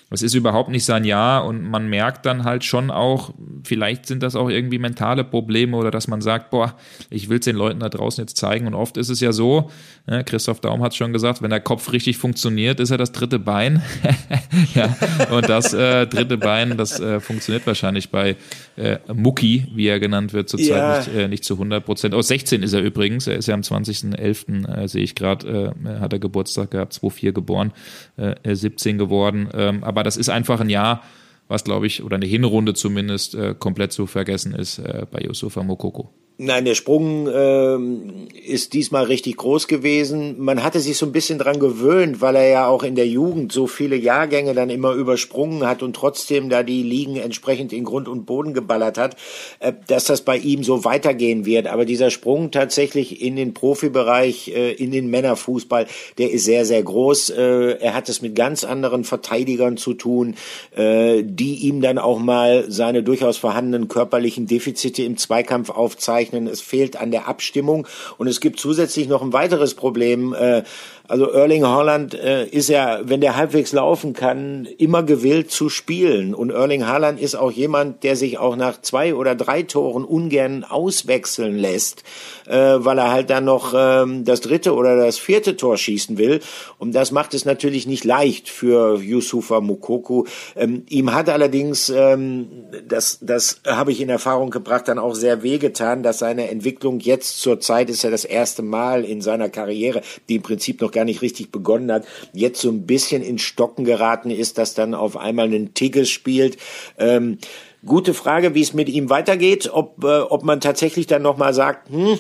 es 0.09 0.23
ist 0.23 0.35
überhaupt 0.35 0.69
nicht 0.69 0.85
sein 0.85 1.05
Jahr 1.05 1.45
und 1.45 1.63
man 1.63 1.89
merkt 1.89 2.27
dann 2.27 2.45
halt 2.45 2.65
schon 2.65 2.93
auch, 2.93 3.35
vielleicht 3.65 4.07
sind 4.07 4.23
das 4.23 4.37
auch 4.37 4.49
irgendwie 4.49 4.79
mentale 4.79 5.25
Probleme 5.25 5.77
oder 5.77 5.91
dass 5.91 6.07
man 6.07 6.21
sagt, 6.21 6.51
boah, 6.51 6.75
ich 7.11 7.29
will 7.29 7.41
es 7.41 7.45
den 7.45 7.57
Leuten 7.57 7.81
da 7.81 7.89
draußen 7.89 8.23
jetzt 8.23 8.37
zeigen. 8.37 8.69
Und 8.69 8.75
oft 8.75 8.97
ist 8.99 9.09
es 9.09 9.19
ja 9.19 9.33
so, 9.33 9.69
ne, 10.07 10.23
Christoph 10.23 10.61
Daum 10.61 10.81
hat 10.83 10.93
es 10.93 10.97
schon 10.97 11.13
gesagt, 11.13 11.43
wenn 11.43 11.51
der 11.51 11.61
Kopf 11.61 11.91
richtig 11.93 12.19
funktioniert, 12.19 12.79
ist 12.79 12.93
er 12.93 12.99
das 12.99 13.11
dritte 13.11 13.41
Bein. 13.41 13.83
ja, 14.75 14.97
und 15.33 15.49
das 15.49 15.75
äh, 15.75 16.07
dritte 16.07 16.39
Bein, 16.39 16.77
das 16.77 17.01
äh, 17.01 17.19
funktioniert 17.19 17.67
wahrscheinlich 17.67 18.11
bei 18.11 18.37
äh, 18.77 18.99
Mucki, 19.13 19.67
wie 19.75 19.89
er 19.89 19.99
genannt 19.99 20.33
wird, 20.33 20.49
zurzeit 20.49 20.69
ja. 20.69 20.99
nicht, 20.99 21.15
äh, 21.15 21.27
nicht 21.27 21.45
zu 21.45 21.55
100 21.55 21.85
Prozent. 21.85 22.15
Aus 22.15 22.29
16 22.29 22.63
ist 22.63 22.75
er 22.75 22.81
übrigens, 22.81 23.27
er 23.27 23.37
ist 23.37 23.49
ja 23.49 23.55
am 23.55 23.63
20.11., 23.63 24.69
äh, 24.73 24.87
sehe 24.87 25.03
ich 25.03 25.17
gerade, 25.17 25.75
äh, 25.85 25.99
hat 25.99 26.13
er 26.13 26.21
Geburtstag 26.21 26.71
gehabt, 26.71 26.93
2.4 26.93 27.33
geboren, 27.33 27.73
äh, 28.17 28.55
17 28.55 28.99
geworden. 28.99 29.49
Ähm, 29.53 29.83
aber 29.83 29.96
das 30.03 30.17
ist 30.17 30.29
einfach 30.29 30.61
ein 30.61 30.71
Jahr, 30.71 31.03
was, 31.49 31.65
glaube 31.65 31.87
ich, 31.87 32.03
oder 32.03 32.17
eine 32.17 32.27
Hinrunde 32.27 32.75
zumindest 32.75 33.35
äh, 33.35 33.55
komplett 33.59 33.93
zu 33.93 34.07
vergessen 34.07 34.55
ist 34.55 34.79
äh, 34.79 35.07
bei 35.11 35.21
Yusufa 35.21 35.63
Mokoko. 35.63 36.13
Nein, 36.39 36.67
der 36.67 36.75
Sprung 36.75 37.31
ähm, 37.33 38.29
ist 38.47 38.75
diesmal 38.75 39.05
richtig 39.05 39.39
groß 39.39 39.69
gewesen. 39.69 40.35
Man 40.39 40.63
hatte 40.63 40.81
sich 40.81 40.99
so 40.99 41.07
ein 41.07 41.13
bisschen 41.13 41.39
dran 41.39 41.59
gewöhnt, 41.59 42.21
weil 42.21 42.37
er 42.37 42.47
ja 42.47 42.69
auch 42.69 42.83
in 42.83 42.95
der 42.95 43.09
Jugend 43.09 43.53
so 43.53 43.67
viele 43.67 43.97
Jahrgänge 43.97 44.53
dann 44.53 44.69
immer 44.69 44.93
übersprungen 44.93 45.67
hat 45.67 45.83
und 45.83 45.97
trotzdem 45.97 46.51
da 46.51 46.63
die 46.63 46.83
Ligen 46.83 47.17
entsprechend 47.17 47.73
in 47.73 47.85
Grund 47.85 48.07
und 48.07 48.27
Boden 48.27 48.53
geballert 48.53 48.99
hat, 48.99 49.17
äh, 49.61 49.73
dass 49.87 50.05
das 50.05 50.21
bei 50.21 50.37
ihm 50.37 50.63
so 50.63 50.85
weitergehen 50.85 51.47
wird. 51.47 51.69
Aber 51.69 51.87
dieser 51.87 52.11
Sprung 52.11 52.51
tatsächlich 52.51 53.23
in 53.23 53.35
den 53.37 53.55
Profibereich, 53.55 54.49
äh, 54.49 54.73
in 54.73 54.91
den 54.91 55.09
Männerfußball, 55.09 55.87
der 56.19 56.33
ist 56.33 56.45
sehr, 56.45 56.67
sehr 56.67 56.83
groß. 56.83 57.31
Äh, 57.31 57.79
er 57.81 57.95
hat 57.95 58.11
es 58.11 58.21
mit 58.21 58.35
ganz 58.35 58.63
anderen 58.63 59.05
Verteidigern 59.05 59.79
zu 59.79 59.95
tun, 59.95 60.35
äh, 60.77 61.23
die 61.25 61.67
ihm 61.67 61.81
dann 61.81 61.97
auch 61.97 62.19
mal 62.19 62.67
seine 62.69 63.03
durchaus 63.03 63.39
vorhandenen 63.39 63.89
körperlichen 63.89 64.47
Defizite 64.47 65.03
im 65.03 65.17
Zweikampf 65.17 65.71
aufzeigen 65.71 66.26
bezeichnen. 66.27 66.47
Es 66.47 66.61
fehlt 66.61 66.97
an 66.97 67.11
der 67.11 67.29
Abstimmung 67.29 67.87
und 68.19 68.27
es 68.27 68.41
gibt 68.41 68.59
zusätzlich 68.61 69.09
noch 69.09 69.23
ein 69.23 69.33
weiteres 69.33 69.75
Problem. 69.75 70.35
Äh, 70.35 70.63
also 71.09 71.31
Erling 71.31 71.65
Haaland 71.65 72.15
äh, 72.15 72.47
ist 72.47 72.69
ja, 72.69 73.01
wenn 73.05 73.21
der 73.21 73.37
halbwegs 73.37 73.73
laufen 73.73 74.13
kann, 74.13 74.67
immer 74.79 75.05
gewillt 75.05 75.53
zu 75.53 75.69
spielen. 75.69 76.35
Und 76.35 76.51
Erling 76.51 76.87
Haaland 76.87 77.21
ist 77.21 77.37
auch 77.37 77.53
jemand, 77.53 78.03
der 78.03 78.17
sich 78.17 78.39
auch 78.39 78.57
nach 78.57 78.81
zwei 78.81 79.15
oder 79.15 79.37
drei 79.37 79.63
Toren 79.63 80.05
ungern 80.05 80.65
auswechseln 80.65 81.57
lässt, 81.57 82.03
äh, 82.47 82.57
weil 82.57 82.99
er 82.99 83.13
halt 83.13 83.31
dann 83.31 83.45
noch 83.45 83.73
ähm, 83.77 84.25
das 84.25 84.41
dritte 84.41 84.75
oder 84.75 84.97
das 84.97 85.19
vierte 85.19 85.57
Tor 85.57 85.77
schießen 85.77 86.19
will. 86.19 86.41
Und 86.79 86.93
das 86.95 87.13
macht 87.13 87.35
es 87.35 87.45
natürlich 87.45 87.87
nicht 87.87 88.05
leicht 88.05 88.49
für 88.49 89.01
Yusufa 89.01 89.61
Mukoku. 89.61 90.25
Ähm, 90.57 90.85
ihm 90.89 91.15
hat 91.15 91.29
allerdings, 91.29 91.89
ähm, 91.89 92.49
das, 92.89 93.19
das 93.21 93.61
habe 93.65 93.93
ich 93.93 94.01
in 94.01 94.09
Erfahrung 94.09 94.51
gebracht, 94.51 94.89
dann 94.89 94.99
auch 94.99 95.15
sehr 95.15 95.45
wehgetan, 95.45 96.03
dass 96.03 96.16
seine 96.19 96.49
Entwicklung 96.51 97.01
jetzt 97.01 97.41
zur 97.41 97.61
Zeit 97.61 97.91
ist 97.91 98.03
ja 98.03 98.11
das 98.11 98.25
erste 98.25 98.63
Mal 98.63 99.05
in 99.05 99.21
seiner 99.21 99.49
Karriere, 99.49 100.03
die 100.29 100.37
im 100.37 100.43
Prinzip 100.43 100.81
noch 100.81 100.91
gar 100.91 101.05
nicht 101.05 101.23
richtig 101.23 101.51
begonnen 101.51 101.93
hat, 101.93 102.07
jetzt 102.33 102.61
so 102.61 102.69
ein 102.69 102.87
bisschen 102.87 103.23
in 103.23 103.39
Stocken 103.39 103.85
geraten 103.85 104.31
ist, 104.31 104.59
dass 104.59 104.75
dann 104.75 104.95
auf 104.95 105.17
einmal 105.17 105.53
ein 105.53 105.75
Tigges 105.75 106.11
spielt. 106.11 106.57
Ähm, 106.99 107.39
gute 107.85 108.15
Frage, 108.15 108.55
wie 108.55 108.63
es 108.63 108.75
mit 108.75 108.89
ihm 108.89 109.11
weitergeht, 109.11 109.71
ob, 109.73 110.03
äh, 110.05 110.21
ob 110.21 110.43
man 110.43 110.61
tatsächlich 110.61 111.07
dann 111.07 111.23
nochmal 111.23 111.55
sagt, 111.55 111.91
hm, 111.91 112.19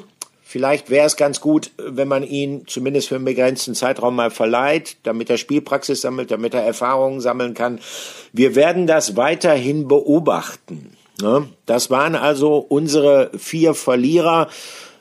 Vielleicht 0.48 0.90
wäre 0.90 1.08
es 1.08 1.16
ganz 1.16 1.40
gut, 1.40 1.72
wenn 1.76 2.06
man 2.06 2.22
ihn 2.22 2.68
zumindest 2.68 3.08
für 3.08 3.16
einen 3.16 3.24
begrenzten 3.24 3.74
Zeitraum 3.74 4.14
mal 4.14 4.30
verleiht, 4.30 4.96
damit 5.02 5.28
er 5.28 5.38
Spielpraxis 5.38 6.02
sammelt, 6.02 6.30
damit 6.30 6.54
er 6.54 6.62
Erfahrungen 6.62 7.20
sammeln 7.20 7.52
kann. 7.52 7.80
Wir 8.32 8.54
werden 8.54 8.86
das 8.86 9.16
weiterhin 9.16 9.88
beobachten. 9.88 10.95
Ne? 11.20 11.48
Das 11.64 11.90
waren 11.90 12.14
also 12.14 12.58
unsere 12.58 13.30
vier 13.36 13.74
Verlierer 13.74 14.48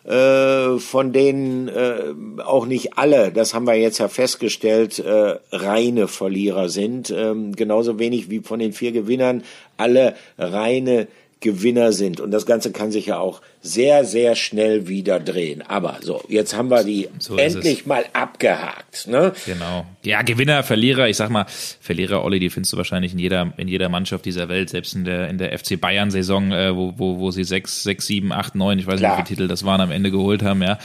äh, 0.06 0.78
von 0.78 1.14
denen 1.14 1.68
äh, 1.68 2.14
auch 2.44 2.68
nicht 2.68 2.98
alle, 2.98 3.32
das 3.32 3.54
haben 3.54 3.66
wir 3.66 3.74
jetzt 3.74 3.98
ja 3.98 4.08
festgestellt, 4.08 5.00
äh, 5.00 5.40
reine 5.52 6.08
Verlierer 6.08 6.70
sind. 6.70 7.10
Ähm, 7.10 7.56
genauso 7.56 7.98
wenig 7.98 8.30
wie 8.30 8.42
von 8.42 8.60
den 8.60 8.72
vier 8.72 8.92
Gewinnern 8.92 9.44
alle 9.78 10.16
reine 10.38 11.08
Gewinner 11.40 11.92
sind. 11.92 12.22
Und 12.22 12.32
das 12.32 12.46
Ganze 12.46 12.72
kann 12.72 12.92
sich 12.92 13.08
ja 13.08 13.20
auch 13.20 13.42
sehr, 13.66 14.06
sehr 14.06 14.36
schnell 14.36 14.88
wieder 14.88 15.20
drehen. 15.20 15.62
Aber 15.64 15.98
so, 16.02 16.24
jetzt 16.30 16.56
haben 16.56 16.70
wir 16.70 16.84
die 16.84 17.10
so 17.20 17.36
endlich 17.38 17.86
mal 17.86 18.06
abgehakt. 18.14 19.08
Ne? 19.08 19.34
Genau. 19.46 19.86
Ja, 20.04 20.22
Gewinner, 20.22 20.64
Verlierer, 20.64 21.10
ich 21.10 21.18
sag 21.18 21.30
mal, 21.30 21.46
Verlierer, 21.82 22.24
Olli, 22.24 22.40
die 22.40 22.50
findest 22.50 22.74
du 22.74 22.78
wahrscheinlich 22.78 23.14
in 23.14 23.20
jeder, 23.20 23.54
in 23.58 23.68
jeder 23.68 23.90
Mannschaft 23.90 24.26
dieser 24.26 24.50
Welt, 24.50 24.70
selbst 24.70 24.96
in 24.96 25.04
der, 25.04 25.30
in 25.30 25.38
der 25.38 25.58
FC 25.58 25.80
Bayern-Saison, 25.80 26.52
äh, 26.52 26.76
wo, 26.76 26.94
wo, 26.98 27.18
wo 27.20 27.32
sie 27.32 27.44
sechs, 27.44 27.84
sechs, 27.84 28.06
sieben, 28.06 28.32
acht, 28.32 28.56
neun, 28.56 28.78
ich 28.78 28.88
weiß 28.88 29.00
Klar. 29.00 29.18
nicht, 29.18 29.26
wie 29.26 29.28
viele 29.28 29.38
Titel 29.38 29.48
das 29.48 29.66
waren, 29.66 29.82
am 29.82 29.92
Ende 29.92 30.12
geholt 30.12 30.44
haben, 30.44 30.62
ja. 30.62 30.78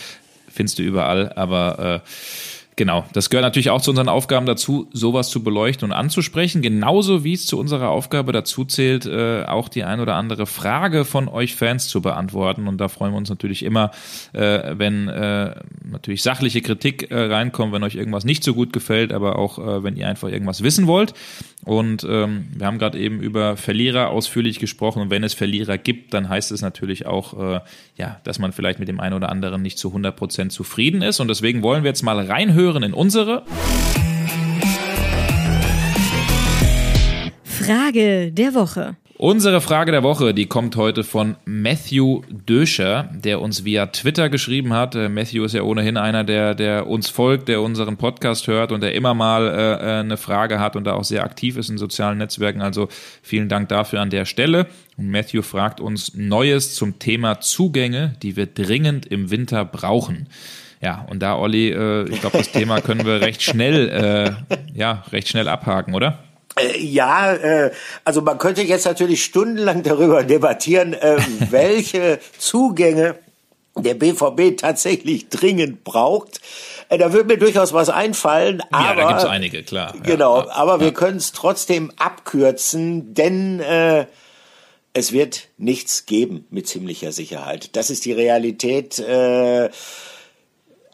Findest 0.53 0.79
du 0.79 0.83
überall, 0.83 1.33
aber 1.35 2.03
äh, 2.05 2.09
Genau, 2.77 3.05
das 3.13 3.29
gehört 3.29 3.45
natürlich 3.45 3.69
auch 3.69 3.83
zu 3.83 3.91
unseren 3.91 4.09
Aufgaben 4.09 4.47
dazu, 4.47 4.89
sowas 4.93 5.29
zu 5.29 5.43
beleuchten 5.43 5.91
und 5.91 5.93
anzusprechen, 5.93 6.63
genauso 6.63 7.25
wie 7.25 7.35
es 7.35 7.45
zu 7.47 7.59
unserer 7.59 7.91
Aufgabe 7.91 8.33
dazu 8.33 8.65
zählt, 8.65 9.05
äh, 9.05 9.45
auch 9.45 9.69
die 9.69 9.85
ein 9.85 10.01
oder 10.01 10.15
andere 10.15 10.47
Frage 10.47 11.05
von 11.05 11.29
euch 11.29 11.57
Fans 11.57 11.89
zu 11.89 12.01
beantworten. 12.01 12.69
Und 12.69 12.79
da 12.79 12.89
freuen 12.89 13.13
wir 13.13 13.19
uns 13.19 13.29
natürlich 13.29 13.65
immer, 13.65 13.91
äh, 14.33 14.79
wenn 14.79 15.09
äh, 15.09 15.57
natürlich 15.85 16.23
sachliche 16.23 16.63
Kritik 16.63 17.11
äh, 17.11 17.19
reinkommt, 17.19 17.75
wenn 17.75 17.83
euch 17.83 17.97
irgendwas 17.97 18.25
nicht 18.25 18.43
so 18.45 18.55
gut 18.55 18.73
gefällt, 18.73 19.13
aber 19.13 19.39
auch 19.39 19.59
äh, 19.59 19.85
wenn 19.85 19.97
ihr 19.97 20.09
einfach 20.09 20.29
irgendwas 20.29 20.63
wissen 20.63 20.87
wollt. 20.87 21.13
Und 21.67 22.07
ähm, 22.09 22.49
wir 22.55 22.67
haben 22.67 22.79
gerade 22.79 22.99
eben 22.99 23.21
über 23.21 23.59
Verlierer 23.59 24.09
ausführlich 24.09 24.59
gesprochen. 24.59 25.03
Und 25.03 25.11
wenn 25.11 25.23
es 25.23 25.35
Verlierer 25.35 25.77
gibt, 25.77 26.15
dann 26.15 26.31
heißt 26.31 26.51
es 26.51 26.63
natürlich 26.63 27.05
auch, 27.05 27.39
äh, 27.39 27.61
ja, 27.99 28.19
dass 28.25 28.39
man 28.39 28.53
vielleicht 28.53 28.79
mit 28.79 28.89
dem 28.89 29.01
einen 29.01 29.15
oder 29.15 29.29
anderen 29.29 29.61
nicht 29.61 29.79
zu 29.79 29.89
100 29.89 30.17
Prozent 30.17 30.53
zufrieden 30.53 31.03
ist. 31.03 31.21
Und 31.21 31.29
deswegen 31.29 31.63
wollen 31.63 31.83
wir 31.83 31.91
jetzt 31.91 32.03
mal 32.03 32.19
reinhören 32.19 32.60
in 32.61 32.93
unsere 32.93 33.43
Frage 37.43 38.31
der 38.33 38.55
Woche. 38.55 38.97
Unsere 39.17 39.61
Frage 39.61 39.93
der 39.93 40.03
Woche, 40.03 40.35
die 40.35 40.47
kommt 40.47 40.77
heute 40.77 41.03
von 41.05 41.37
Matthew 41.45 42.23
Döscher, 42.31 43.11
der 43.15 43.41
uns 43.41 43.65
via 43.65 43.87
Twitter 43.87 44.29
geschrieben 44.29 44.73
hat. 44.75 44.95
Äh, 44.95 45.09
Matthew 45.09 45.45
ist 45.45 45.55
ja 45.55 45.63
ohnehin 45.63 45.97
einer, 45.97 46.23
der, 46.23 46.55
der 46.55 46.87
uns 46.87 47.09
folgt, 47.09 47.49
der 47.49 47.63
unseren 47.63 47.97
Podcast 47.97 48.47
hört 48.47 48.73
und 48.73 48.83
der 48.83 48.95
immer 48.95 49.15
mal 49.15 49.47
äh, 49.47 49.73
äh, 49.73 50.01
eine 50.01 50.17
Frage 50.17 50.59
hat 50.59 50.77
und 50.77 50.85
da 50.85 50.95
auch 50.95 51.05
sehr 51.05 51.25
aktiv 51.25 51.57
ist 51.57 51.71
in 51.71 51.79
sozialen 51.79 52.19
Netzwerken. 52.19 52.61
Also 52.61 52.89
vielen 53.23 53.49
Dank 53.49 53.69
dafür 53.69 54.01
an 54.01 54.11
der 54.11 54.27
Stelle. 54.27 54.67
Und 54.97 55.11
Matthew 55.11 55.43
fragt 55.43 55.81
uns 55.81 56.15
Neues 56.15 56.75
zum 56.75 56.99
Thema 56.99 57.41
Zugänge, 57.41 58.17
die 58.23 58.37
wir 58.37 58.47
dringend 58.47 59.07
im 59.07 59.31
Winter 59.31 59.65
brauchen. 59.65 60.29
Ja, 60.81 61.07
und 61.11 61.21
da, 61.21 61.37
Olli, 61.37 61.71
äh, 61.71 62.09
ich 62.09 62.21
glaube, 62.21 62.39
das 62.39 62.51
Thema 62.53 62.81
können 62.81 63.05
wir 63.05 63.21
recht 63.21 63.43
schnell, 63.43 63.89
äh, 64.49 64.57
ja, 64.75 65.05
recht 65.13 65.29
schnell 65.29 65.49
abhaken, 65.49 65.95
oder? 65.95 66.19
Äh, 66.59 66.79
ja, 66.79 67.35
äh, 67.35 67.71
also 68.05 68.23
man 68.23 68.39
könnte 68.39 68.63
jetzt 68.63 68.87
natürlich 68.87 69.23
stundenlang 69.23 69.83
darüber 69.83 70.25
debattieren, 70.25 70.95
äh, 70.95 71.19
welche 71.51 72.19
Zugänge 72.39 73.17
der 73.77 73.95
BVB 73.95 74.57
tatsächlich 74.57 75.29
dringend 75.29 75.85
braucht. 75.85 76.41
Äh, 76.89 76.97
da 76.97 77.13
würde 77.13 77.29
mir 77.29 77.39
durchaus 77.39 77.75
was 77.75 77.91
einfallen, 77.91 78.63
aber 78.71 78.85
ja, 78.85 78.95
da 78.95 79.09
gibt's 79.09 79.25
einige, 79.27 79.63
klar. 79.63 79.95
Genau, 80.03 80.39
ja, 80.39 80.51
aber 80.51 80.75
ja. 80.77 80.81
wir 80.81 80.93
können 80.95 81.19
es 81.19 81.33
trotzdem 81.33 81.93
abkürzen, 81.99 83.13
denn 83.13 83.61
äh, 83.61 84.07
es 84.95 85.13
wird 85.13 85.49
nichts 85.59 86.07
geben 86.07 86.47
mit 86.51 86.67
ziemlicher 86.67 87.13
Sicherheit. 87.13 87.77
Das 87.77 87.91
ist 87.91 88.07
die 88.07 88.13
Realität. 88.13 88.99
Äh, 88.99 89.69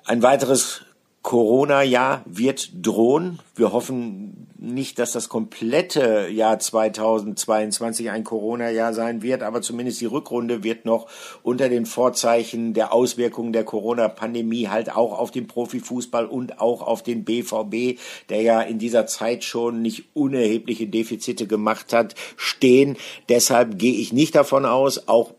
ein 0.07 0.23
weiteres 0.23 0.83
Corona-Jahr 1.23 2.23
wird 2.25 2.71
drohen. 2.87 3.41
Wir 3.57 3.73
hoffen 3.73 4.47
nicht, 4.59 5.01
dass 5.01 5.11
das 5.11 5.29
komplette 5.29 6.29
Jahr 6.29 6.61
2022 6.61 8.11
ein 8.11 8.23
Corona-Jahr 8.23 8.95
sein 8.95 9.23
wird, 9.23 9.43
aber 9.43 9.61
zumindest 9.61 10.01
die 10.01 10.07
Rückrunde 10.07 10.63
wird 10.63 10.85
noch 10.85 11.09
unter 11.43 11.69
den 11.69 11.85
Vorzeichen 11.85 12.75
der 12.75 12.93
Auswirkungen 12.93 13.53
der 13.53 13.65
Corona-Pandemie 13.65 14.69
halt 14.69 14.95
auch 14.95 15.19
auf 15.19 15.33
den 15.33 15.49
Profifußball 15.49 16.27
und 16.27 16.61
auch 16.61 16.83
auf 16.83 17.03
den 17.03 17.25
BVB, 17.25 17.99
der 18.29 18.43
ja 18.43 18.61
in 18.61 18.79
dieser 18.79 19.07
Zeit 19.07 19.43
schon 19.43 19.83
nicht 19.83 20.05
unerhebliche 20.15 20.87
Defizite 20.87 21.49
gemacht 21.49 21.93
hat, 21.93 22.15
stehen. 22.37 22.97
Deshalb 23.29 23.81
gehe 23.81 23.95
ich 23.95 24.13
nicht 24.13 24.37
davon 24.37 24.65
aus, 24.65 25.09
auch 25.09 25.33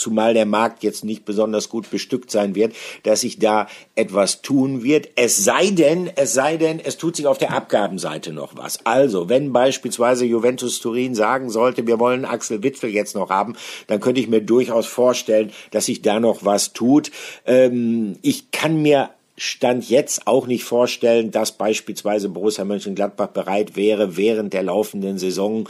zumal 0.00 0.34
der 0.34 0.46
Markt 0.46 0.82
jetzt 0.82 1.04
nicht 1.04 1.24
besonders 1.24 1.68
gut 1.68 1.90
bestückt 1.90 2.30
sein 2.30 2.54
wird, 2.54 2.74
dass 3.02 3.20
sich 3.20 3.38
da 3.38 3.68
etwas 3.94 4.42
tun 4.42 4.82
wird. 4.82 5.10
Es 5.14 5.44
sei 5.44 5.70
denn, 5.70 6.10
es 6.16 6.32
sei 6.32 6.56
denn, 6.56 6.80
es 6.80 6.96
tut 6.96 7.16
sich 7.16 7.26
auf 7.26 7.38
der 7.38 7.52
Abgabenseite 7.52 8.32
noch 8.32 8.56
was. 8.56 8.84
Also, 8.86 9.28
wenn 9.28 9.52
beispielsweise 9.52 10.24
Juventus 10.24 10.80
Turin 10.80 11.14
sagen 11.14 11.50
sollte, 11.50 11.86
wir 11.86 11.98
wollen 11.98 12.24
Axel 12.24 12.62
Witzel 12.62 12.90
jetzt 12.90 13.14
noch 13.14 13.30
haben, 13.30 13.54
dann 13.86 14.00
könnte 14.00 14.20
ich 14.20 14.28
mir 14.28 14.40
durchaus 14.40 14.86
vorstellen, 14.86 15.52
dass 15.70 15.86
sich 15.86 16.02
da 16.02 16.18
noch 16.18 16.44
was 16.44 16.72
tut. 16.72 17.10
Ähm, 17.44 18.16
ich 18.22 18.50
kann 18.50 18.80
mir 18.82 19.10
Stand 19.42 19.88
jetzt 19.88 20.26
auch 20.26 20.46
nicht 20.46 20.64
vorstellen, 20.64 21.30
dass 21.30 21.52
beispielsweise 21.52 22.28
Borussia 22.28 22.66
Mönchengladbach 22.66 23.28
bereit 23.28 23.74
wäre, 23.74 24.18
während 24.18 24.52
der 24.52 24.62
laufenden 24.62 25.18
Saison, 25.18 25.66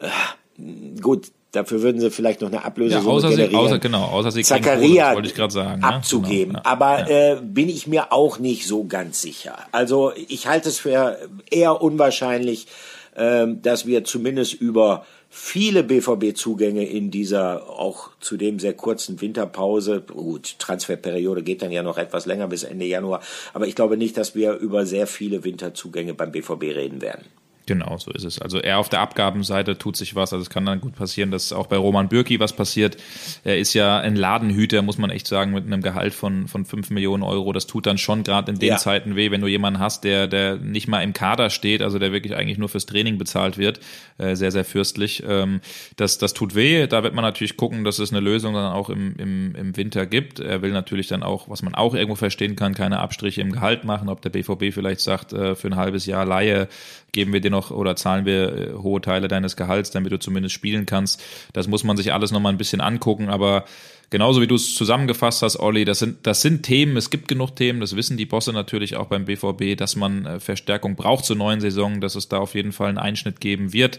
äh, 0.00 1.00
gut, 1.00 1.30
Dafür 1.52 1.82
würden 1.82 2.00
sie 2.00 2.10
vielleicht 2.10 2.40
noch 2.40 2.48
eine 2.48 2.64
Ablöse 2.64 2.94
ja, 2.94 3.02
außer 3.02 3.28
generieren. 3.28 3.50
Sie, 3.50 3.56
außer, 3.56 3.78
genau, 3.78 4.04
außer 4.06 4.32
sie 4.32 4.42
Zakaria 4.42 5.14
wollte 5.14 5.28
ich 5.28 5.34
gerade 5.34 5.52
sagen. 5.52 5.82
Abzugeben. 5.82 6.54
Ja, 6.54 6.60
genau, 6.60 6.62
ja, 6.64 6.64
Aber 6.64 7.10
Äh, 7.10 7.36
bin 7.42 7.68
ich 7.68 7.86
mir 7.86 8.10
auch 8.10 8.38
nicht 8.38 8.66
so 8.66 8.84
ganz 8.84 9.20
sicher. 9.20 9.58
Also 9.70 10.12
ich 10.28 10.46
halte 10.46 10.70
es 10.70 10.78
für 10.78 11.18
eher 11.50 11.82
unwahrscheinlich, 11.82 12.68
äh, 13.14 13.46
dass 13.48 13.84
wir 13.84 14.04
zumindest 14.04 14.54
über 14.54 15.04
viele 15.28 15.82
BVB-Zugänge 15.82 16.86
in 16.86 17.10
dieser 17.10 17.68
auch 17.68 18.10
zudem 18.20 18.58
sehr 18.58 18.74
kurzen 18.74 19.20
Winterpause, 19.20 20.00
gut, 20.00 20.58
Transferperiode 20.58 21.42
geht 21.42 21.62
dann 21.62 21.72
ja 21.72 21.82
noch 21.82 21.98
etwas 21.98 22.24
länger 22.26 22.48
bis 22.48 22.64
Ende 22.64 22.84
Januar, 22.86 23.20
aber 23.52 23.66
ich 23.66 23.74
glaube 23.74 23.96
nicht, 23.96 24.16
dass 24.16 24.34
wir 24.34 24.54
über 24.54 24.84
sehr 24.84 25.06
viele 25.06 25.42
Winterzugänge 25.44 26.14
beim 26.14 26.32
BVB 26.32 26.62
reden 26.62 27.00
werden. 27.00 27.24
Genau, 27.66 27.96
so 27.96 28.10
ist 28.10 28.24
es. 28.24 28.40
Also 28.40 28.58
eher 28.58 28.78
auf 28.78 28.88
der 28.88 29.00
Abgabenseite 29.00 29.78
tut 29.78 29.96
sich 29.96 30.16
was. 30.16 30.32
Also 30.32 30.42
es 30.42 30.50
kann 30.50 30.66
dann 30.66 30.80
gut 30.80 30.96
passieren, 30.96 31.30
dass 31.30 31.52
auch 31.52 31.68
bei 31.68 31.76
Roman 31.76 32.08
Bürki 32.08 32.40
was 32.40 32.54
passiert. 32.54 32.96
Er 33.44 33.58
ist 33.58 33.72
ja 33.74 33.98
ein 33.98 34.16
Ladenhüter, 34.16 34.82
muss 34.82 34.98
man 34.98 35.10
echt 35.10 35.28
sagen, 35.28 35.52
mit 35.52 35.64
einem 35.64 35.80
Gehalt 35.80 36.12
von, 36.12 36.48
von 36.48 36.64
5 36.64 36.90
Millionen 36.90 37.22
Euro. 37.22 37.52
Das 37.52 37.68
tut 37.68 37.86
dann 37.86 37.98
schon 37.98 38.24
gerade 38.24 38.50
in 38.50 38.58
den 38.58 38.70
ja. 38.70 38.76
Zeiten 38.78 39.14
weh, 39.14 39.30
wenn 39.30 39.40
du 39.40 39.46
jemanden 39.46 39.78
hast, 39.78 40.02
der, 40.02 40.26
der 40.26 40.56
nicht 40.56 40.88
mal 40.88 41.02
im 41.02 41.12
Kader 41.12 41.50
steht, 41.50 41.82
also 41.82 42.00
der 42.00 42.10
wirklich 42.10 42.34
eigentlich 42.34 42.58
nur 42.58 42.68
fürs 42.68 42.86
Training 42.86 43.16
bezahlt 43.16 43.58
wird. 43.58 43.78
Äh, 44.18 44.34
sehr, 44.34 44.50
sehr 44.50 44.64
fürstlich. 44.64 45.22
Ähm, 45.26 45.60
das, 45.96 46.18
das 46.18 46.34
tut 46.34 46.56
weh. 46.56 46.88
Da 46.88 47.04
wird 47.04 47.14
man 47.14 47.22
natürlich 47.22 47.56
gucken, 47.56 47.84
dass 47.84 48.00
es 48.00 48.10
eine 48.10 48.20
Lösung 48.20 48.54
dann 48.54 48.72
auch 48.72 48.90
im, 48.90 49.14
im, 49.16 49.54
im 49.54 49.76
Winter 49.76 50.06
gibt. 50.06 50.40
Er 50.40 50.62
will 50.62 50.72
natürlich 50.72 51.06
dann 51.06 51.22
auch, 51.22 51.48
was 51.48 51.62
man 51.62 51.76
auch 51.76 51.94
irgendwo 51.94 52.16
verstehen 52.16 52.56
kann, 52.56 52.74
keine 52.74 52.98
Abstriche 52.98 53.40
im 53.40 53.52
Gehalt 53.52 53.84
machen. 53.84 54.08
Ob 54.08 54.20
der 54.20 54.30
BVB 54.30 54.74
vielleicht 54.74 55.00
sagt, 55.00 55.32
äh, 55.32 55.54
für 55.54 55.68
ein 55.68 55.76
halbes 55.76 56.06
Jahr 56.06 56.26
Laie 56.26 56.66
geben 57.12 57.32
wir 57.32 57.40
dir 57.40 57.50
noch 57.50 57.70
oder 57.70 57.94
zahlen 57.94 58.24
wir 58.24 58.52
äh, 58.52 58.72
hohe 58.74 59.00
Teile 59.00 59.28
deines 59.28 59.56
Gehalts, 59.56 59.90
damit 59.90 60.12
du 60.12 60.18
zumindest 60.18 60.54
spielen 60.54 60.86
kannst. 60.86 61.22
Das 61.52 61.68
muss 61.68 61.84
man 61.84 61.96
sich 61.96 62.12
alles 62.12 62.32
nochmal 62.32 62.52
ein 62.52 62.58
bisschen 62.58 62.80
angucken, 62.80 63.28
aber 63.28 63.66
genauso 64.10 64.40
wie 64.40 64.46
du 64.46 64.54
es 64.54 64.74
zusammengefasst 64.74 65.42
hast, 65.42 65.58
Olli, 65.58 65.84
das 65.84 65.98
sind, 65.98 66.26
das 66.26 66.40
sind 66.40 66.62
Themen, 66.62 66.96
es 66.96 67.10
gibt 67.10 67.28
genug 67.28 67.54
Themen, 67.54 67.80
das 67.80 67.96
wissen 67.96 68.16
die 68.16 68.26
Bosse 68.26 68.52
natürlich 68.52 68.96
auch 68.96 69.06
beim 69.06 69.26
BVB, 69.26 69.76
dass 69.76 69.94
man 69.94 70.26
äh, 70.26 70.40
Verstärkung 70.40 70.96
braucht 70.96 71.24
zur 71.24 71.36
neuen 71.36 71.60
Saison, 71.60 72.00
dass 72.00 72.14
es 72.14 72.28
da 72.28 72.38
auf 72.38 72.54
jeden 72.54 72.72
Fall 72.72 72.88
einen 72.88 72.98
Einschnitt 72.98 73.40
geben 73.40 73.72
wird. 73.72 73.98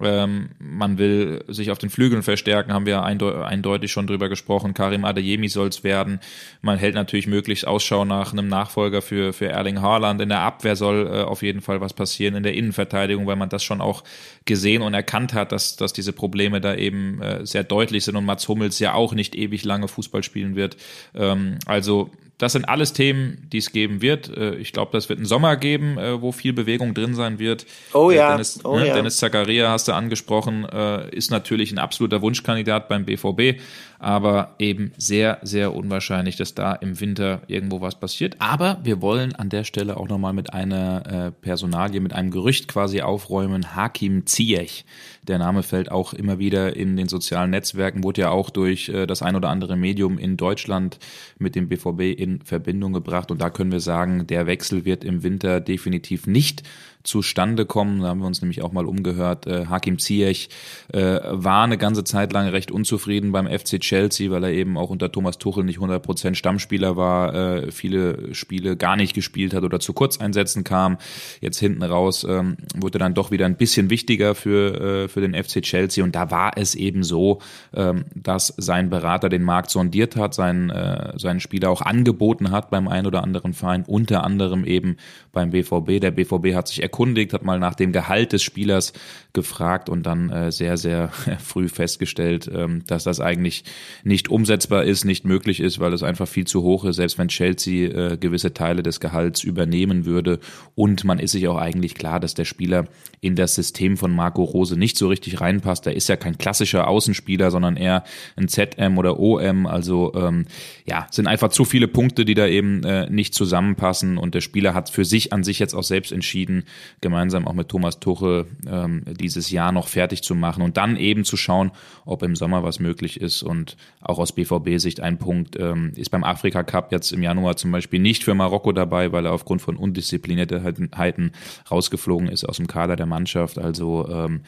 Ähm, 0.00 0.50
man 0.58 0.98
will 0.98 1.44
sich 1.48 1.70
auf 1.70 1.78
den 1.78 1.90
Flügeln 1.90 2.22
verstärken, 2.22 2.72
haben 2.72 2.86
wir 2.86 3.02
eindeutig 3.02 3.90
schon 3.90 4.06
drüber 4.06 4.28
gesprochen. 4.28 4.74
Karim 4.74 5.04
Adeyemi 5.04 5.48
soll 5.48 5.68
es 5.68 5.84
werden. 5.84 6.20
Man 6.62 6.78
hält 6.78 6.94
natürlich 6.94 7.26
möglichst 7.26 7.66
Ausschau 7.66 8.04
nach 8.04 8.32
einem 8.32 8.48
Nachfolger 8.48 9.02
für, 9.02 9.32
für 9.32 9.46
Erling 9.46 9.80
Haaland. 9.80 10.20
In 10.20 10.28
der 10.28 10.40
Abwehr 10.40 10.76
soll 10.76 11.06
äh, 11.06 11.22
auf 11.22 11.42
jeden 11.42 11.60
Fall 11.60 11.80
was 11.80 11.94
passieren, 11.94 12.34
in 12.34 12.42
der 12.42 12.54
Innenverteidigung, 12.54 13.26
weil 13.26 13.36
man 13.36 13.48
das 13.48 13.64
schon 13.64 13.80
auch 13.80 14.04
gesehen 14.44 14.82
und 14.82 14.94
erkannt 14.94 15.34
hat, 15.34 15.52
dass, 15.52 15.76
dass 15.76 15.92
diese 15.92 16.12
Probleme 16.12 16.60
da 16.60 16.74
eben 16.74 17.20
äh, 17.20 17.44
sehr 17.44 17.64
deutlich 17.64 18.04
sind 18.04 18.16
und 18.16 18.24
Mats 18.24 18.48
Hummels 18.48 18.78
ja 18.78 18.94
auch 18.94 19.14
nicht 19.14 19.34
ewig 19.34 19.64
lange 19.64 19.88
Fußball 19.88 20.22
spielen 20.22 20.54
wird. 20.54 20.76
Ähm, 21.14 21.58
also 21.66 22.10
das 22.38 22.52
sind 22.52 22.68
alles 22.68 22.92
Themen, 22.92 23.48
die 23.52 23.58
es 23.58 23.72
geben 23.72 24.00
wird. 24.00 24.34
Äh, 24.34 24.54
ich 24.54 24.72
glaube, 24.72 24.92
das 24.92 25.08
wird 25.08 25.18
einen 25.18 25.26
Sommer 25.26 25.56
geben, 25.56 25.98
äh, 25.98 26.22
wo 26.22 26.30
viel 26.30 26.52
Bewegung 26.52 26.94
drin 26.94 27.14
sein 27.14 27.40
wird. 27.40 27.66
Oh 27.92 28.12
ja. 28.12 28.30
Dennis, 28.30 28.64
oh 28.64 28.78
ne, 28.78 28.86
ja. 28.86 28.94
Dennis 28.94 29.16
Zakaria 29.16 29.68
hast 29.70 29.88
du 29.88 29.92
angesprochen, 29.92 30.64
äh, 30.64 31.10
ist 31.14 31.32
natürlich 31.32 31.72
ein 31.72 31.78
absoluter 31.78 32.22
Wunschkandidat 32.22 32.88
beim 32.88 33.04
BVB, 33.04 33.60
aber 33.98 34.54
eben 34.60 34.92
sehr, 34.96 35.38
sehr 35.42 35.74
unwahrscheinlich, 35.74 36.36
dass 36.36 36.54
da 36.54 36.74
im 36.74 37.00
Winter 37.00 37.42
irgendwo 37.48 37.80
was 37.80 37.98
passiert. 37.98 38.36
Aber 38.38 38.78
wir 38.84 39.02
wollen 39.02 39.34
an 39.34 39.48
der 39.48 39.64
Stelle 39.64 39.96
auch 39.96 40.08
nochmal 40.08 40.32
mit 40.32 40.52
einer 40.52 41.32
Personalie, 41.40 42.00
mit 42.00 42.12
einem 42.12 42.30
Gerücht 42.30 42.68
quasi 42.68 43.00
aufräumen. 43.00 43.74
Hakim 43.74 44.24
Ziyech. 44.24 44.84
Der 45.28 45.38
Name 45.38 45.62
fällt 45.62 45.90
auch 45.90 46.14
immer 46.14 46.38
wieder 46.38 46.74
in 46.74 46.96
den 46.96 47.08
sozialen 47.08 47.50
Netzwerken, 47.50 48.02
wurde 48.04 48.22
ja 48.22 48.30
auch 48.30 48.50
durch 48.50 48.90
das 49.06 49.22
ein 49.22 49.36
oder 49.36 49.50
andere 49.50 49.76
Medium 49.76 50.18
in 50.18 50.36
Deutschland 50.36 50.98
mit 51.38 51.54
dem 51.54 51.68
BVB 51.68 52.18
in 52.18 52.28
in 52.28 52.40
Verbindung 52.42 52.92
gebracht. 52.92 53.30
Und 53.30 53.40
da 53.40 53.50
können 53.50 53.72
wir 53.72 53.80
sagen, 53.80 54.26
der 54.26 54.46
Wechsel 54.46 54.84
wird 54.84 55.04
im 55.04 55.22
Winter 55.22 55.60
definitiv 55.60 56.26
nicht 56.26 56.62
zustande 57.08 57.66
kommen. 57.66 58.02
Da 58.02 58.08
haben 58.08 58.20
wir 58.20 58.26
uns 58.26 58.42
nämlich 58.42 58.62
auch 58.62 58.72
mal 58.72 58.86
umgehört. 58.86 59.46
Äh, 59.46 59.66
Hakim 59.66 59.98
Ziyech 59.98 60.50
äh, 60.92 61.20
war 61.24 61.64
eine 61.64 61.78
ganze 61.78 62.04
Zeit 62.04 62.32
lang 62.32 62.48
recht 62.48 62.70
unzufrieden 62.70 63.32
beim 63.32 63.46
FC 63.46 63.80
Chelsea, 63.80 64.30
weil 64.30 64.44
er 64.44 64.52
eben 64.52 64.76
auch 64.76 64.90
unter 64.90 65.10
Thomas 65.10 65.38
Tuchel 65.38 65.64
nicht 65.64 65.78
100% 65.78 66.34
Stammspieler 66.34 66.96
war, 66.96 67.34
äh, 67.34 67.72
viele 67.72 68.34
Spiele 68.34 68.76
gar 68.76 68.96
nicht 68.96 69.14
gespielt 69.14 69.54
hat 69.54 69.64
oder 69.64 69.80
zu 69.80 69.92
Kurzeinsätzen 69.92 70.62
kam. 70.64 70.98
Jetzt 71.40 71.58
hinten 71.58 71.82
raus 71.82 72.24
ähm, 72.28 72.58
wurde 72.76 72.98
dann 72.98 73.14
doch 73.14 73.30
wieder 73.30 73.46
ein 73.46 73.56
bisschen 73.56 73.90
wichtiger 73.90 74.34
für, 74.34 75.04
äh, 75.04 75.08
für 75.08 75.20
den 75.20 75.34
FC 75.34 75.62
Chelsea 75.62 76.04
und 76.04 76.14
da 76.14 76.30
war 76.30 76.52
es 76.56 76.74
eben 76.74 77.02
so, 77.02 77.40
ähm, 77.74 78.04
dass 78.14 78.54
sein 78.58 78.90
Berater 78.90 79.28
den 79.28 79.42
Markt 79.42 79.70
sondiert 79.70 80.16
hat, 80.16 80.34
seinen, 80.34 80.70
äh, 80.70 81.18
seinen 81.18 81.40
Spieler 81.40 81.70
auch 81.70 81.80
angeboten 81.80 82.50
hat 82.50 82.70
beim 82.70 82.86
einen 82.86 83.06
oder 83.06 83.22
anderen 83.22 83.54
Verein, 83.54 83.84
unter 83.86 84.24
anderem 84.24 84.64
eben 84.64 84.96
beim 85.32 85.50
BVB. 85.50 86.00
Der 86.00 86.10
BVB 86.10 86.54
hat 86.54 86.68
sich 86.68 86.82
erkundigt, 86.82 86.97
hat 86.98 87.44
mal 87.44 87.58
nach 87.58 87.74
dem 87.74 87.92
Gehalt 87.92 88.32
des 88.32 88.42
Spielers 88.42 88.92
gefragt 89.32 89.88
und 89.88 90.04
dann 90.04 90.30
äh, 90.30 90.52
sehr, 90.52 90.76
sehr 90.76 91.08
früh 91.38 91.68
festgestellt, 91.68 92.50
ähm, 92.52 92.82
dass 92.86 93.04
das 93.04 93.20
eigentlich 93.20 93.64
nicht 94.04 94.28
umsetzbar 94.28 94.84
ist, 94.84 95.04
nicht 95.04 95.24
möglich 95.24 95.60
ist, 95.60 95.78
weil 95.78 95.92
es 95.92 96.02
einfach 96.02 96.28
viel 96.28 96.46
zu 96.46 96.62
hoch 96.62 96.84
ist, 96.84 96.96
selbst 96.96 97.18
wenn 97.18 97.28
Chelsea 97.28 97.90
äh, 97.90 98.16
gewisse 98.16 98.52
Teile 98.52 98.82
des 98.82 99.00
Gehalts 99.00 99.44
übernehmen 99.44 100.04
würde. 100.04 100.40
Und 100.74 101.04
man 101.04 101.18
ist 101.18 101.32
sich 101.32 101.46
auch 101.48 101.58
eigentlich 101.58 101.94
klar, 101.94 102.20
dass 102.20 102.34
der 102.34 102.44
Spieler 102.44 102.86
in 103.20 103.34
das 103.34 103.54
System 103.54 103.96
von 103.96 104.14
Marco 104.14 104.44
Rose 104.44 104.78
nicht 104.78 104.96
so 104.96 105.08
richtig 105.08 105.40
reinpasst. 105.40 105.86
Er 105.86 105.94
ist 105.94 106.08
ja 106.08 106.16
kein 106.16 106.38
klassischer 106.38 106.88
Außenspieler, 106.88 107.50
sondern 107.50 107.76
eher 107.76 108.04
ein 108.36 108.48
ZM 108.48 108.96
oder 108.98 109.18
OM. 109.18 109.66
Also 109.66 110.12
ähm, 110.14 110.46
ja, 110.86 111.06
sind 111.10 111.26
einfach 111.26 111.48
zu 111.48 111.64
viele 111.64 111.88
Punkte, 111.88 112.24
die 112.24 112.34
da 112.34 112.46
eben 112.46 112.84
äh, 112.84 113.10
nicht 113.10 113.34
zusammenpassen. 113.34 114.18
Und 114.18 114.34
der 114.34 114.40
Spieler 114.40 114.74
hat 114.74 114.90
für 114.90 115.04
sich 115.04 115.32
an 115.32 115.42
sich 115.42 115.58
jetzt 115.58 115.74
auch 115.74 115.82
selbst 115.82 116.12
entschieden, 116.12 116.64
gemeinsam 117.00 117.48
auch 117.48 117.54
mit 117.54 117.68
Thomas 117.68 117.98
Tuchel 117.98 118.46
ähm, 118.68 119.02
dieses 119.18 119.50
Jahr 119.50 119.72
noch 119.72 119.88
fertig 119.88 120.22
zu 120.22 120.34
machen 120.34 120.62
und 120.62 120.76
dann 120.76 120.96
eben 120.96 121.24
zu 121.24 121.36
schauen, 121.36 121.72
ob 122.04 122.22
im 122.22 122.36
Sommer 122.36 122.62
was 122.62 122.78
möglich 122.78 123.20
ist. 123.20 123.42
Und 123.42 123.76
auch 124.00 124.18
aus 124.18 124.32
BVB-Sicht 124.32 125.00
ein 125.00 125.18
Punkt 125.18 125.56
ähm, 125.58 125.92
ist 125.96 126.10
beim 126.10 126.24
Afrika 126.24 126.62
Cup 126.62 126.92
jetzt 126.92 127.12
im 127.12 127.22
Januar 127.22 127.56
zum 127.56 127.72
Beispiel 127.72 128.00
nicht 128.00 128.22
für 128.22 128.34
Marokko 128.34 128.72
dabei, 128.72 129.12
weil 129.12 129.26
er 129.26 129.32
aufgrund 129.32 129.60
von 129.60 129.76
Undiszipliniertheiten 129.76 131.32
rausgeflogen 131.70 132.28
ist 132.28 132.44
aus 132.44 132.58
dem 132.58 132.68
Kader 132.68 132.96
der 132.96 133.07
Mannschaft. 133.08 133.58
Also 133.58 134.08
ähm, 134.08 134.42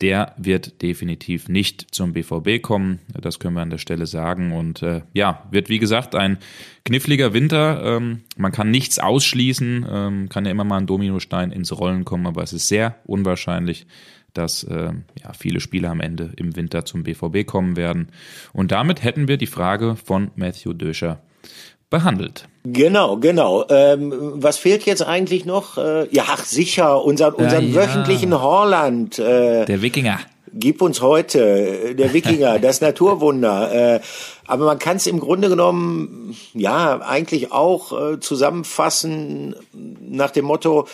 der 0.00 0.34
wird 0.36 0.82
definitiv 0.82 1.48
nicht 1.48 1.94
zum 1.94 2.12
BVB 2.12 2.62
kommen. 2.62 3.00
Das 3.12 3.38
können 3.38 3.54
wir 3.54 3.62
an 3.62 3.70
der 3.70 3.78
Stelle 3.78 4.06
sagen. 4.06 4.52
Und 4.52 4.82
äh, 4.82 5.02
ja, 5.12 5.46
wird 5.50 5.68
wie 5.68 5.78
gesagt 5.78 6.14
ein 6.14 6.38
kniffliger 6.84 7.32
Winter. 7.32 7.82
Ähm, 7.84 8.22
man 8.36 8.52
kann 8.52 8.70
nichts 8.70 8.98
ausschließen, 8.98 9.86
ähm, 9.88 10.28
kann 10.28 10.44
ja 10.44 10.50
immer 10.50 10.64
mal 10.64 10.78
ein 10.78 10.86
Dominostein 10.86 11.52
ins 11.52 11.76
Rollen 11.78 12.04
kommen, 12.04 12.26
aber 12.26 12.42
es 12.42 12.52
ist 12.52 12.68
sehr 12.68 12.96
unwahrscheinlich, 13.04 13.86
dass 14.32 14.64
äh, 14.64 14.92
ja, 15.22 15.32
viele 15.32 15.60
Spieler 15.60 15.90
am 15.90 16.00
Ende 16.00 16.32
im 16.36 16.56
Winter 16.56 16.84
zum 16.84 17.02
BVB 17.02 17.46
kommen 17.46 17.76
werden. 17.76 18.08
Und 18.52 18.72
damit 18.72 19.02
hätten 19.02 19.28
wir 19.28 19.36
die 19.36 19.46
Frage 19.46 19.96
von 19.96 20.30
Matthew 20.36 20.74
Döscher 20.74 21.22
behandelt. 21.90 22.48
Genau, 22.64 23.16
genau. 23.16 23.64
Ähm, 23.68 24.12
was 24.34 24.58
fehlt 24.58 24.84
jetzt 24.86 25.02
eigentlich 25.02 25.44
noch? 25.44 25.78
Äh, 25.78 26.08
ja, 26.10 26.24
ach, 26.28 26.44
sicher, 26.44 27.04
unseren, 27.04 27.34
unseren 27.34 27.72
ja, 27.72 27.80
ja. 27.80 27.86
wöchentlichen 27.86 28.40
Horland. 28.40 29.18
Äh, 29.18 29.66
Der 29.66 29.82
Wikinger. 29.82 30.18
Gib 30.52 30.80
uns 30.82 31.00
heute, 31.00 31.40
äh, 31.40 31.94
der 31.94 32.12
Wikinger, 32.12 32.58
das 32.60 32.80
Naturwunder. 32.80 33.96
Äh, 33.96 34.00
aber 34.46 34.66
man 34.66 34.78
kann 34.78 34.96
es 34.96 35.06
im 35.06 35.20
Grunde 35.20 35.48
genommen, 35.48 36.36
ja, 36.54 37.00
eigentlich 37.02 37.52
auch 37.52 37.92
äh, 37.92 38.20
zusammenfassen 38.20 39.54
nach 40.00 40.30
dem 40.32 40.46
Motto, 40.46 40.88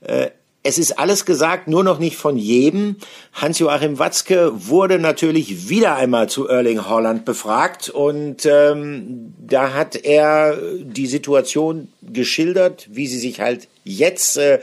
äh, 0.00 0.28
es 0.68 0.76
ist 0.76 0.98
alles 0.98 1.24
gesagt, 1.24 1.66
nur 1.66 1.82
noch 1.82 1.98
nicht 1.98 2.16
von 2.16 2.36
jedem. 2.36 2.96
Hans-Joachim 3.32 3.98
Watzke 3.98 4.52
wurde 4.54 4.98
natürlich 4.98 5.70
wieder 5.70 5.96
einmal 5.96 6.28
zu 6.28 6.46
Erling 6.46 6.86
Holland 6.86 7.24
befragt 7.24 7.88
und 7.88 8.44
ähm, 8.44 9.32
da 9.40 9.72
hat 9.72 9.96
er 9.96 10.58
die 10.82 11.06
Situation 11.06 11.88
geschildert, 12.02 12.86
wie 12.90 13.06
sie 13.06 13.18
sich 13.18 13.40
halt 13.40 13.66
jetzt 13.82 14.36
äh, 14.36 14.60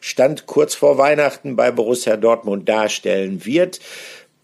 Stand 0.00 0.46
kurz 0.46 0.76
vor 0.76 0.96
Weihnachten 0.96 1.56
bei 1.56 1.72
Borussia 1.72 2.16
Dortmund 2.16 2.68
darstellen 2.68 3.44
wird. 3.44 3.80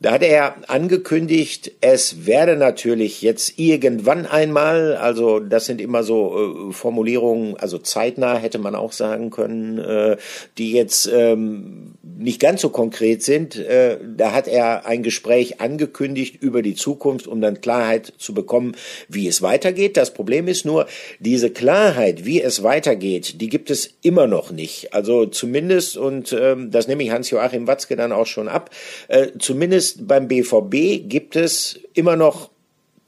Da 0.04 0.12
hat 0.12 0.22
er 0.22 0.56
angekündigt, 0.68 1.72
es 1.80 2.26
werde 2.26 2.56
natürlich 2.56 3.22
jetzt 3.22 3.58
irgendwann 3.58 4.26
einmal, 4.26 4.96
also 4.96 5.40
das 5.40 5.64
sind 5.64 5.80
immer 5.80 6.02
so 6.02 6.68
äh, 6.68 6.72
Formulierungen, 6.74 7.56
also 7.56 7.78
zeitnah 7.78 8.36
hätte 8.36 8.58
man 8.58 8.74
auch 8.74 8.92
sagen 8.92 9.30
können, 9.30 9.78
äh, 9.78 10.18
die 10.58 10.72
jetzt 10.72 11.10
ähm, 11.10 11.94
nicht 12.02 12.38
ganz 12.38 12.60
so 12.60 12.68
konkret 12.68 13.22
sind. 13.22 13.56
Äh, 13.56 13.96
da 14.14 14.32
hat 14.32 14.46
er 14.46 14.84
ein 14.84 15.02
Gespräch 15.02 15.62
angekündigt 15.62 16.36
über 16.42 16.60
die 16.60 16.74
Zukunft, 16.74 17.26
um 17.26 17.40
dann 17.40 17.62
Klarheit 17.62 18.12
zu 18.18 18.34
bekommen, 18.34 18.76
wie 19.08 19.26
es 19.26 19.40
weitergeht. 19.40 19.96
Das 19.96 20.12
Problem 20.12 20.48
ist 20.48 20.66
nur, 20.66 20.86
diese 21.18 21.48
Klarheit, 21.48 22.26
wie 22.26 22.42
es 22.42 22.62
weitergeht, 22.62 23.40
die 23.40 23.48
gibt 23.48 23.70
es 23.70 23.94
immer 24.02 24.26
noch 24.26 24.50
nicht. 24.50 24.92
Also 24.92 25.24
zumindest, 25.24 25.96
und 25.96 26.36
ähm, 26.38 26.70
das 26.70 26.88
nehme 26.88 27.02
ich 27.02 27.10
Hans-Joachim 27.10 27.66
Watzke 27.66 27.96
dann 27.96 28.12
auch 28.12 28.26
schon 28.26 28.48
ab, 28.48 28.68
äh, 29.08 29.28
zumindest 29.94 30.08
beim 30.08 30.28
BVB 30.28 31.08
gibt 31.08 31.36
es 31.36 31.80
immer 31.94 32.16
noch 32.16 32.50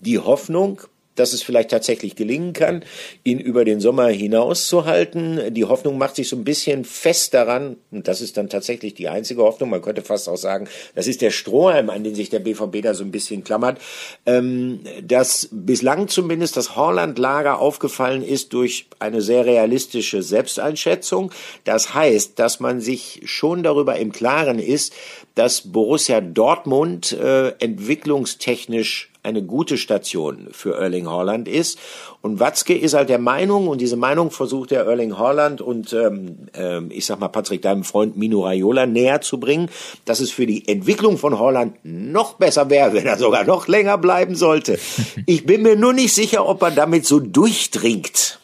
die 0.01 0.18
Hoffnung, 0.18 0.82
dass 1.14 1.32
es 1.32 1.43
vielleicht 1.43 1.70
tatsächlich 1.70 2.14
gelingen 2.14 2.53
kann, 2.53 2.84
ihn 3.24 3.41
über 3.41 3.64
den 3.64 3.80
Sommer 3.80 4.09
hinaus 4.09 4.68
zu 4.68 4.84
halten. 4.84 5.55
Die 5.55 5.64
Hoffnung 5.64 5.97
macht 5.97 6.16
sich 6.16 6.28
so 6.28 6.37
ein 6.37 6.45
bisschen 6.45 6.84
fest 6.84 7.32
daran, 7.32 7.76
und 7.91 8.07
das 8.07 8.20
ist 8.20 8.37
dann 8.37 8.51
tatsächlich 8.51 8.93
die 8.93 9.09
einzige 9.09 9.43
Hoffnung, 9.43 9.70
man 9.70 9.80
könnte 9.80 10.03
fast 10.03 10.28
auch 10.28 10.37
sagen, 10.37 10.68
das 10.95 11.07
ist 11.07 11.22
der 11.22 11.30
Strohhalm, 11.30 11.89
an 11.89 12.05
den 12.05 12.14
sich 12.14 12.28
der 12.28 12.41
BVB 12.41 12.82
da 12.82 12.93
so 12.93 13.03
ein 13.03 13.12
bisschen 13.12 13.45
klammert, 13.45 13.78
ähm, 14.26 14.80
dass 15.03 15.49
bislang 15.51 16.09
zumindest 16.09 16.59
das 16.59 16.76
Horland-Lager 16.76 17.61
aufgefallen 17.61 18.22
ist 18.22 18.53
durch 18.53 18.87
eine 18.99 19.22
sehr 19.22 19.47
realistische 19.47 20.22
Selbsteinschätzung. 20.22 21.32
Das 21.64 21.95
heißt, 21.95 22.39
dass 22.39 22.61
man 22.61 22.82
sich 22.82 23.22
schon 23.24 23.62
darüber 23.62 23.97
im 23.97 24.12
Klaren 24.12 24.59
ist, 24.59 24.93
dass 25.37 25.61
Borussia 25.61 26.20
Dortmund 26.20 27.12
äh, 27.12 27.51
entwicklungstechnisch 27.59 29.12
eine 29.22 29.43
gute 29.43 29.76
Station 29.76 30.49
für 30.53 30.76
Erling 30.76 31.09
Haaland 31.09 31.47
ist. 31.47 31.78
Und 32.22 32.41
Watzke 32.41 32.76
ist 32.76 32.95
halt 32.95 33.09
der 33.09 33.18
Meinung, 33.18 33.68
und 33.68 33.80
diese 33.80 33.97
Meinung 33.97 34.30
versucht 34.30 34.70
der 34.70 34.87
Erling 34.87 35.18
Haaland 35.18 35.61
und 35.61 35.93
ähm, 35.93 36.49
äh, 36.57 36.80
ich 36.89 37.07
sag 37.07 37.20
mal 37.20 37.28
Patrick, 37.28 37.61
deinem 37.61 37.84
Freund 37.84 38.16
Mino 38.16 38.45
Raiola 38.45 38.87
näher 38.87 39.20
zu 39.20 39.39
bringen, 39.39 39.68
dass 40.05 40.20
es 40.20 40.30
für 40.30 40.47
die 40.47 40.66
Entwicklung 40.68 41.18
von 41.18 41.39
Haaland 41.39 41.76
noch 41.82 42.34
besser 42.34 42.70
wäre, 42.70 42.95
wenn 42.95 43.07
er 43.07 43.18
sogar 43.18 43.45
noch 43.45 43.68
länger 43.68 43.99
bleiben 43.99 44.34
sollte. 44.34 44.78
Ich 45.28 45.45
bin 45.45 45.62
mir 45.62 45.76
nur 45.76 45.93
nicht 45.93 46.14
sicher, 46.14 46.47
ob 46.47 46.62
er 46.62 46.70
damit 46.70 47.05
so 47.05 47.18
durchdringt. 47.18 48.39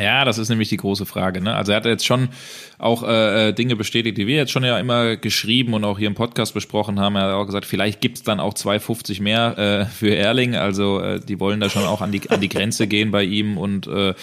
Ja, 0.00 0.24
das 0.24 0.38
ist 0.38 0.48
nämlich 0.48 0.68
die 0.68 0.76
große 0.76 1.06
Frage. 1.06 1.40
Ne? 1.40 1.54
Also 1.54 1.72
er 1.72 1.76
hat 1.76 1.86
jetzt 1.86 2.06
schon 2.06 2.28
auch 2.78 3.02
äh, 3.02 3.48
äh, 3.48 3.52
Dinge 3.52 3.76
bestätigt, 3.76 4.18
die 4.18 4.26
wir 4.26 4.36
jetzt 4.36 4.52
schon 4.52 4.64
ja 4.64 4.78
immer 4.78 5.16
geschrieben 5.16 5.74
und 5.74 5.84
auch 5.84 5.98
hier 5.98 6.06
im 6.06 6.14
Podcast 6.14 6.54
besprochen 6.54 7.00
haben. 7.00 7.16
Er 7.16 7.22
hat 7.22 7.32
auch 7.32 7.46
gesagt, 7.46 7.66
vielleicht 7.66 8.00
gibt's 8.00 8.22
dann 8.22 8.40
auch 8.40 8.54
2,50 8.54 9.22
mehr 9.22 9.58
äh, 9.58 9.84
für 9.86 10.14
Erling. 10.14 10.56
Also 10.56 11.00
äh, 11.00 11.20
die 11.20 11.40
wollen 11.40 11.60
da 11.60 11.68
schon 11.68 11.84
auch 11.84 12.00
an 12.00 12.12
die, 12.12 12.30
an 12.30 12.40
die 12.40 12.48
Grenze 12.48 12.86
gehen 12.86 13.10
bei 13.10 13.24
ihm. 13.24 13.58
und 13.58 13.86
äh, 13.86 14.14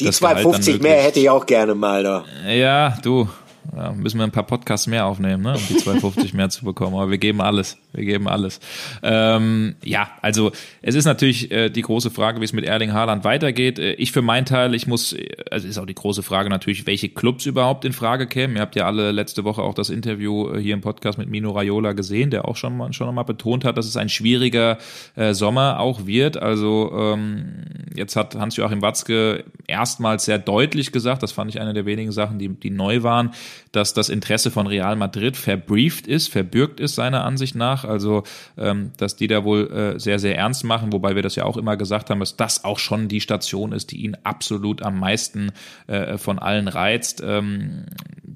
Die 0.00 0.08
2,50 0.08 0.82
mehr 0.82 1.02
hätte 1.02 1.20
ich 1.20 1.30
auch 1.30 1.46
gerne 1.46 1.74
mal 1.74 2.02
da. 2.02 2.24
Ja, 2.48 2.98
du, 3.02 3.28
ja, 3.76 3.92
müssen 3.92 4.18
wir 4.18 4.24
ein 4.24 4.32
paar 4.32 4.46
Podcasts 4.46 4.86
mehr 4.86 5.06
aufnehmen, 5.06 5.42
ne, 5.42 5.54
um 5.54 5.62
die 5.68 5.76
250 5.76 6.34
mehr 6.34 6.48
zu 6.48 6.64
bekommen. 6.64 6.96
Aber 6.96 7.10
wir 7.10 7.18
geben 7.18 7.40
alles. 7.40 7.78
Wir 7.92 8.04
geben 8.04 8.28
alles. 8.28 8.60
Ähm, 9.02 9.74
ja, 9.84 10.10
also 10.22 10.52
es 10.82 10.94
ist 10.94 11.04
natürlich 11.04 11.50
äh, 11.50 11.70
die 11.70 11.82
große 11.82 12.10
Frage, 12.10 12.40
wie 12.40 12.44
es 12.44 12.52
mit 12.52 12.64
Erling 12.64 12.92
Haaland 12.92 13.24
weitergeht. 13.24 13.78
Äh, 13.78 13.94
ich 13.94 14.12
für 14.12 14.22
meinen 14.22 14.44
Teil, 14.44 14.74
ich 14.74 14.86
muss, 14.86 15.12
äh, 15.12 15.28
also 15.50 15.68
ist 15.68 15.78
auch 15.78 15.86
die 15.86 15.94
große 15.94 16.22
Frage 16.22 16.50
natürlich, 16.50 16.86
welche 16.86 17.08
Clubs 17.08 17.46
überhaupt 17.46 17.84
in 17.84 17.92
Frage 17.92 18.26
kämen. 18.26 18.56
Ihr 18.56 18.62
habt 18.62 18.76
ja 18.76 18.86
alle 18.86 19.12
letzte 19.12 19.44
Woche 19.44 19.62
auch 19.62 19.74
das 19.74 19.90
Interview 19.90 20.52
äh, 20.52 20.60
hier 20.60 20.74
im 20.74 20.80
Podcast 20.80 21.18
mit 21.18 21.28
Mino 21.28 21.50
Raiola 21.50 21.92
gesehen, 21.92 22.30
der 22.30 22.46
auch 22.46 22.56
schon 22.56 22.76
mal, 22.76 22.92
schon 22.92 23.14
mal 23.14 23.22
betont 23.22 23.64
hat, 23.64 23.76
dass 23.76 23.86
es 23.86 23.96
ein 23.96 24.08
schwieriger 24.08 24.78
äh, 25.16 25.34
Sommer 25.34 25.80
auch 25.80 26.06
wird. 26.06 26.36
Also 26.36 26.92
ähm, 26.94 27.64
jetzt 27.94 28.16
hat 28.16 28.34
Hans-Joachim 28.34 28.82
Watzke 28.82 29.44
erstmals 29.66 30.24
sehr 30.24 30.38
deutlich 30.38 30.92
gesagt, 30.92 31.22
das 31.22 31.32
fand 31.32 31.50
ich 31.50 31.60
eine 31.60 31.74
der 31.74 31.86
wenigen 31.86 32.12
Sachen, 32.12 32.38
die, 32.38 32.48
die 32.48 32.70
neu 32.70 33.02
waren, 33.02 33.32
dass 33.72 33.94
das 33.94 34.08
Interesse 34.08 34.50
von 34.50 34.66
Real 34.66 34.96
Madrid 34.96 35.36
verbrieft 35.36 36.06
ist, 36.06 36.28
verbürgt 36.28 36.80
ist 36.80 36.94
seiner 36.94 37.24
Ansicht 37.24 37.54
nach. 37.54 37.84
Also, 37.84 38.24
ähm, 38.56 38.92
dass 38.96 39.16
die 39.16 39.26
da 39.26 39.44
wohl 39.44 39.70
äh, 39.70 40.00
sehr, 40.00 40.18
sehr 40.18 40.36
ernst 40.36 40.64
machen, 40.64 40.92
wobei 40.92 41.14
wir 41.14 41.22
das 41.22 41.36
ja 41.36 41.44
auch 41.44 41.56
immer 41.56 41.76
gesagt 41.76 42.10
haben, 42.10 42.20
dass 42.20 42.36
das 42.36 42.64
auch 42.64 42.78
schon 42.78 43.08
die 43.08 43.20
Station 43.20 43.72
ist, 43.72 43.92
die 43.92 44.04
ihn 44.04 44.16
absolut 44.24 44.82
am 44.82 44.98
meisten 44.98 45.52
äh, 45.86 46.18
von 46.18 46.38
allen 46.38 46.68
reizt. 46.68 47.22
Ähm, 47.24 47.86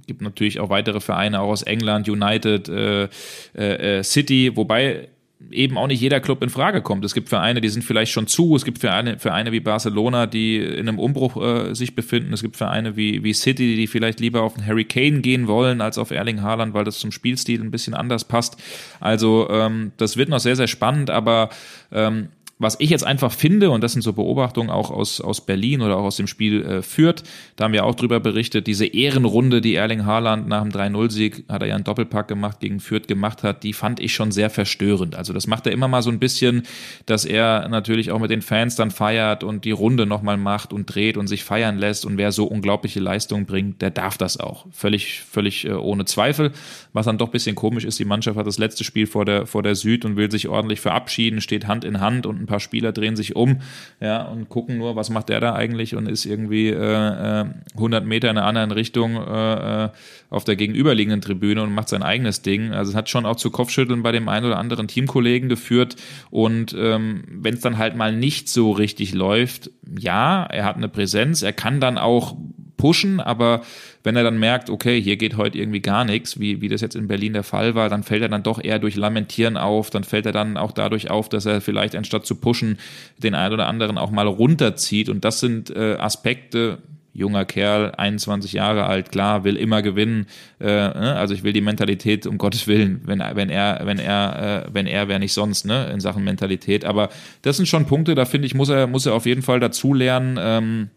gibt 0.06 0.22
natürlich 0.22 0.60
auch 0.60 0.68
weitere 0.68 1.00
Vereine, 1.00 1.40
auch 1.40 1.50
aus 1.50 1.62
England, 1.62 2.08
United, 2.08 2.68
äh, 2.68 3.08
äh, 3.54 3.98
äh 3.98 4.02
City, 4.02 4.56
wobei 4.56 5.08
eben 5.50 5.78
auch 5.78 5.86
nicht 5.86 6.00
jeder 6.00 6.20
Club 6.20 6.42
in 6.42 6.50
Frage 6.50 6.82
kommt. 6.82 7.04
Es 7.04 7.14
gibt 7.14 7.28
Vereine, 7.28 7.60
die 7.60 7.68
sind 7.68 7.82
vielleicht 7.82 8.12
schon 8.12 8.26
zu. 8.26 8.56
Es 8.56 8.64
gibt 8.64 8.78
Vereine, 8.78 9.18
Vereine 9.18 9.52
wie 9.52 9.60
Barcelona, 9.60 10.26
die 10.26 10.58
in 10.58 10.88
einem 10.88 10.98
Umbruch 10.98 11.36
äh, 11.36 11.74
sich 11.74 11.94
befinden. 11.94 12.32
Es 12.32 12.42
gibt 12.42 12.56
Vereine 12.56 12.96
wie, 12.96 13.22
wie 13.24 13.32
City, 13.32 13.76
die 13.76 13.86
vielleicht 13.86 14.20
lieber 14.20 14.42
auf 14.42 14.54
den 14.54 14.66
Harry 14.66 14.84
Kane 14.84 15.20
gehen 15.20 15.46
wollen 15.46 15.80
als 15.80 15.98
auf 15.98 16.10
Erling 16.10 16.42
Haaland, 16.42 16.74
weil 16.74 16.84
das 16.84 16.98
zum 16.98 17.12
Spielstil 17.12 17.60
ein 17.60 17.70
bisschen 17.70 17.94
anders 17.94 18.24
passt. 18.24 18.56
Also 19.00 19.48
ähm, 19.50 19.92
das 19.96 20.16
wird 20.16 20.28
noch 20.28 20.40
sehr, 20.40 20.56
sehr 20.56 20.68
spannend, 20.68 21.10
aber 21.10 21.50
ähm, 21.92 22.28
was 22.58 22.76
ich 22.78 22.90
jetzt 22.90 23.04
einfach 23.04 23.32
finde, 23.32 23.70
und 23.70 23.82
das 23.82 23.92
sind 23.92 24.02
so 24.02 24.12
Beobachtungen 24.12 24.70
auch 24.70 24.90
aus, 24.90 25.20
aus 25.20 25.44
Berlin 25.44 25.82
oder 25.82 25.96
auch 25.96 26.04
aus 26.04 26.16
dem 26.16 26.26
Spiel 26.26 26.64
äh, 26.64 26.82
Fürth, 26.82 27.24
da 27.56 27.64
haben 27.64 27.72
wir 27.72 27.84
auch 27.84 27.94
drüber 27.94 28.20
berichtet, 28.20 28.66
diese 28.66 28.86
Ehrenrunde, 28.86 29.60
die 29.60 29.74
Erling 29.74 30.04
Haaland 30.04 30.46
nach 30.46 30.62
dem 30.62 30.70
3-0-Sieg, 30.70 31.44
hat 31.48 31.62
er 31.62 31.68
ja 31.68 31.74
einen 31.74 31.84
Doppelpack 31.84 32.28
gemacht, 32.28 32.60
gegen 32.60 32.78
Fürth 32.78 33.08
gemacht 33.08 33.42
hat, 33.42 33.64
die 33.64 33.72
fand 33.72 33.98
ich 33.98 34.14
schon 34.14 34.30
sehr 34.30 34.50
verstörend. 34.50 35.16
Also 35.16 35.32
das 35.32 35.46
macht 35.46 35.66
er 35.66 35.72
immer 35.72 35.88
mal 35.88 36.02
so 36.02 36.10
ein 36.10 36.20
bisschen, 36.20 36.62
dass 37.06 37.24
er 37.24 37.68
natürlich 37.68 38.12
auch 38.12 38.20
mit 38.20 38.30
den 38.30 38.42
Fans 38.42 38.76
dann 38.76 38.92
feiert 38.92 39.42
und 39.42 39.64
die 39.64 39.72
Runde 39.72 40.06
nochmal 40.06 40.36
macht 40.36 40.72
und 40.72 40.86
dreht 40.86 41.16
und 41.16 41.26
sich 41.26 41.42
feiern 41.42 41.76
lässt 41.78 42.06
und 42.06 42.18
wer 42.18 42.30
so 42.30 42.44
unglaubliche 42.44 43.00
Leistungen 43.00 43.46
bringt, 43.46 43.82
der 43.82 43.90
darf 43.90 44.16
das 44.16 44.38
auch. 44.38 44.66
Völlig, 44.70 45.20
völlig 45.20 45.64
äh, 45.64 45.72
ohne 45.72 46.04
Zweifel. 46.04 46.52
Was 46.92 47.06
dann 47.06 47.18
doch 47.18 47.30
bisschen 47.30 47.56
komisch 47.56 47.84
ist, 47.84 47.98
die 47.98 48.04
Mannschaft 48.04 48.38
hat 48.38 48.46
das 48.46 48.58
letzte 48.58 48.84
Spiel 48.84 49.06
vor 49.06 49.24
der, 49.24 49.46
vor 49.46 49.62
der 49.64 49.74
Süd 49.74 50.04
und 50.04 50.16
will 50.16 50.30
sich 50.30 50.46
ordentlich 50.46 50.80
verabschieden, 50.80 51.40
steht 51.40 51.66
Hand 51.66 51.84
in 51.84 52.00
Hand 52.00 52.26
und 52.26 52.43
ein 52.44 52.46
paar 52.46 52.60
Spieler 52.60 52.92
drehen 52.92 53.16
sich 53.16 53.36
um 53.36 53.60
ja, 54.00 54.22
und 54.22 54.48
gucken 54.48 54.78
nur, 54.78 54.96
was 54.96 55.10
macht 55.10 55.28
der 55.28 55.40
da 55.40 55.54
eigentlich 55.54 55.96
und 55.96 56.08
ist 56.08 56.24
irgendwie 56.24 56.68
äh, 56.68 57.44
100 57.74 58.02
äh, 58.02 58.06
Meter 58.06 58.30
in 58.30 58.38
einer 58.38 58.46
anderen 58.46 58.70
Richtung 58.70 59.16
äh, 59.16 59.84
äh, 59.84 59.88
auf 60.30 60.44
der 60.44 60.56
gegenüberliegenden 60.56 61.20
Tribüne 61.20 61.62
und 61.62 61.74
macht 61.74 61.88
sein 61.88 62.02
eigenes 62.02 62.42
Ding. 62.42 62.72
Also 62.72 62.90
es 62.90 62.96
hat 62.96 63.08
schon 63.08 63.26
auch 63.26 63.36
zu 63.36 63.50
Kopfschütteln 63.50 64.02
bei 64.02 64.12
dem 64.12 64.28
einen 64.28 64.46
oder 64.46 64.58
anderen 64.58 64.88
Teamkollegen 64.88 65.48
geführt 65.48 65.96
und 66.30 66.74
ähm, 66.78 67.24
wenn 67.28 67.54
es 67.54 67.60
dann 67.60 67.78
halt 67.78 67.96
mal 67.96 68.14
nicht 68.14 68.48
so 68.48 68.72
richtig 68.72 69.14
läuft, 69.14 69.70
ja, 69.98 70.44
er 70.44 70.64
hat 70.64 70.76
eine 70.76 70.88
Präsenz, 70.88 71.42
er 71.42 71.52
kann 71.52 71.80
dann 71.80 71.98
auch 71.98 72.36
pushen, 72.84 73.18
aber 73.18 73.62
wenn 74.02 74.14
er 74.14 74.24
dann 74.24 74.36
merkt, 74.36 74.68
okay, 74.68 75.00
hier 75.00 75.16
geht 75.16 75.38
heute 75.38 75.56
irgendwie 75.56 75.80
gar 75.80 76.04
nichts, 76.04 76.38
wie, 76.38 76.60
wie 76.60 76.68
das 76.68 76.82
jetzt 76.82 76.96
in 76.96 77.08
Berlin 77.08 77.32
der 77.32 77.42
Fall 77.42 77.74
war, 77.74 77.88
dann 77.88 78.02
fällt 78.02 78.20
er 78.20 78.28
dann 78.28 78.42
doch 78.42 78.62
eher 78.62 78.78
durch 78.78 78.94
Lamentieren 78.94 79.56
auf, 79.56 79.88
dann 79.88 80.04
fällt 80.04 80.26
er 80.26 80.32
dann 80.32 80.58
auch 80.58 80.70
dadurch 80.70 81.10
auf, 81.10 81.30
dass 81.30 81.46
er 81.46 81.62
vielleicht 81.62 81.96
anstatt 81.96 82.26
zu 82.26 82.34
pushen, 82.34 82.76
den 83.16 83.34
einen 83.34 83.54
oder 83.54 83.68
anderen 83.68 83.96
auch 83.96 84.10
mal 84.10 84.26
runterzieht 84.26 85.08
und 85.08 85.24
das 85.24 85.40
sind 85.40 85.70
äh, 85.70 85.94
Aspekte, 85.94 86.76
junger 87.14 87.46
Kerl, 87.46 87.92
21 87.96 88.52
Jahre 88.52 88.84
alt, 88.84 89.10
klar, 89.10 89.44
will 89.44 89.56
immer 89.56 89.80
gewinnen. 89.80 90.26
Äh, 90.60 90.66
ne? 90.66 91.16
Also 91.16 91.32
ich 91.32 91.42
will 91.42 91.54
die 91.54 91.62
Mentalität 91.62 92.26
um 92.26 92.36
Gottes 92.36 92.66
Willen, 92.66 93.00
wenn, 93.06 93.20
wenn 93.20 93.48
er, 93.48 93.80
wenn 93.84 93.98
er, 93.98 94.66
äh, 94.66 94.74
wenn 94.74 94.86
er, 94.86 95.08
wer 95.08 95.18
nicht 95.18 95.32
sonst, 95.32 95.64
ne, 95.64 95.90
in 95.90 96.00
Sachen 96.00 96.22
Mentalität. 96.22 96.84
Aber 96.84 97.08
das 97.40 97.56
sind 97.56 97.64
schon 97.64 97.86
Punkte, 97.86 98.14
da 98.14 98.26
finde 98.26 98.46
ich, 98.46 98.54
muss 98.54 98.68
er, 98.68 98.88
muss 98.88 99.06
er 99.06 99.14
auf 99.14 99.24
jeden 99.24 99.40
Fall 99.40 99.58
dazu 99.58 99.94
lernen. 99.94 100.38
Ähm, 100.38 100.90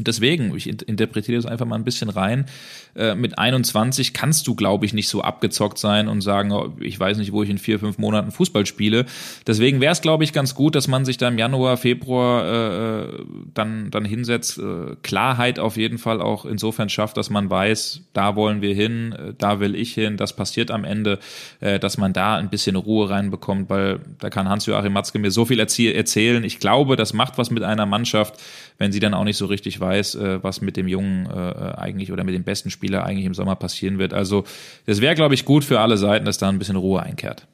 und 0.00 0.08
deswegen, 0.08 0.56
ich 0.56 0.66
interpretiere 0.66 1.36
das 1.36 1.44
einfach 1.44 1.66
mal 1.66 1.76
ein 1.76 1.84
bisschen 1.84 2.08
rein. 2.08 2.46
Äh, 2.94 3.14
mit 3.14 3.38
21 3.38 4.12
kannst 4.12 4.46
du, 4.46 4.54
glaube 4.54 4.86
ich, 4.86 4.92
nicht 4.92 5.08
so 5.08 5.22
abgezockt 5.22 5.78
sein 5.78 6.08
und 6.08 6.20
sagen, 6.20 6.52
oh, 6.52 6.74
ich 6.80 6.98
weiß 6.98 7.18
nicht, 7.18 7.32
wo 7.32 7.42
ich 7.42 7.50
in 7.50 7.58
vier, 7.58 7.78
fünf 7.78 7.98
Monaten 7.98 8.30
Fußball 8.30 8.66
spiele. 8.66 9.06
Deswegen 9.46 9.80
wäre 9.80 9.92
es, 9.92 10.00
glaube 10.00 10.24
ich, 10.24 10.32
ganz 10.32 10.54
gut, 10.54 10.74
dass 10.74 10.88
man 10.88 11.04
sich 11.04 11.16
da 11.16 11.28
im 11.28 11.38
Januar, 11.38 11.76
Februar 11.76 12.44
äh, 12.44 13.02
äh, 13.02 13.24
dann, 13.54 13.90
dann 13.90 14.04
hinsetzt. 14.04 14.58
Äh, 14.58 14.96
Klarheit 15.02 15.58
auf 15.58 15.76
jeden 15.76 15.98
Fall 15.98 16.20
auch 16.20 16.44
insofern 16.44 16.88
schafft, 16.88 17.16
dass 17.16 17.30
man 17.30 17.50
weiß, 17.50 18.02
da 18.12 18.36
wollen 18.36 18.62
wir 18.62 18.74
hin, 18.74 19.12
äh, 19.12 19.34
da 19.38 19.60
will 19.60 19.74
ich 19.74 19.94
hin, 19.94 20.16
das 20.16 20.34
passiert 20.34 20.70
am 20.70 20.84
Ende, 20.84 21.18
dass 21.60 21.98
man 21.98 22.12
da 22.12 22.36
ein 22.36 22.48
bisschen 22.48 22.76
Ruhe 22.76 23.10
reinbekommt, 23.10 23.70
weil 23.70 24.00
da 24.18 24.30
kann 24.30 24.48
Hans-Joachim 24.48 24.92
Matzke 24.92 25.18
mir 25.18 25.30
so 25.30 25.44
viel 25.44 25.60
erzählen. 25.60 26.44
Ich 26.44 26.58
glaube, 26.58 26.96
das 26.96 27.12
macht 27.12 27.38
was 27.38 27.50
mit 27.50 27.62
einer 27.62 27.86
Mannschaft, 27.86 28.40
wenn 28.78 28.92
sie 28.92 29.00
dann 29.00 29.14
auch 29.14 29.24
nicht 29.24 29.36
so 29.36 29.46
richtig 29.46 29.78
weiß, 29.78 30.18
was 30.42 30.60
mit 30.60 30.76
dem 30.76 30.88
Jungen 30.88 31.26
äh, 31.26 31.74
eigentlich 31.76 32.12
oder 32.12 32.24
mit 32.24 32.34
dem 32.34 32.44
besten 32.44 32.70
Spieler 32.70 32.79
eigentlich 32.88 33.26
im 33.26 33.34
Sommer 33.34 33.56
passieren 33.56 33.98
wird. 33.98 34.12
Also 34.12 34.44
das 34.86 35.00
wäre, 35.00 35.14
glaube 35.14 35.34
ich, 35.34 35.44
gut 35.44 35.64
für 35.64 35.80
alle 35.80 35.96
Seiten, 35.96 36.24
dass 36.24 36.38
da 36.38 36.48
ein 36.48 36.58
bisschen 36.58 36.76
Ruhe 36.76 37.02
einkehrt. 37.02 37.46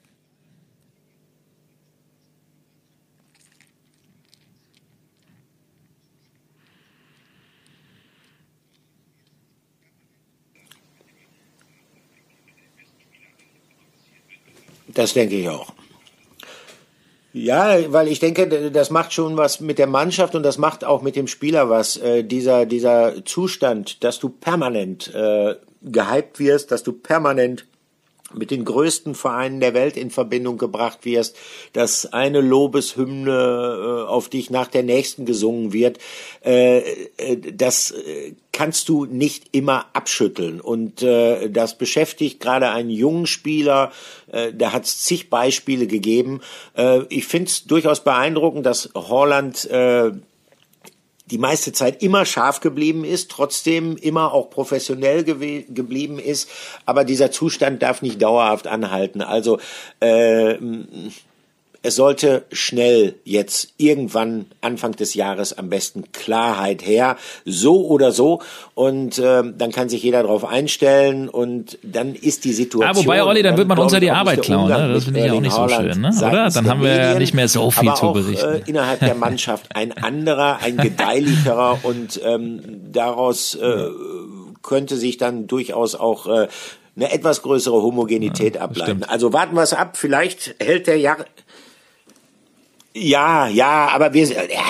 Das 14.88 15.12
denke 15.12 15.36
ich 15.36 15.48
auch. 15.48 15.75
Ja, 17.38 17.92
weil 17.92 18.08
ich 18.08 18.18
denke, 18.18 18.70
das 18.70 18.88
macht 18.88 19.12
schon 19.12 19.36
was 19.36 19.60
mit 19.60 19.78
der 19.78 19.86
Mannschaft 19.86 20.34
und 20.34 20.42
das 20.42 20.56
macht 20.56 20.86
auch 20.86 21.02
mit 21.02 21.16
dem 21.16 21.26
Spieler 21.26 21.68
was. 21.68 21.98
Äh, 21.98 22.24
dieser, 22.24 22.64
dieser 22.64 23.26
Zustand, 23.26 24.02
dass 24.02 24.18
du 24.18 24.30
permanent 24.30 25.14
äh, 25.14 25.56
gehypt 25.82 26.38
wirst, 26.38 26.70
dass 26.70 26.82
du 26.82 26.94
permanent 26.94 27.66
mit 28.34 28.50
den 28.50 28.64
größten 28.64 29.14
Vereinen 29.14 29.60
der 29.60 29.74
Welt 29.74 29.96
in 29.96 30.10
Verbindung 30.10 30.58
gebracht 30.58 31.04
wirst, 31.04 31.36
dass 31.72 32.12
eine 32.12 32.40
Lobeshymne 32.40 33.30
äh, 33.30 34.08
auf 34.08 34.28
dich 34.28 34.50
nach 34.50 34.66
der 34.66 34.82
nächsten 34.82 35.26
gesungen 35.26 35.72
wird, 35.72 35.98
äh, 36.44 36.78
äh, 37.16 37.36
das 37.36 37.94
kannst 38.52 38.88
du 38.88 39.04
nicht 39.04 39.48
immer 39.52 39.86
abschütteln. 39.92 40.62
Und 40.62 41.02
das 41.02 41.76
beschäftigt 41.76 42.40
gerade 42.40 42.70
einen 42.70 42.88
jungen 42.88 43.26
Spieler, 43.26 43.92
da 44.54 44.72
hat 44.72 44.86
es 44.86 45.02
zig 45.02 45.28
Beispiele 45.28 45.86
gegeben. 45.86 46.40
ich 47.10 47.26
finde 47.26 47.50
es 47.50 47.64
durchaus 47.64 48.02
beeindruckend, 48.02 48.64
dass 48.64 48.88
Holland 48.94 49.68
die 51.26 51.38
meiste 51.38 51.72
Zeit 51.72 52.02
immer 52.02 52.24
scharf 52.24 52.60
geblieben 52.60 53.04
ist, 53.04 53.30
trotzdem 53.30 53.96
immer 53.96 54.32
auch 54.32 54.48
professionell 54.48 55.24
geblieben 55.24 56.18
ist, 56.18 56.48
aber 56.84 57.04
dieser 57.04 57.30
Zustand 57.30 57.82
darf 57.82 58.02
nicht 58.02 58.22
dauerhaft 58.22 58.66
anhalten. 58.66 59.20
Also 59.22 59.58
äh, 60.00 60.56
es 61.86 61.94
sollte 61.94 62.44
schnell 62.50 63.14
jetzt 63.22 63.68
irgendwann 63.76 64.46
Anfang 64.60 64.92
des 64.92 65.14
Jahres 65.14 65.56
am 65.56 65.70
besten 65.70 66.10
Klarheit 66.10 66.84
her, 66.84 67.16
so 67.44 67.86
oder 67.86 68.10
so. 68.10 68.42
Und 68.74 69.18
äh, 69.18 69.44
dann 69.56 69.70
kann 69.70 69.88
sich 69.88 70.02
jeder 70.02 70.22
darauf 70.22 70.44
einstellen 70.44 71.28
und 71.28 71.78
dann 71.84 72.16
ist 72.16 72.44
die 72.44 72.52
Situation. 72.52 72.90
Ah, 72.90 72.96
wobei, 72.96 73.22
Olli, 73.22 73.44
dann 73.44 73.56
wird 73.56 73.68
man 73.68 73.78
uns 73.78 73.92
ja 73.92 74.00
die 74.00 74.10
Arbeit 74.10 74.42
klauen. 74.42 74.68
Ne? 74.68 74.94
Das 74.94 75.04
finde 75.04 75.24
ich 75.24 75.30
auch 75.30 75.40
nicht 75.40 75.52
so 75.52 75.68
schön, 75.68 76.00
ne? 76.00 76.10
oder? 76.16 76.50
Dann 76.50 76.68
haben 76.68 76.82
wir 76.82 76.90
Medien, 76.90 77.12
ja 77.12 77.18
nicht 77.20 77.34
mehr 77.34 77.48
so 77.48 77.70
viel 77.70 77.94
zu 77.94 78.12
berichten. 78.12 78.46
Auch, 78.46 78.54
äh, 78.54 78.62
innerhalb 78.66 78.98
der 78.98 79.14
Mannschaft 79.14 79.76
ein 79.76 79.92
anderer, 79.92 80.58
ein 80.62 80.76
gedeihlicherer 80.78 81.78
und 81.84 82.20
ähm, 82.24 82.60
daraus 82.90 83.54
äh, 83.54 83.86
könnte 84.62 84.96
sich 84.96 85.18
dann 85.18 85.46
durchaus 85.46 85.94
auch 85.94 86.26
äh, 86.26 86.48
eine 86.96 87.12
etwas 87.12 87.42
größere 87.42 87.82
Homogenität 87.82 88.56
ja, 88.56 88.62
ableiten. 88.62 89.04
Also 89.04 89.32
warten 89.32 89.54
wir 89.54 89.62
es 89.62 89.74
ab. 89.74 89.96
Vielleicht 89.96 90.54
hält 90.58 90.86
der 90.86 90.98
Jahr 90.98 91.18
ja, 92.96 93.48
ja, 93.48 93.88
aber 93.88 94.12
wir, 94.14 94.26
ja, 94.26 94.64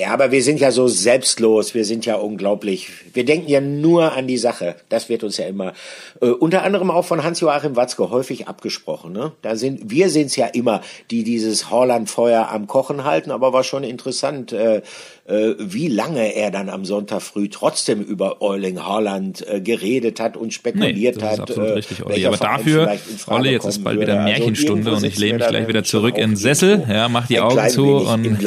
ja, 0.00 0.14
aber 0.14 0.30
wir 0.30 0.42
sind 0.42 0.60
ja 0.60 0.70
so 0.70 0.88
selbstlos, 0.88 1.74
wir 1.74 1.84
sind 1.84 2.06
ja 2.06 2.14
unglaublich. 2.14 2.88
Wir 3.12 3.26
denken 3.26 3.50
ja 3.50 3.60
nur 3.60 4.12
an 4.12 4.26
die 4.26 4.38
Sache. 4.38 4.76
Das 4.88 5.10
wird 5.10 5.22
uns 5.24 5.36
ja 5.36 5.46
immer, 5.46 5.74
äh, 6.22 6.28
unter 6.28 6.62
anderem 6.62 6.90
auch 6.90 7.04
von 7.04 7.22
Hans-Joachim 7.22 7.76
Watzke 7.76 8.08
häufig 8.08 8.48
abgesprochen. 8.48 9.12
Ne? 9.12 9.32
Da 9.42 9.56
sind, 9.56 9.90
wir 9.90 10.08
sind's 10.08 10.36
ja 10.36 10.46
immer, 10.46 10.80
die 11.10 11.22
dieses 11.22 11.70
Holland-Feuer 11.70 12.48
am 12.48 12.66
Kochen 12.66 13.04
halten, 13.04 13.30
aber 13.30 13.52
war 13.52 13.62
schon 13.62 13.84
interessant, 13.84 14.52
äh, 14.52 14.80
äh, 15.26 15.54
wie 15.58 15.88
lange 15.88 16.34
er 16.34 16.50
dann 16.50 16.68
am 16.68 16.84
Sonntag 16.84 17.22
früh 17.22 17.48
trotzdem 17.48 18.02
über 18.02 18.42
Euling 18.42 18.84
Haaland 18.84 19.46
äh, 19.46 19.60
geredet 19.60 20.20
hat 20.20 20.36
und 20.36 20.52
spekuliert 20.52 21.16
nee, 21.16 21.22
das 21.22 21.38
hat. 21.38 21.50
Äh, 21.50 21.60
richtig, 21.60 22.04
Olli. 22.04 22.26
Aber 22.26 22.36
dafür, 22.36 22.96
Olli, 23.26 23.50
jetzt 23.50 23.66
ist 23.66 23.84
bald 23.84 24.00
wieder 24.00 24.20
also 24.20 24.24
Märchenstunde 24.24 24.90
also 24.90 24.96
und 24.96 25.04
ich 25.04 25.18
lehne 25.18 25.38
mich 25.38 25.48
gleich 25.48 25.68
wieder 25.68 25.84
zurück 25.84 26.16
in 26.16 26.30
den 26.30 26.36
Sessel, 26.36 26.84
ja, 26.88 27.08
mach 27.08 27.26
die 27.26 27.40
Augen 27.40 27.68
zu 27.68 27.96
und, 27.96 28.46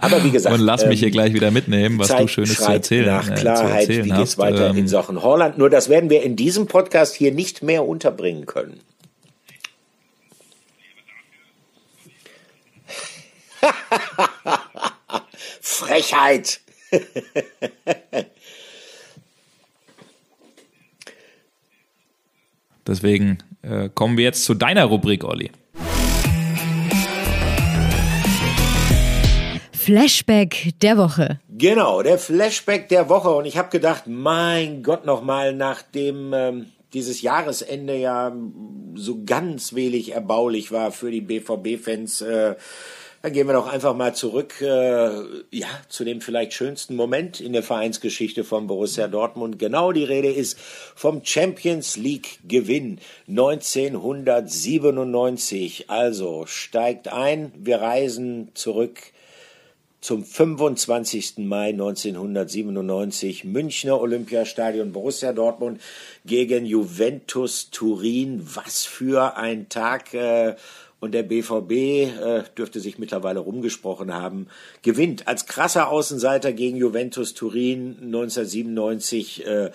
Aber 0.00 0.24
wie 0.24 0.30
gesagt, 0.30 0.54
und 0.54 0.60
lass 0.60 0.86
mich 0.86 0.98
hier 0.98 1.08
ähm, 1.08 1.12
gleich 1.12 1.34
wieder 1.34 1.50
mitnehmen, 1.50 1.98
was 1.98 2.08
Zeit 2.08 2.22
du 2.22 2.28
Schönes 2.28 2.56
zu 2.56 2.70
erzählen, 2.70 3.06
nach 3.06 3.30
äh, 3.30 3.34
Klarheit, 3.34 3.84
zu 3.84 3.92
erzählen 3.92 4.04
wie 4.04 4.10
geht's 4.10 4.38
weiter 4.38 4.70
ähm, 4.70 4.76
in 4.76 4.88
Sachen 4.88 5.22
Holland? 5.22 5.58
Nur 5.58 5.70
das 5.70 5.88
werden 5.88 6.10
wir 6.10 6.22
in 6.22 6.36
diesem 6.36 6.66
Podcast 6.66 7.14
hier 7.14 7.32
nicht 7.32 7.62
mehr 7.62 7.86
unterbringen 7.86 8.46
können. 8.46 8.80
Frechheit. 15.72 16.60
Deswegen 22.86 23.38
äh, 23.62 23.88
kommen 23.94 24.16
wir 24.16 24.24
jetzt 24.24 24.44
zu 24.44 24.54
deiner 24.54 24.84
Rubrik, 24.84 25.24
Olli. 25.24 25.50
Flashback 29.72 30.74
der 30.80 30.96
Woche. 30.96 31.40
Genau, 31.48 32.02
der 32.02 32.18
Flashback 32.18 32.88
der 32.88 33.08
Woche. 33.08 33.30
Und 33.30 33.46
ich 33.46 33.56
habe 33.56 33.70
gedacht, 33.70 34.04
mein 34.06 34.82
Gott, 34.82 35.04
nochmal, 35.06 35.54
nachdem 35.54 36.32
ähm, 36.32 36.66
dieses 36.92 37.22
Jahresende 37.22 37.96
ja 37.96 38.32
so 38.94 39.24
ganz 39.24 39.74
wenig 39.74 40.12
erbaulich 40.12 40.70
war 40.70 40.92
für 40.92 41.10
die 41.10 41.20
BVB-Fans, 41.20 42.20
äh, 42.20 42.54
dann 43.22 43.32
gehen 43.32 43.46
wir 43.46 43.52
doch 43.52 43.72
einfach 43.72 43.94
mal 43.94 44.16
zurück, 44.16 44.60
äh, 44.60 45.10
ja, 45.50 45.68
zu 45.88 46.04
dem 46.04 46.20
vielleicht 46.20 46.54
schönsten 46.54 46.96
Moment 46.96 47.40
in 47.40 47.52
der 47.52 47.62
Vereinsgeschichte 47.62 48.42
von 48.42 48.66
Borussia 48.66 49.06
Dortmund. 49.06 49.60
Genau 49.60 49.92
die 49.92 50.02
Rede 50.02 50.32
ist 50.32 50.58
vom 50.58 51.24
Champions 51.24 51.96
League 51.96 52.40
Gewinn 52.48 52.98
1997. 53.28 55.88
Also 55.88 56.46
steigt 56.46 57.12
ein, 57.12 57.52
wir 57.56 57.80
reisen 57.80 58.50
zurück 58.54 58.98
zum 60.00 60.24
25. 60.24 61.34
Mai 61.38 61.68
1997 61.68 63.44
Münchner 63.44 64.00
Olympiastadion 64.00 64.90
Borussia 64.90 65.32
Dortmund 65.32 65.80
gegen 66.26 66.66
Juventus 66.66 67.70
Turin. 67.70 68.42
Was 68.54 68.84
für 68.84 69.36
ein 69.36 69.68
Tag! 69.68 70.12
Äh, 70.12 70.56
und 71.02 71.10
der 71.10 71.24
BVB 71.24 71.72
äh, 71.72 72.44
dürfte 72.56 72.78
sich 72.78 72.96
mittlerweile 72.96 73.40
rumgesprochen 73.40 74.14
haben, 74.14 74.46
gewinnt 74.82 75.26
als 75.26 75.46
krasser 75.46 75.88
Außenseiter 75.88 76.52
gegen 76.52 76.76
Juventus 76.76 77.34
Turin 77.34 77.96
1997 78.02 79.44
äh, 79.44 79.70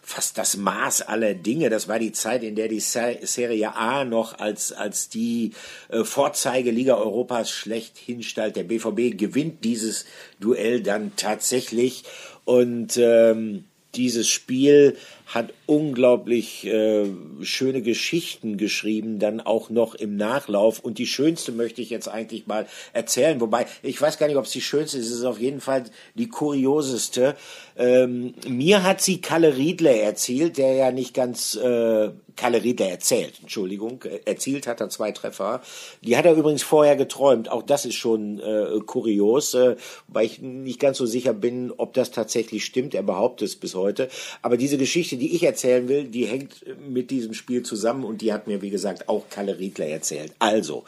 fast 0.00 0.38
das 0.38 0.56
Maß 0.56 1.02
aller 1.02 1.34
Dinge. 1.34 1.68
Das 1.68 1.86
war 1.86 1.98
die 1.98 2.12
Zeit, 2.12 2.42
in 2.42 2.56
der 2.56 2.68
die 2.68 2.80
Serie 2.80 3.76
A 3.76 4.06
noch 4.06 4.38
als, 4.38 4.72
als 4.72 5.10
die 5.10 5.52
äh, 5.90 6.02
Vorzeigeliga 6.02 6.94
Europas 6.94 7.50
schlechthin 7.50 8.22
stand. 8.22 8.56
Der 8.56 8.64
BVB 8.64 9.18
gewinnt 9.18 9.64
dieses 9.64 10.06
Duell 10.40 10.82
dann 10.82 11.12
tatsächlich 11.14 12.04
und 12.46 12.96
ähm, 12.96 13.64
dieses 13.94 14.28
Spiel 14.28 14.96
hat 15.34 15.52
unglaublich 15.66 16.66
äh, 16.66 17.06
schöne 17.42 17.82
Geschichten 17.82 18.56
geschrieben, 18.56 19.20
dann 19.20 19.40
auch 19.40 19.70
noch 19.70 19.94
im 19.94 20.16
Nachlauf. 20.16 20.80
Und 20.80 20.98
die 20.98 21.06
schönste 21.06 21.52
möchte 21.52 21.80
ich 21.80 21.88
jetzt 21.88 22.08
eigentlich 22.08 22.48
mal 22.48 22.66
erzählen. 22.92 23.40
Wobei, 23.40 23.66
ich 23.82 24.00
weiß 24.00 24.18
gar 24.18 24.26
nicht, 24.26 24.36
ob 24.36 24.46
es 24.46 24.50
die 24.50 24.60
schönste 24.60 24.98
ist. 24.98 25.06
Es 25.06 25.18
ist 25.18 25.24
auf 25.24 25.38
jeden 25.38 25.60
Fall 25.60 25.84
die 26.16 26.28
kurioseste. 26.28 27.36
Ähm, 27.76 28.34
mir 28.48 28.82
hat 28.82 29.00
sie 29.00 29.20
Kalle 29.20 29.56
Riedler 29.56 29.94
erzählt, 29.94 30.58
der 30.58 30.74
ja 30.74 30.90
nicht 30.90 31.14
ganz 31.14 31.54
äh, 31.54 32.10
Kalle 32.40 32.62
Riedler 32.62 32.88
erzählt, 32.88 33.34
Entschuldigung, 33.42 34.02
erzielt 34.24 34.66
hat 34.66 34.80
er 34.80 34.88
zwei 34.88 35.12
Treffer. 35.12 35.60
Die 36.00 36.16
hat 36.16 36.24
er 36.24 36.32
übrigens 36.32 36.62
vorher 36.62 36.96
geträumt. 36.96 37.50
Auch 37.50 37.62
das 37.62 37.84
ist 37.84 37.96
schon 37.96 38.40
äh, 38.40 38.80
kurios, 38.86 39.52
äh, 39.52 39.76
weil 40.08 40.24
ich 40.24 40.40
nicht 40.40 40.80
ganz 40.80 40.96
so 40.96 41.04
sicher 41.04 41.34
bin, 41.34 41.70
ob 41.76 41.92
das 41.92 42.12
tatsächlich 42.12 42.64
stimmt. 42.64 42.94
Er 42.94 43.02
behauptet 43.02 43.48
es 43.48 43.56
bis 43.56 43.74
heute. 43.74 44.08
Aber 44.40 44.56
diese 44.56 44.78
Geschichte, 44.78 45.16
die 45.20 45.34
ich 45.34 45.42
erzählen 45.42 45.88
will, 45.88 46.04
die 46.04 46.24
hängt 46.24 46.64
mit 46.88 47.10
diesem 47.10 47.34
Spiel 47.34 47.62
zusammen 47.62 48.04
und 48.04 48.22
die 48.22 48.32
hat 48.32 48.46
mir, 48.46 48.62
wie 48.62 48.70
gesagt, 48.70 49.08
auch 49.08 49.28
Kalle 49.28 49.58
Riedler 49.58 49.86
erzählt. 49.86 50.32
Also, 50.38 50.84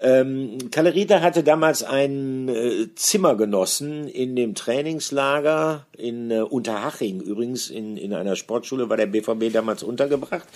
ähm, 0.00 0.70
Kalle 0.70 0.94
Riedler 0.94 1.20
hatte 1.20 1.42
damals 1.42 1.82
einen 1.82 2.48
äh, 2.48 2.88
Zimmergenossen 2.94 4.08
in 4.08 4.36
dem 4.36 4.54
Trainingslager 4.54 5.86
in 5.96 6.30
äh, 6.30 6.40
Unterhaching, 6.40 7.20
übrigens 7.20 7.70
in, 7.70 7.96
in 7.96 8.14
einer 8.14 8.36
Sportschule 8.36 8.88
war 8.88 8.96
der 8.96 9.06
BVB 9.06 9.52
damals 9.52 9.82
untergebracht. 9.82 10.46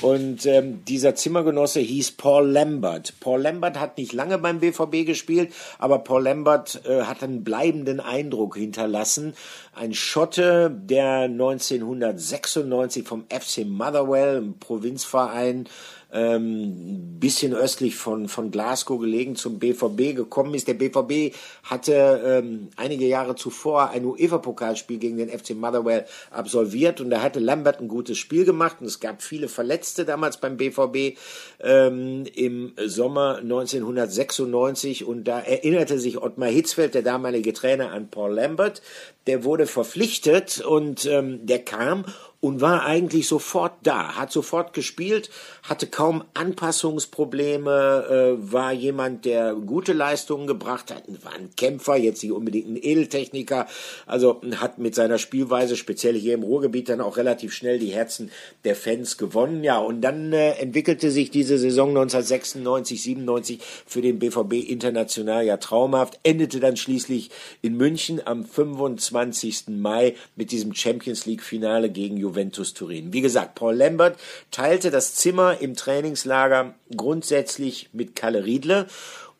Und 0.00 0.46
ähm, 0.46 0.84
dieser 0.84 1.14
Zimmergenosse 1.14 1.80
hieß 1.80 2.12
Paul 2.12 2.48
Lambert. 2.48 3.14
Paul 3.20 3.42
Lambert 3.42 3.78
hat 3.78 3.98
nicht 3.98 4.12
lange 4.12 4.38
beim 4.38 4.60
BVB 4.60 5.06
gespielt, 5.06 5.52
aber 5.78 5.98
Paul 5.98 6.24
Lambert 6.24 6.82
äh, 6.84 7.02
hat 7.02 7.22
einen 7.22 7.44
bleibenden 7.44 8.00
Eindruck 8.00 8.56
hinterlassen. 8.56 9.34
Ein 9.74 9.94
Schotte, 9.94 10.70
der 10.70 11.22
1996 11.22 12.64
vom 13.04 13.24
FC 13.28 13.64
Motherwell, 13.66 14.38
einem 14.38 14.58
Provinzverein, 14.58 15.68
ähm, 16.12 17.18
bisschen 17.18 17.54
östlich 17.54 17.96
von, 17.96 18.28
von 18.28 18.50
Glasgow 18.50 19.00
gelegen, 19.00 19.34
zum 19.34 19.58
BVB 19.58 20.14
gekommen 20.14 20.54
ist. 20.54 20.68
Der 20.68 20.74
BVB 20.74 21.34
hatte 21.64 22.42
ähm, 22.42 22.68
einige 22.76 23.06
Jahre 23.06 23.34
zuvor 23.34 23.90
ein 23.90 24.04
UEFA-Pokalspiel 24.04 24.98
gegen 24.98 25.16
den 25.16 25.30
FC 25.30 25.54
Motherwell 25.54 26.04
absolviert 26.30 27.00
und 27.00 27.10
da 27.10 27.22
hatte 27.22 27.40
Lambert 27.40 27.80
ein 27.80 27.88
gutes 27.88 28.18
Spiel 28.18 28.44
gemacht 28.44 28.76
und 28.80 28.86
es 28.86 29.00
gab 29.00 29.22
viele 29.22 29.48
Verletzte 29.48 30.04
damals 30.04 30.36
beim 30.36 30.58
BVB 30.58 31.18
ähm, 31.60 32.24
im 32.34 32.74
Sommer 32.84 33.38
1996 33.38 35.04
und 35.06 35.24
da 35.24 35.40
erinnerte 35.40 35.98
sich 35.98 36.20
Ottmar 36.20 36.50
Hitzfeld, 36.50 36.94
der 36.94 37.02
damalige 37.02 37.54
Trainer, 37.54 37.92
an 37.92 38.08
Paul 38.08 38.34
Lambert. 38.34 38.82
Der 39.26 39.44
wurde 39.44 39.66
verpflichtet 39.66 40.60
und 40.60 41.06
ähm, 41.06 41.46
der 41.46 41.60
kam 41.60 42.04
und 42.42 42.60
war 42.60 42.84
eigentlich 42.84 43.28
sofort 43.28 43.72
da, 43.84 44.16
hat 44.16 44.32
sofort 44.32 44.74
gespielt, 44.74 45.30
hatte 45.62 45.86
kaum 45.86 46.24
Anpassungsprobleme, 46.34 48.36
äh, 48.40 48.52
war 48.52 48.72
jemand, 48.72 49.26
der 49.26 49.54
gute 49.54 49.92
Leistungen 49.92 50.48
gebracht 50.48 50.92
hat, 50.92 51.04
war 51.22 51.34
ein 51.34 51.50
Kämpfer, 51.56 51.96
jetzt 51.96 52.20
nicht 52.20 52.32
unbedingt 52.32 52.68
ein 52.68 52.76
Edeltechniker, 52.76 53.68
also 54.06 54.40
hat 54.56 54.78
mit 54.78 54.96
seiner 54.96 55.18
Spielweise, 55.18 55.76
speziell 55.76 56.16
hier 56.16 56.34
im 56.34 56.42
Ruhrgebiet, 56.42 56.88
dann 56.88 57.00
auch 57.00 57.16
relativ 57.16 57.52
schnell 57.52 57.78
die 57.78 57.92
Herzen 57.92 58.32
der 58.64 58.74
Fans 58.74 59.18
gewonnen. 59.18 59.62
Ja, 59.62 59.78
und 59.78 60.00
dann 60.00 60.32
äh, 60.32 60.54
entwickelte 60.54 61.12
sich 61.12 61.30
diese 61.30 61.58
Saison 61.58 61.90
1996, 61.90 63.04
97 63.04 63.60
für 63.86 64.02
den 64.02 64.18
BVB 64.18 64.68
international 64.68 65.44
ja 65.44 65.58
traumhaft, 65.58 66.18
endete 66.24 66.58
dann 66.58 66.76
schließlich 66.76 67.30
in 67.60 67.76
München 67.76 68.20
am 68.26 68.44
25. 68.44 69.68
Mai 69.68 70.16
mit 70.34 70.50
diesem 70.50 70.74
Champions 70.74 71.24
League 71.24 71.44
Finale 71.44 71.88
gegen 71.88 72.16
Juventus 72.16 72.31
Juventus 72.32 72.72
Turin. 72.72 73.12
Wie 73.12 73.20
gesagt, 73.20 73.54
Paul 73.54 73.76
Lambert 73.76 74.18
teilte 74.50 74.90
das 74.90 75.14
Zimmer 75.14 75.60
im 75.60 75.76
Trainingslager 75.76 76.74
grundsätzlich 76.96 77.90
mit 77.92 78.16
Kalle 78.16 78.44
Riedle. 78.44 78.86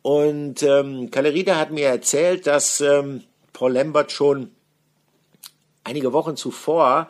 Und 0.03 0.61
ähm, 0.63 1.09
Kalle 1.09 1.33
Riedle 1.33 1.57
hat 1.57 1.71
mir 1.71 1.87
erzählt, 1.87 2.45
dass 2.45 2.81
ähm, 2.81 3.23
Paul 3.51 3.73
Lambert 3.73 4.11
schon 4.11 4.51
einige 5.83 6.13
Wochen 6.13 6.35
zuvor 6.35 7.09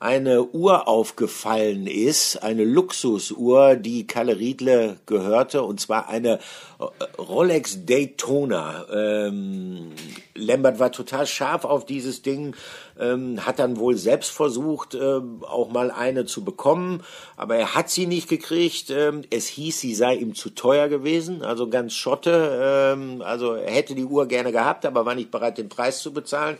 eine 0.00 0.42
Uhr 0.42 0.88
aufgefallen 0.88 1.86
ist, 1.86 2.42
eine 2.42 2.64
Luxusuhr, 2.64 3.76
die 3.76 4.06
Kalle 4.06 4.38
Riedle 4.38 4.96
gehörte, 5.04 5.62
und 5.62 5.78
zwar 5.78 6.08
eine 6.08 6.38
äh, 6.78 7.20
Rolex 7.20 7.84
Daytona. 7.84 8.86
Ähm, 8.90 9.92
Lambert 10.34 10.78
war 10.78 10.90
total 10.90 11.26
scharf 11.26 11.66
auf 11.66 11.84
dieses 11.84 12.22
Ding, 12.22 12.56
ähm, 12.98 13.44
hat 13.44 13.58
dann 13.58 13.76
wohl 13.76 13.94
selbst 13.98 14.30
versucht, 14.30 14.94
äh, 14.94 15.20
auch 15.42 15.70
mal 15.70 15.90
eine 15.90 16.24
zu 16.24 16.44
bekommen, 16.44 17.02
aber 17.36 17.56
er 17.56 17.74
hat 17.74 17.90
sie 17.90 18.06
nicht 18.06 18.30
gekriegt. 18.30 18.88
Ähm, 18.88 19.20
es 19.28 19.48
hieß, 19.48 19.80
sie 19.80 19.94
sei 19.94 20.14
ihm 20.14 20.34
zu 20.34 20.48
teuer 20.48 20.88
gewesen, 20.88 21.42
also 21.42 21.68
ganz 21.68 21.92
Schotte. 21.92 22.58
Ähm, 22.94 23.20
also 23.20 23.52
er 23.52 23.70
hätte 23.70 23.94
die 23.94 24.06
Uhr 24.06 24.26
gerne 24.26 24.50
gehabt, 24.50 24.86
aber 24.86 25.04
war 25.04 25.14
nicht 25.14 25.30
bereit, 25.30 25.58
den 25.58 25.68
Preis 25.68 26.00
zu 26.00 26.14
bezahlen. 26.14 26.56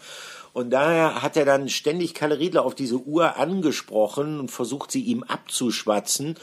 Und 0.53 0.71
daher 0.71 1.23
hat 1.23 1.37
er 1.37 1.45
dann 1.45 1.69
ständig 1.69 2.15
Kalle 2.15 2.39
Riedler 2.39 2.65
auf 2.65 2.75
diese 2.75 2.97
Uhr 2.97 3.37
angesprochen 3.37 4.41
und 4.41 4.51
versucht, 4.51 4.91
sie 4.91 5.03
ihm 5.03 5.23
abzuschwatzen. 5.23 6.37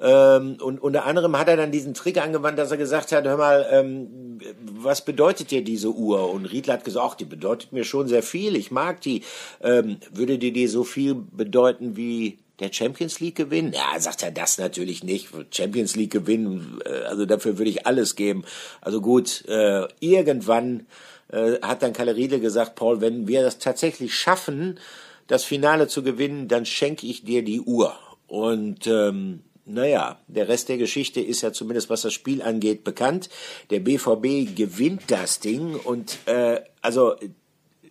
Ähm, 0.00 0.56
und 0.60 0.80
unter 0.82 1.04
anderem 1.04 1.38
hat 1.38 1.48
er 1.48 1.56
dann 1.56 1.72
diesen 1.72 1.92
Trick 1.92 2.16
angewandt, 2.18 2.58
dass 2.58 2.70
er 2.70 2.78
gesagt 2.78 3.12
hat, 3.12 3.24
hör 3.26 3.36
mal, 3.36 3.66
ähm, 3.70 4.38
was 4.62 5.04
bedeutet 5.04 5.50
dir 5.50 5.62
diese 5.62 5.90
Uhr? 5.90 6.30
Und 6.30 6.46
Riedler 6.46 6.74
hat 6.74 6.84
gesagt, 6.84 7.06
ach, 7.10 7.14
die 7.14 7.26
bedeutet 7.26 7.72
mir 7.72 7.84
schon 7.84 8.08
sehr 8.08 8.22
viel, 8.22 8.56
ich 8.56 8.70
mag 8.70 9.00
die. 9.02 9.22
Ähm, 9.62 9.98
würde 10.12 10.38
dir 10.38 10.52
die 10.52 10.66
so 10.68 10.84
viel 10.84 11.14
bedeuten 11.14 11.96
wie 11.96 12.38
der 12.60 12.72
Champions 12.72 13.20
League 13.20 13.36
gewinnen? 13.36 13.72
Ja, 13.74 13.98
sagt 13.98 14.22
er 14.22 14.30
das 14.30 14.58
natürlich 14.58 15.04
nicht. 15.04 15.28
Champions 15.50 15.96
League 15.96 16.12
gewinnen, 16.12 16.80
äh, 16.86 17.04
also 17.04 17.26
dafür 17.26 17.58
würde 17.58 17.70
ich 17.70 17.86
alles 17.86 18.16
geben. 18.16 18.44
Also 18.80 19.02
gut, 19.02 19.44
äh, 19.48 19.86
irgendwann 20.00 20.86
äh, 21.32 21.60
hat 21.62 21.82
dann 21.82 21.92
Kalle 21.92 22.16
Riedel 22.16 22.40
gesagt, 22.40 22.74
Paul, 22.74 23.00
wenn 23.00 23.28
wir 23.28 23.42
das 23.42 23.58
tatsächlich 23.58 24.14
schaffen, 24.14 24.78
das 25.26 25.44
Finale 25.44 25.88
zu 25.88 26.02
gewinnen, 26.02 26.48
dann 26.48 26.66
schenke 26.66 27.06
ich 27.06 27.24
dir 27.24 27.44
die 27.44 27.60
Uhr. 27.60 27.94
Und 28.26 28.86
ähm, 28.86 29.40
naja, 29.64 30.18
der 30.26 30.48
Rest 30.48 30.68
der 30.68 30.78
Geschichte 30.78 31.20
ist 31.20 31.42
ja 31.42 31.52
zumindest, 31.52 31.90
was 31.90 32.02
das 32.02 32.12
Spiel 32.12 32.42
angeht, 32.42 32.84
bekannt. 32.84 33.28
Der 33.70 33.80
BVB 33.80 34.56
gewinnt 34.56 35.02
das 35.08 35.40
Ding 35.40 35.76
und 35.76 36.18
äh, 36.26 36.60
also 36.82 37.14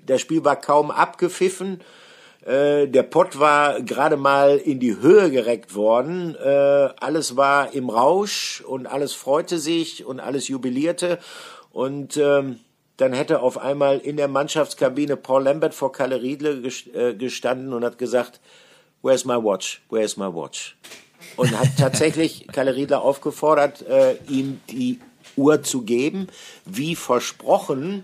das 0.05 0.21
Spiel 0.21 0.43
war 0.43 0.55
kaum 0.55 0.91
abgepfiffen. 0.91 1.81
Äh, 2.45 2.87
der 2.87 3.03
Pott 3.03 3.39
war 3.39 3.81
gerade 3.81 4.17
mal 4.17 4.57
in 4.57 4.79
die 4.79 4.97
Höhe 4.97 5.29
gereckt 5.29 5.75
worden. 5.75 6.35
Äh, 6.35 6.89
alles 6.99 7.37
war 7.37 7.73
im 7.73 7.89
Rausch 7.89 8.61
und 8.61 8.87
alles 8.87 9.13
freute 9.13 9.59
sich 9.59 10.05
und 10.05 10.19
alles 10.19 10.47
jubilierte. 10.47 11.19
Und 11.71 12.17
ähm, 12.17 12.59
dann 12.99 13.13
hätte 13.13 13.41
auf 13.41 13.57
einmal 13.57 13.99
in 13.99 14.17
der 14.17 14.27
Mannschaftskabine 14.27 15.15
Paul 15.15 15.43
Lambert 15.43 15.73
vor 15.73 15.91
Kalle 15.91 16.21
Riedle 16.21 16.61
äh, 16.93 17.13
gestanden 17.13 17.73
und 17.73 17.85
hat 17.85 17.97
gesagt, 17.97 18.41
Where's 19.01 19.23
my 19.23 19.35
watch? 19.35 19.81
Where's 19.89 20.17
my 20.17 20.25
watch? 20.25 20.75
Und 21.37 21.57
hat 21.57 21.69
tatsächlich 21.77 22.47
Kalle 22.51 22.75
Riedler 22.75 23.01
aufgefordert, 23.01 23.81
äh, 23.83 24.15
ihm 24.27 24.59
die 24.69 24.99
Uhr 25.37 25.63
zu 25.63 25.83
geben, 25.83 26.27
wie 26.65 26.95
versprochen. 26.95 28.03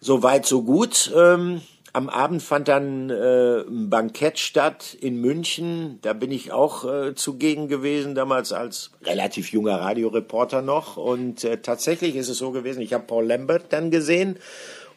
So 0.00 0.24
weit, 0.24 0.46
so 0.46 0.62
gut. 0.62 1.12
Ähm, 1.14 1.62
am 1.94 2.08
Abend 2.08 2.42
fand 2.42 2.66
dann 2.66 3.08
äh, 3.08 3.60
ein 3.60 3.88
Bankett 3.88 4.40
statt 4.40 4.96
in 5.00 5.20
München. 5.20 6.00
Da 6.02 6.12
bin 6.12 6.32
ich 6.32 6.50
auch 6.50 6.84
äh, 6.84 7.14
zugegen 7.14 7.68
gewesen, 7.68 8.16
damals 8.16 8.52
als 8.52 8.90
relativ 9.04 9.52
junger 9.52 9.80
Radioreporter 9.80 10.60
noch. 10.60 10.96
Und 10.96 11.44
äh, 11.44 11.58
tatsächlich 11.58 12.16
ist 12.16 12.28
es 12.28 12.38
so 12.38 12.50
gewesen, 12.50 12.82
ich 12.82 12.92
habe 12.92 13.04
Paul 13.06 13.26
Lambert 13.26 13.66
dann 13.72 13.92
gesehen 13.92 14.40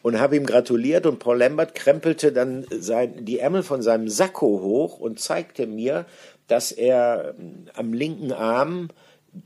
und 0.02 0.18
habe 0.18 0.36
ihm 0.36 0.44
gratuliert 0.44 1.06
und 1.06 1.20
Paul 1.20 1.38
Lambert 1.38 1.76
krempelte 1.76 2.32
dann 2.32 2.66
sein, 2.68 3.24
die 3.24 3.38
Ärmel 3.38 3.62
von 3.62 3.80
seinem 3.80 4.08
Sakko 4.08 4.60
hoch 4.60 4.98
und 4.98 5.20
zeigte 5.20 5.68
mir, 5.68 6.04
dass 6.48 6.72
er 6.72 7.36
ähm, 7.38 7.66
am 7.74 7.92
linken 7.92 8.32
Arm 8.32 8.88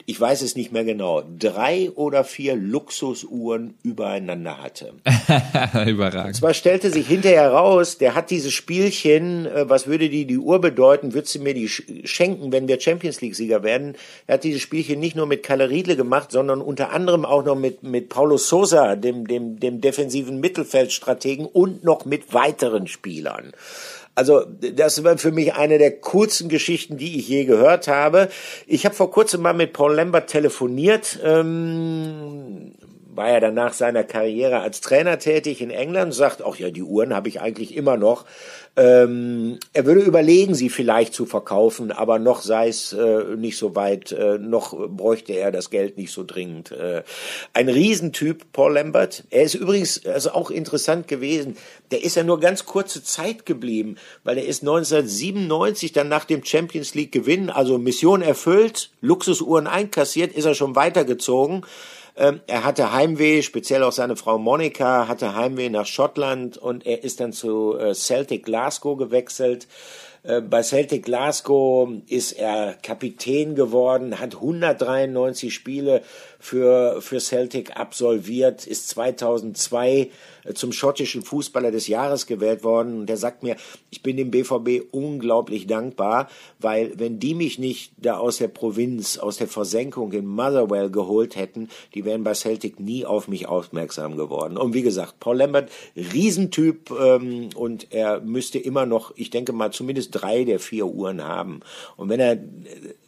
ich 0.06 0.20
weiß 0.20 0.42
es 0.42 0.56
nicht 0.56 0.72
mehr 0.72 0.84
genau, 0.84 1.22
drei 1.38 1.90
oder 1.94 2.24
vier 2.24 2.54
Luxusuhren 2.54 3.74
übereinander 3.82 4.62
hatte. 4.62 4.94
Überragend. 5.86 6.28
Und 6.28 6.34
zwar 6.34 6.54
stellte 6.54 6.90
sich 6.90 7.06
hinterher 7.06 7.50
raus, 7.50 7.98
der 7.98 8.14
hat 8.14 8.30
dieses 8.30 8.52
Spielchen, 8.52 9.46
äh, 9.46 9.68
was 9.68 9.86
würde 9.86 10.08
die, 10.08 10.24
die 10.24 10.38
Uhr 10.38 10.60
bedeuten, 10.60 11.14
würdest 11.14 11.34
du 11.34 11.40
mir 11.40 11.54
die 11.54 11.68
schenken, 11.68 12.52
wenn 12.52 12.68
wir 12.68 12.80
Champions 12.80 13.20
League-Sieger 13.20 13.62
werden? 13.62 13.96
Er 14.26 14.34
hat 14.34 14.44
dieses 14.44 14.62
Spielchen 14.62 15.00
nicht 15.00 15.16
nur 15.16 15.26
mit 15.26 15.42
Kalle 15.42 15.68
Riedle 15.68 15.96
gemacht, 15.96 16.30
sondern 16.30 16.60
unter 16.60 16.92
anderem 16.92 17.24
auch 17.24 17.44
noch 17.44 17.56
mit, 17.56 17.82
mit 17.82 18.08
Paulo 18.08 18.36
Sosa, 18.36 18.96
dem, 18.96 19.26
dem, 19.26 19.58
dem 19.58 19.80
defensiven 19.80 20.40
Mittelfeldstrategen 20.40 21.46
und 21.46 21.84
noch 21.84 22.04
mit 22.04 22.32
weiteren 22.32 22.86
Spielern. 22.86 23.52
Also 24.14 24.44
das 24.44 25.04
war 25.04 25.16
für 25.16 25.32
mich 25.32 25.54
eine 25.54 25.78
der 25.78 25.98
kurzen 25.98 26.48
Geschichten, 26.48 26.98
die 26.98 27.18
ich 27.18 27.28
je 27.28 27.44
gehört 27.44 27.88
habe. 27.88 28.28
Ich 28.66 28.84
habe 28.84 28.94
vor 28.94 29.10
kurzem 29.10 29.40
mal 29.40 29.54
mit 29.54 29.72
Paul 29.72 29.94
Lambert 29.94 30.28
telefoniert. 30.28 31.18
Ähm, 31.24 32.72
war 33.14 33.28
er 33.28 33.40
dann 33.40 33.54
nach 33.54 33.74
seiner 33.74 34.04
Karriere 34.04 34.60
als 34.60 34.80
Trainer 34.80 35.18
tätig 35.18 35.60
in 35.60 35.70
England, 35.70 36.14
sagt, 36.14 36.42
ach 36.42 36.56
ja, 36.56 36.70
die 36.70 36.82
Uhren 36.82 37.14
habe 37.14 37.28
ich 37.28 37.40
eigentlich 37.40 37.76
immer 37.76 37.96
noch. 37.96 38.24
Ähm, 38.74 39.58
er 39.74 39.84
würde 39.84 40.00
überlegen, 40.00 40.54
sie 40.54 40.70
vielleicht 40.70 41.12
zu 41.12 41.26
verkaufen, 41.26 41.92
aber 41.92 42.18
noch 42.18 42.40
sei 42.40 42.68
es 42.68 42.94
äh, 42.94 43.36
nicht 43.36 43.58
so 43.58 43.76
weit, 43.76 44.12
äh, 44.12 44.38
noch 44.38 44.74
bräuchte 44.88 45.34
er 45.34 45.52
das 45.52 45.68
Geld 45.68 45.98
nicht 45.98 46.10
so 46.10 46.24
dringend. 46.24 46.72
Äh, 46.72 47.02
ein 47.52 47.68
Riesentyp, 47.68 48.50
Paul 48.54 48.74
Lambert. 48.74 49.24
Er 49.28 49.42
ist 49.42 49.54
übrigens 49.54 50.06
also 50.06 50.30
auch 50.32 50.50
interessant 50.50 51.06
gewesen. 51.06 51.58
Der 51.90 52.02
ist 52.02 52.16
ja 52.16 52.22
nur 52.22 52.40
ganz 52.40 52.64
kurze 52.64 53.04
Zeit 53.04 53.44
geblieben, 53.44 53.96
weil 54.24 54.38
er 54.38 54.46
ist 54.46 54.62
1997 54.62 55.92
dann 55.92 56.08
nach 56.08 56.24
dem 56.24 56.42
Champions 56.42 56.94
League 56.94 57.12
Gewinn, 57.12 57.50
also 57.50 57.76
Mission 57.76 58.22
erfüllt, 58.22 58.90
Luxusuhren 59.02 59.66
einkassiert, 59.66 60.32
ist 60.32 60.46
er 60.46 60.54
schon 60.54 60.76
weitergezogen. 60.76 61.66
Ähm, 62.16 62.40
er 62.46 62.64
hatte 62.64 62.92
Heimweh, 62.92 63.42
speziell 63.42 63.82
auch 63.82 63.92
seine 63.92 64.16
Frau 64.16 64.38
Monika 64.38 65.08
hatte 65.08 65.34
Heimweh 65.34 65.70
nach 65.70 65.86
Schottland 65.86 66.58
und 66.58 66.86
er 66.86 67.04
ist 67.04 67.20
dann 67.20 67.32
zu 67.32 67.76
äh, 67.78 67.94
Celtic 67.94 68.44
Glasgow 68.44 68.98
gewechselt. 68.98 69.66
Äh, 70.22 70.40
bei 70.40 70.62
Celtic 70.62 71.04
Glasgow 71.04 71.88
ist 72.06 72.32
er 72.32 72.74
Kapitän 72.82 73.54
geworden, 73.54 74.20
hat 74.20 74.34
193 74.34 75.52
Spiele 75.52 76.02
für, 76.42 77.00
für 77.00 77.20
Celtic 77.20 77.76
absolviert, 77.76 78.66
ist 78.66 78.88
2002 78.88 80.10
äh, 80.42 80.54
zum 80.54 80.72
schottischen 80.72 81.22
Fußballer 81.22 81.70
des 81.70 81.86
Jahres 81.86 82.26
gewählt 82.26 82.64
worden. 82.64 82.98
Und 82.98 83.06
der 83.06 83.16
sagt 83.16 83.44
mir, 83.44 83.54
ich 83.90 84.02
bin 84.02 84.16
dem 84.16 84.32
BVB 84.32 84.88
unglaublich 84.90 85.68
dankbar, 85.68 86.28
weil 86.58 86.98
wenn 86.98 87.20
die 87.20 87.36
mich 87.36 87.60
nicht 87.60 87.92
da 87.96 88.16
aus 88.16 88.38
der 88.38 88.48
Provinz, 88.48 89.18
aus 89.18 89.36
der 89.36 89.46
Versenkung 89.46 90.10
in 90.10 90.26
Motherwell 90.26 90.90
geholt 90.90 91.36
hätten, 91.36 91.68
die 91.94 92.04
wären 92.04 92.24
bei 92.24 92.34
Celtic 92.34 92.80
nie 92.80 93.06
auf 93.06 93.28
mich 93.28 93.46
aufmerksam 93.46 94.16
geworden. 94.16 94.56
Und 94.56 94.74
wie 94.74 94.82
gesagt, 94.82 95.20
Paul 95.20 95.36
Lambert, 95.36 95.70
Riesentyp 95.94 96.90
ähm, 96.90 97.50
und 97.54 97.86
er 97.92 98.20
müsste 98.20 98.58
immer 98.58 98.84
noch, 98.84 99.12
ich 99.14 99.30
denke 99.30 99.52
mal, 99.52 99.70
zumindest 99.70 100.10
drei 100.10 100.42
der 100.42 100.58
vier 100.58 100.86
Uhren 100.86 101.22
haben. 101.22 101.60
Und 101.96 102.08
wenn 102.08 102.18
er 102.18 102.36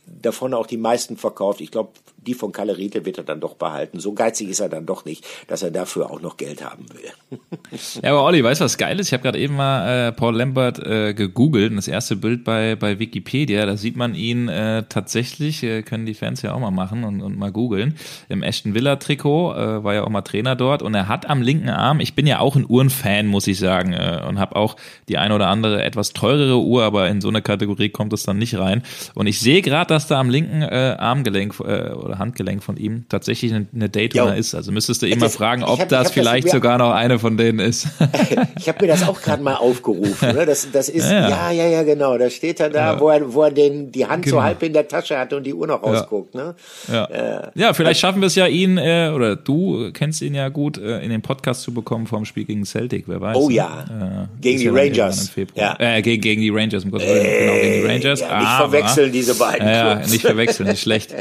davon 0.07 0.55
auch 0.55 0.67
die 0.67 0.77
meisten 0.77 1.17
verkauft. 1.17 1.61
Ich 1.61 1.71
glaube, 1.71 1.91
die 2.27 2.35
von 2.35 2.53
Kalle 2.53 2.77
Riedle 2.77 3.05
wird 3.05 3.19
er 3.19 3.25
dann 3.25 3.41
doch 3.41 3.55
behalten. 3.55 4.01
So 4.01 4.13
geizig 4.13 4.49
ist 4.49 4.61
er 4.61 4.69
dann 4.69 4.87
doch 4.87 5.05
nicht, 5.05 5.25
dass 5.47 5.63
er 5.63 5.71
dafür 5.71 6.11
auch 6.11 6.21
noch 6.21 6.37
Geld 6.37 6.65
haben 6.65 6.87
will. 6.93 7.39
ja, 8.03 8.11
aber 8.11 8.25
Olli, 8.25 8.43
weißt 8.43 8.61
du, 8.61 8.65
was 8.65 8.79
geil 8.79 8.99
ist? 8.99 9.09
Ich 9.09 9.13
habe 9.13 9.23
gerade 9.23 9.39
eben 9.39 9.57
mal 9.57 10.09
äh, 10.09 10.13
Paul 10.13 10.37
Lambert 10.37 10.79
äh, 10.79 11.15
gegoogelt 11.15 11.71
und 11.71 11.77
das 11.77 11.89
erste 11.89 12.17
Bild 12.17 12.45
bei, 12.45 12.77
bei 12.77 12.99
Wikipedia, 12.99 13.67
da 13.67 13.77
sieht 13.77 13.97
man 13.97 14.15
ihn 14.15 14.49
äh, 14.49 14.85
tatsächlich, 14.89 15.63
äh, 15.63 15.83
können 15.83 16.07
die 16.07 16.15
Fans 16.15 16.43
ja 16.43 16.55
auch 16.55 16.61
mal 16.61 16.71
machen 16.71 17.05
und, 17.05 17.21
und 17.21 17.39
mal 17.39 17.53
googeln, 17.53 17.97
im 18.29 18.43
Ashton 18.43 18.75
Villa 18.75 18.97
Trikot, 18.97 19.55
äh, 19.55 19.85
war 19.85 19.95
ja 19.95 20.05
auch 20.05 20.09
mal 20.09 20.23
Trainer 20.23 20.57
dort 20.57 20.83
und 20.83 20.95
er 20.95 21.09
hat 21.09 21.29
am 21.29 21.43
linken 21.43 21.69
Arm, 21.69 22.01
ich 22.01 22.15
bin 22.15 22.27
ja 22.27 22.41
auch 22.41 22.57
ein 22.57 22.67
Uhrenfan, 22.69 23.27
muss 23.27 23.47
ich 23.47 23.59
sagen, 23.59 23.93
äh, 23.93 24.23
und 24.27 24.39
habe 24.39 24.57
auch 24.57 24.77
die 25.09 25.19
eine 25.19 25.35
oder 25.35 25.49
andere 25.49 25.83
etwas 25.83 26.13
teurere 26.13 26.59
Uhr, 26.59 26.85
aber 26.85 27.09
in 27.09 27.21
so 27.21 27.29
eine 27.29 27.43
Kategorie 27.43 27.91
kommt 27.91 28.13
es 28.13 28.23
dann 28.23 28.39
nicht 28.39 28.57
rein. 28.57 28.83
Und 29.15 29.27
ich 29.27 29.41
sehe 29.41 29.63
gerade, 29.63 29.94
dass 29.95 30.07
da 30.07 30.21
am 30.21 30.29
linken 30.29 30.63
äh, 30.63 30.97
Armgelenk 30.99 31.55
äh, 31.61 31.91
oder 31.93 32.19
Handgelenk 32.19 32.63
von 32.63 32.77
ihm 32.77 33.05
tatsächlich 33.09 33.55
eine, 33.55 33.67
eine 33.75 33.89
Daytona 33.89 34.35
jo. 34.35 34.41
ist. 34.41 34.55
Also 34.55 34.73
müsstest 34.73 35.03
du 35.03 35.07
immer 35.07 35.31
fragen, 35.31 35.63
ob 35.63 35.81
hab, 35.81 35.89
das 35.89 36.11
vielleicht 36.11 36.47
das 36.47 36.53
sogar 36.53 36.79
noch 36.79 36.93
eine 36.93 37.19
von 37.19 37.37
denen 37.37 37.61
ist. 37.61 37.87
ich 38.59 38.69
habe 38.69 38.85
mir 38.85 38.89
das 38.89 39.07
auch 39.09 39.21
gerade 39.23 39.43
mal 39.43 39.55
aufgerufen. 39.55 40.35
Ne? 40.35 40.47
Das, 40.47 40.71
das 40.73 40.89
ist, 40.89 41.11
ja, 41.11 41.29
ja, 41.29 41.51
ja, 41.51 41.67
ja, 41.67 41.83
genau. 41.83 42.19
Da 42.19 42.29
steht 42.29 42.61
er 42.61 42.71
da, 42.71 42.95
ja. 42.95 43.01
wo 43.01 43.09
er, 43.09 43.33
wo 43.33 43.43
er 43.45 43.51
den, 43.51 43.93
die 43.93 44.07
Hand 44.07 44.25
genau. 44.25 44.37
so 44.37 44.43
halb 44.43 44.63
in 44.63 44.73
der 44.73 44.89
Tasche 44.89 45.19
hatte 45.19 45.37
und 45.37 45.45
die 45.45 45.55
Uhr 45.55 45.67
noch 45.67 45.83
rausguckt. 45.83 46.35
Ne? 46.35 46.55
Ja. 46.93 47.05
Äh, 47.05 47.51
ja, 47.55 47.73
vielleicht 47.73 48.01
schaffen 48.01 48.21
wir 48.21 48.27
es 48.27 48.35
ja, 48.35 48.47
ihn, 48.47 48.77
äh, 48.79 49.13
oder 49.15 49.37
du 49.37 49.91
kennst 49.93 50.21
ihn 50.23 50.35
ja 50.35 50.49
gut, 50.49 50.79
äh, 50.79 51.01
in 51.01 51.11
den 51.11 51.23
Podcast 51.23 51.63
zu 51.63 51.73
bekommen 51.73 52.07
vom 52.07 52.25
Spiel 52.25 52.45
gegen 52.45 52.65
Celtic, 52.65 53.05
wer 53.07 53.21
weiß. 53.21 53.37
Oh 53.37 53.49
ja, 53.49 54.27
äh, 54.29 54.41
gegen 54.41 54.59
die 54.59 54.69
Rangers. 54.69 55.31
Ja. 55.55 55.77
Äh, 55.79 56.03
gegen, 56.03 56.21
gegen 56.21 56.41
die 56.43 56.51
Rangers, 56.51 56.85
im 56.85 56.91
Gottes 56.91 57.07
Willen. 57.07 57.23
Genau, 57.23 57.53
gegen 57.55 57.83
die 57.83 57.87
Rangers. 57.87 58.21
Ja, 58.21 58.39
nicht 58.39 58.49
Aber, 58.49 58.71
verwechseln 58.71 59.13
diese 59.13 59.35
beiden. 59.35 59.67
Ja, 59.89 60.07
nicht 60.07 60.23
verwechseln, 60.23 60.69
nicht 60.69 60.83
schlecht. 60.83 61.15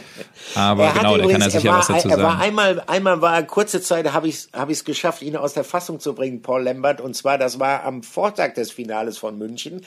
Aber 0.55 0.91
genau, 0.91 1.17
übrigens, 1.17 1.31
der 1.31 1.39
kann 1.39 1.41
ja 1.41 1.49
sicher 1.49 1.69
war, 1.71 1.79
was 1.79 1.87
dazu 1.87 2.09
er 2.09 2.15
sagen. 2.15 2.23
War 2.23 2.39
einmal, 2.39 2.83
einmal 2.87 3.21
war 3.21 3.35
er 3.35 3.43
kurze 3.43 3.81
Zeit, 3.81 4.11
habe 4.13 4.27
ich 4.27 4.35
es 4.35 4.49
hab 4.53 4.69
ich's 4.69 4.83
geschafft, 4.83 5.21
ihn 5.21 5.35
aus 5.35 5.53
der 5.53 5.63
Fassung 5.63 5.99
zu 5.99 6.13
bringen, 6.13 6.41
Paul 6.41 6.63
Lambert. 6.63 7.01
Und 7.01 7.15
zwar, 7.15 7.37
das 7.37 7.59
war 7.59 7.83
am 7.83 8.03
Vortag 8.03 8.53
des 8.53 8.71
Finales 8.71 9.17
von 9.17 9.37
München. 9.37 9.81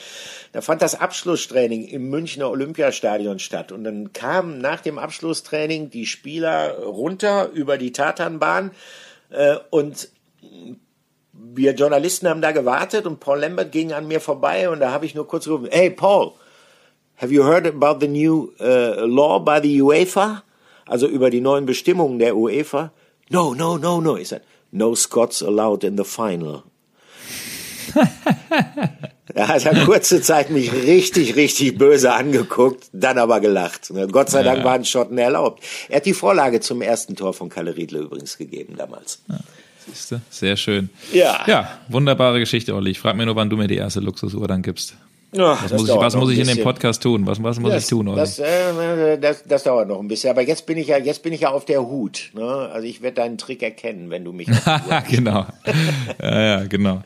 Da 0.53 0.61
fand 0.61 0.83
das 0.83 0.95
Abschlusstraining 0.95 1.87
im 1.87 2.09
Münchner 2.09 2.51
Olympiastadion 2.51 3.39
statt. 3.39 3.73
Und 3.73 3.85
dann 3.85 4.13
kamen 4.13 4.59
nach 4.59 4.81
dem 4.81 4.99
Abschlusstraining 4.99 5.91
die 5.91 6.07
Spieler 6.07 6.79
runter 6.79 7.51
über 7.51 7.79
die 7.79 7.93
Tatanbahn 7.93 8.71
äh, 9.31 9.57
und 9.71 10.09
wir 11.33 11.75
Journalisten 11.75 12.29
haben 12.29 12.41
da 12.41 12.53
gewartet 12.53 13.07
und 13.07 13.21
Paul 13.21 13.41
Lambert 13.41 13.73
ging 13.73 13.93
an 13.93 14.09
mir 14.09 14.21
vorbei 14.21 14.69
und 14.69 14.81
da 14.81 14.91
habe 14.91 15.07
ich 15.07 15.15
nur 15.15 15.27
kurz 15.27 15.45
gerufen, 15.45 15.69
hey 15.71 15.91
Paul, 15.91 16.33
Have 17.17 17.33
you 17.33 17.45
heard 17.45 17.67
about 17.67 18.01
the 18.01 18.09
new 18.09 18.53
uh, 18.61 19.07
law 19.07 19.39
by 19.39 19.61
the 19.61 19.81
UEFA? 19.81 20.43
Also 20.87 21.09
über 21.09 21.31
die 21.31 21.41
neuen 21.41 21.67
Bestimmungen 21.67 22.19
der 22.19 22.37
UEFA? 22.37 22.93
No, 23.31 23.55
no, 23.55 23.79
no, 23.79 24.01
no. 24.01 24.17
Ich 24.17 24.29
said, 24.29 24.43
no 24.71 24.95
Scots 24.95 25.43
allowed 25.43 25.83
in 25.83 25.97
the 25.97 26.05
final. 26.05 26.63
er 29.35 29.49
hat 29.49 29.65
ja 29.65 29.85
kurze 29.85 30.21
Zeit 30.21 30.51
mich 30.51 30.73
richtig, 30.73 31.37
richtig 31.37 31.79
böse 31.79 32.13
angeguckt, 32.13 32.89
dann 32.93 33.19
aber 33.19 33.41
gelacht. 33.41 33.93
Gott 34.13 34.31
sei 34.31 34.43
Dank 34.43 34.65
waren 34.65 34.85
Schotten 34.85 35.19
erlaubt. 35.19 35.63
Er 35.89 35.97
hat 35.97 36.07
die 36.07 36.15
Vorlage 36.15 36.61
zum 36.61 36.83
ersten 36.83 37.17
Tor 37.17 37.33
von 37.33 37.49
Kalle 37.49 37.77
Riedle 37.77 38.01
übrigens 38.01 38.37
gegeben 38.37 38.75
damals. 38.77 39.23
Ja. 39.29 39.39
Siehste, 39.87 40.21
sehr 40.31 40.57
schön. 40.57 40.91
Ja. 41.13 41.45
Ja, 41.47 41.79
wunderbare 41.89 42.41
Geschichte, 42.41 42.75
Olli. 42.75 42.91
Ich 42.91 42.99
frage 42.99 43.17
mir 43.17 43.27
nur, 43.27 43.37
wann 43.37 43.49
du 43.51 43.57
mir 43.57 43.69
die 43.69 43.77
erste 43.77 44.01
Luxusuhr 44.01 44.49
dann 44.49 44.63
gibst. 44.63 44.97
Ja, 45.37 45.59
was 45.63 45.73
muss 45.73 45.89
ich, 45.89 45.95
was 45.95 46.17
muss 46.17 46.31
ich 46.31 46.39
in 46.39 46.47
dem 46.47 46.63
Podcast 46.63 47.03
tun? 47.03 47.27
Was, 47.27 47.43
was 47.43 47.61
muss 47.61 47.71
das, 47.71 47.85
ich 47.85 47.91
tun? 47.91 48.09
Olli? 48.09 48.17
Das, 48.17 48.39
äh, 48.39 49.19
das, 49.19 49.45
das 49.45 49.63
dauert 49.65 49.89
noch 49.89 50.01
ein 50.01 50.09
bisschen. 50.09 50.31
Aber 50.31 50.43
jetzt 50.43 50.65
bin 50.67 50.79
ich 50.79 50.89
ja, 50.89 50.99
jetzt 50.99 51.23
bin 51.23 51.33
ich 51.33 51.43
ja 51.43 51.51
auf 51.51 51.65
der 51.65 51.87
Hut. 51.87 52.31
Ne? 52.35 52.43
Also 52.43 52.87
ich 52.87 53.03
werde 53.03 53.17
deinen 53.17 53.37
Trick 53.37 53.63
erkennen, 53.63 54.09
wenn 54.11 54.25
du 54.25 54.33
mich. 54.33 54.49
genau. 55.11 55.47
ja, 56.23 56.41
ja, 56.41 56.65
genau. 56.65 57.03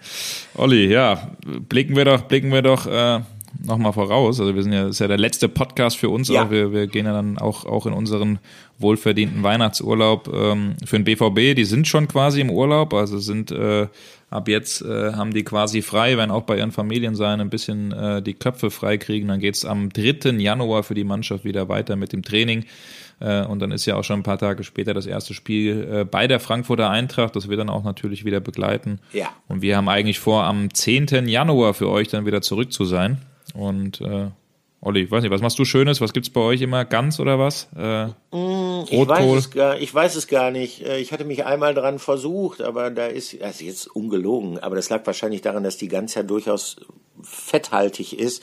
Olli, 0.54 0.86
ja, 0.86 1.30
blicken 1.68 1.96
wir 1.96 2.04
doch, 2.04 2.22
blicken 2.22 2.52
wir 2.52 2.62
doch. 2.62 2.86
Äh, 2.86 3.20
nochmal 3.64 3.92
voraus. 3.92 4.40
Also 4.40 4.54
wir 4.54 4.62
sind 4.62 4.72
ja, 4.72 4.82
das 4.84 4.92
ist 4.92 4.98
ja 5.00 5.08
der 5.08 5.18
letzte 5.18 5.48
Podcast 5.48 5.96
für 5.96 6.08
uns, 6.08 6.28
ja. 6.28 6.50
wir, 6.50 6.72
wir 6.72 6.86
gehen 6.86 7.06
ja 7.06 7.12
dann 7.12 7.38
auch, 7.38 7.64
auch 7.66 7.86
in 7.86 7.92
unseren 7.92 8.38
wohlverdienten 8.78 9.42
Weihnachtsurlaub 9.42 10.30
ähm, 10.32 10.76
für 10.84 10.98
den 10.98 11.04
BVB. 11.04 11.56
Die 11.56 11.64
sind 11.64 11.88
schon 11.88 12.08
quasi 12.08 12.40
im 12.40 12.50
Urlaub, 12.50 12.94
also 12.94 13.18
sind 13.18 13.50
äh, 13.50 13.88
ab 14.30 14.48
jetzt 14.48 14.82
äh, 14.82 15.12
haben 15.12 15.34
die 15.34 15.42
quasi 15.42 15.82
frei, 15.82 16.16
werden 16.16 16.30
auch 16.30 16.42
bei 16.44 16.56
ihren 16.56 16.72
Familien 16.72 17.14
sein, 17.14 17.40
ein 17.40 17.50
bisschen 17.50 17.92
äh, 17.92 18.22
die 18.22 18.34
Köpfe 18.34 18.70
frei 18.70 18.96
kriegen. 18.96 19.28
Dann 19.28 19.40
geht's 19.40 19.64
am 19.64 19.90
3. 19.90 20.30
Januar 20.38 20.84
für 20.84 20.94
die 20.94 21.04
Mannschaft 21.04 21.44
wieder 21.44 21.68
weiter 21.68 21.96
mit 21.96 22.12
dem 22.12 22.22
Training. 22.22 22.64
Äh, 23.18 23.44
und 23.44 23.58
dann 23.60 23.72
ist 23.72 23.86
ja 23.86 23.96
auch 23.96 24.04
schon 24.04 24.20
ein 24.20 24.24
paar 24.24 24.38
Tage 24.38 24.64
später 24.64 24.94
das 24.94 25.06
erste 25.06 25.34
Spiel 25.34 25.88
äh, 25.92 26.04
bei 26.04 26.26
der 26.26 26.40
Frankfurter 26.40 26.90
Eintracht. 26.90 27.36
Das 27.36 27.48
wird 27.48 27.60
dann 27.60 27.68
auch 27.68 27.84
natürlich 27.84 28.24
wieder 28.24 28.40
begleiten. 28.40 29.00
Ja. 29.12 29.28
Und 29.48 29.62
wir 29.62 29.76
haben 29.76 29.88
eigentlich 29.88 30.20
vor, 30.20 30.44
am 30.44 30.72
10. 30.72 31.26
Januar 31.26 31.74
für 31.74 31.90
euch 31.90 32.08
dann 32.08 32.24
wieder 32.24 32.40
zurück 32.40 32.72
zu 32.72 32.84
sein. 32.84 33.18
Und 33.54 34.00
äh, 34.00 34.28
Olli, 34.82 35.02
ich 35.02 35.10
weiß 35.10 35.22
nicht, 35.22 35.30
was 35.30 35.42
machst 35.42 35.58
du 35.58 35.66
Schönes? 35.66 36.00
Was 36.00 36.14
gibt's 36.14 36.30
bei 36.30 36.40
euch 36.40 36.62
immer? 36.62 36.86
Ganz 36.86 37.20
oder 37.20 37.38
was? 37.38 37.68
Äh, 37.76 38.06
mm, 38.34 38.86
ich, 38.88 39.06
weiß 39.06 39.36
es 39.36 39.50
gar, 39.50 39.78
ich 39.78 39.94
weiß 39.94 40.16
es 40.16 40.26
gar 40.26 40.50
nicht. 40.50 40.86
Äh, 40.86 40.98
ich 40.98 41.12
hatte 41.12 41.24
mich 41.24 41.44
einmal 41.44 41.74
dran 41.74 41.98
versucht, 41.98 42.62
aber 42.62 42.90
da 42.90 43.06
ist, 43.06 43.40
also 43.42 43.64
jetzt 43.64 43.88
ungelogen, 43.88 44.58
aber 44.58 44.76
das 44.76 44.88
lag 44.88 45.04
wahrscheinlich 45.04 45.42
daran, 45.42 45.64
dass 45.64 45.76
die 45.76 45.88
Gans 45.88 46.14
ja 46.14 46.22
durchaus 46.22 46.76
fetthaltig 47.22 48.18
ist 48.18 48.42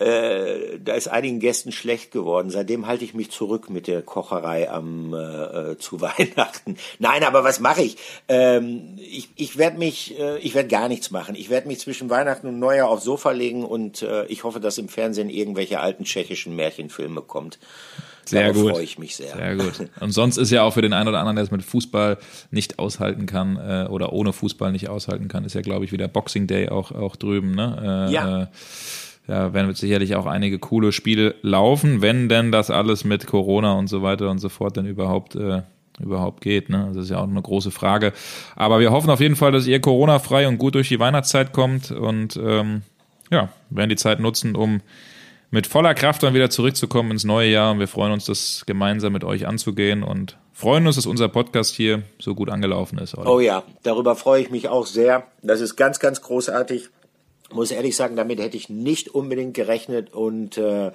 äh, 0.00 0.78
da 0.82 0.94
ist 0.94 1.08
einigen 1.08 1.40
Gästen 1.40 1.72
schlecht 1.72 2.10
geworden. 2.10 2.50
Seitdem 2.50 2.86
halte 2.86 3.04
ich 3.04 3.12
mich 3.12 3.30
zurück 3.30 3.68
mit 3.68 3.86
der 3.86 4.00
Kocherei 4.00 4.70
am 4.70 5.12
äh, 5.12 5.72
äh 5.72 5.78
zu 5.78 6.00
Weihnachten. 6.00 6.76
Nein, 6.98 7.22
aber 7.22 7.44
was 7.44 7.60
mache 7.60 7.82
ich? 7.82 7.96
Ähm, 8.28 8.98
ich 8.98 9.28
ich 9.36 9.58
werde 9.58 9.78
mich, 9.78 10.18
äh, 10.18 10.38
ich 10.38 10.54
werde 10.54 10.68
gar 10.68 10.88
nichts 10.88 11.10
machen. 11.10 11.34
Ich 11.34 11.50
werde 11.50 11.68
mich 11.68 11.80
zwischen 11.80 12.08
Weihnachten 12.08 12.46
und 12.46 12.58
Neujahr 12.58 12.88
aufs 12.88 13.04
Sofa 13.04 13.32
legen 13.32 13.64
und 13.64 14.00
äh, 14.02 14.24
ich 14.26 14.44
hoffe, 14.44 14.58
dass 14.58 14.78
im 14.78 14.88
Fernsehen 14.88 15.28
irgendwelche 15.28 15.80
alten 15.80 16.04
tschechischen 16.04 16.56
Märchenfilme 16.56 17.20
kommt. 17.20 17.58
Sehr 18.24 18.42
Darauf 18.42 18.62
gut. 18.62 18.72
freue 18.72 18.84
ich 18.84 18.98
mich 18.98 19.16
sehr. 19.16 19.34
Sehr 19.34 19.56
gut. 19.56 19.90
Und 20.00 20.12
sonst 20.12 20.36
ist 20.36 20.50
ja 20.50 20.62
auch 20.62 20.74
für 20.74 20.82
den 20.82 20.92
einen 20.92 21.08
oder 21.08 21.18
anderen, 21.18 21.36
der 21.36 21.44
es 21.44 21.50
mit 21.50 21.64
Fußball 21.64 22.18
nicht 22.50 22.78
aushalten 22.78 23.26
kann 23.26 23.56
äh, 23.56 23.88
oder 23.88 24.12
ohne 24.12 24.32
Fußball 24.32 24.70
nicht 24.70 24.88
aushalten 24.88 25.26
kann, 25.26 25.44
ist 25.44 25.54
ja, 25.54 25.62
glaube 25.62 25.84
ich, 25.84 25.90
wieder 25.90 26.06
Boxing 26.06 26.46
Day 26.46 26.68
auch, 26.68 26.92
auch 26.92 27.16
drüben. 27.16 27.54
Ne? 27.54 28.06
Äh, 28.08 28.12
ja. 28.12 28.42
Äh, 28.42 28.46
ja, 29.30 29.54
werden 29.54 29.72
sicherlich 29.74 30.16
auch 30.16 30.26
einige 30.26 30.58
coole 30.58 30.90
Spiele 30.90 31.36
laufen, 31.42 32.02
wenn 32.02 32.28
denn 32.28 32.50
das 32.50 32.68
alles 32.68 33.04
mit 33.04 33.28
Corona 33.28 33.74
und 33.74 33.86
so 33.86 34.02
weiter 34.02 34.28
und 34.28 34.38
so 34.38 34.48
fort 34.48 34.76
dann 34.76 34.86
überhaupt 34.86 35.36
äh, 35.36 35.62
überhaupt 36.00 36.40
geht. 36.40 36.68
Ne? 36.68 36.90
Das 36.94 37.04
ist 37.04 37.10
ja 37.10 37.18
auch 37.18 37.28
eine 37.28 37.40
große 37.40 37.70
Frage. 37.70 38.12
Aber 38.56 38.80
wir 38.80 38.90
hoffen 38.90 39.08
auf 39.10 39.20
jeden 39.20 39.36
Fall, 39.36 39.52
dass 39.52 39.66
ihr 39.66 39.80
Corona-frei 39.80 40.48
und 40.48 40.58
gut 40.58 40.74
durch 40.74 40.88
die 40.88 40.98
Weihnachtszeit 40.98 41.52
kommt 41.52 41.92
und 41.92 42.36
ähm, 42.42 42.82
ja, 43.30 43.50
werden 43.68 43.90
die 43.90 43.96
Zeit 43.96 44.18
nutzen, 44.18 44.56
um 44.56 44.80
mit 45.50 45.68
voller 45.68 45.94
Kraft 45.94 46.22
dann 46.24 46.34
wieder 46.34 46.50
zurückzukommen 46.50 47.12
ins 47.12 47.24
neue 47.24 47.50
Jahr. 47.50 47.70
Und 47.70 47.78
wir 47.78 47.88
freuen 47.88 48.12
uns, 48.12 48.24
das 48.24 48.64
gemeinsam 48.66 49.12
mit 49.12 49.22
euch 49.22 49.46
anzugehen 49.46 50.02
und 50.02 50.38
freuen 50.52 50.86
uns, 50.86 50.96
dass 50.96 51.06
unser 51.06 51.28
Podcast 51.28 51.74
hier 51.74 52.02
so 52.18 52.34
gut 52.34 52.50
angelaufen 52.50 52.98
ist. 52.98 53.16
Oder? 53.16 53.30
Oh 53.30 53.38
ja, 53.38 53.62
darüber 53.84 54.16
freue 54.16 54.42
ich 54.42 54.50
mich 54.50 54.68
auch 54.68 54.86
sehr. 54.86 55.24
Das 55.42 55.60
ist 55.60 55.76
ganz, 55.76 56.00
ganz 56.00 56.20
großartig. 56.20 56.88
Muss 57.52 57.70
ehrlich 57.70 57.96
sagen, 57.96 58.16
damit 58.16 58.40
hätte 58.40 58.56
ich 58.56 58.68
nicht 58.68 59.08
unbedingt 59.08 59.54
gerechnet 59.54 60.12
und 60.12 60.56
äh, 60.56 60.92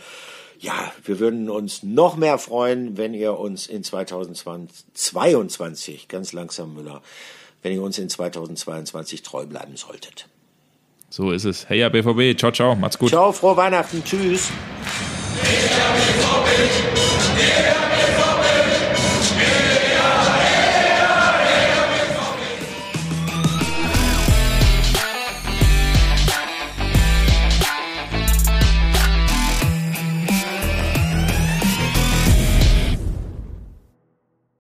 ja, 0.60 0.92
wir 1.04 1.20
würden 1.20 1.50
uns 1.50 1.84
noch 1.84 2.16
mehr 2.16 2.38
freuen, 2.38 2.98
wenn 2.98 3.14
ihr 3.14 3.38
uns 3.38 3.68
in 3.68 3.84
2022, 3.84 6.08
ganz 6.08 6.34
langsam 6.34 6.74
Müller, 6.74 7.02
wenn 7.62 7.74
ihr 7.74 7.82
uns 7.82 7.98
in 7.98 8.10
2022 8.10 9.22
treu 9.22 9.46
bleiben 9.46 9.76
solltet. 9.76 10.28
So 11.10 11.32
ist 11.32 11.46
es. 11.46 11.70
Hey 11.70 11.80
ja, 11.80 11.90
BVB. 11.90 12.38
Ciao, 12.38 12.52
ciao. 12.52 12.76
Macht's 12.76 12.98
gut. 12.98 13.10
Ciao, 13.10 13.32
frohe 13.32 13.56
Weihnachten. 13.56 14.04
Tschüss. 14.04 14.50
Hey, 15.42 15.68
ja, 15.68 15.96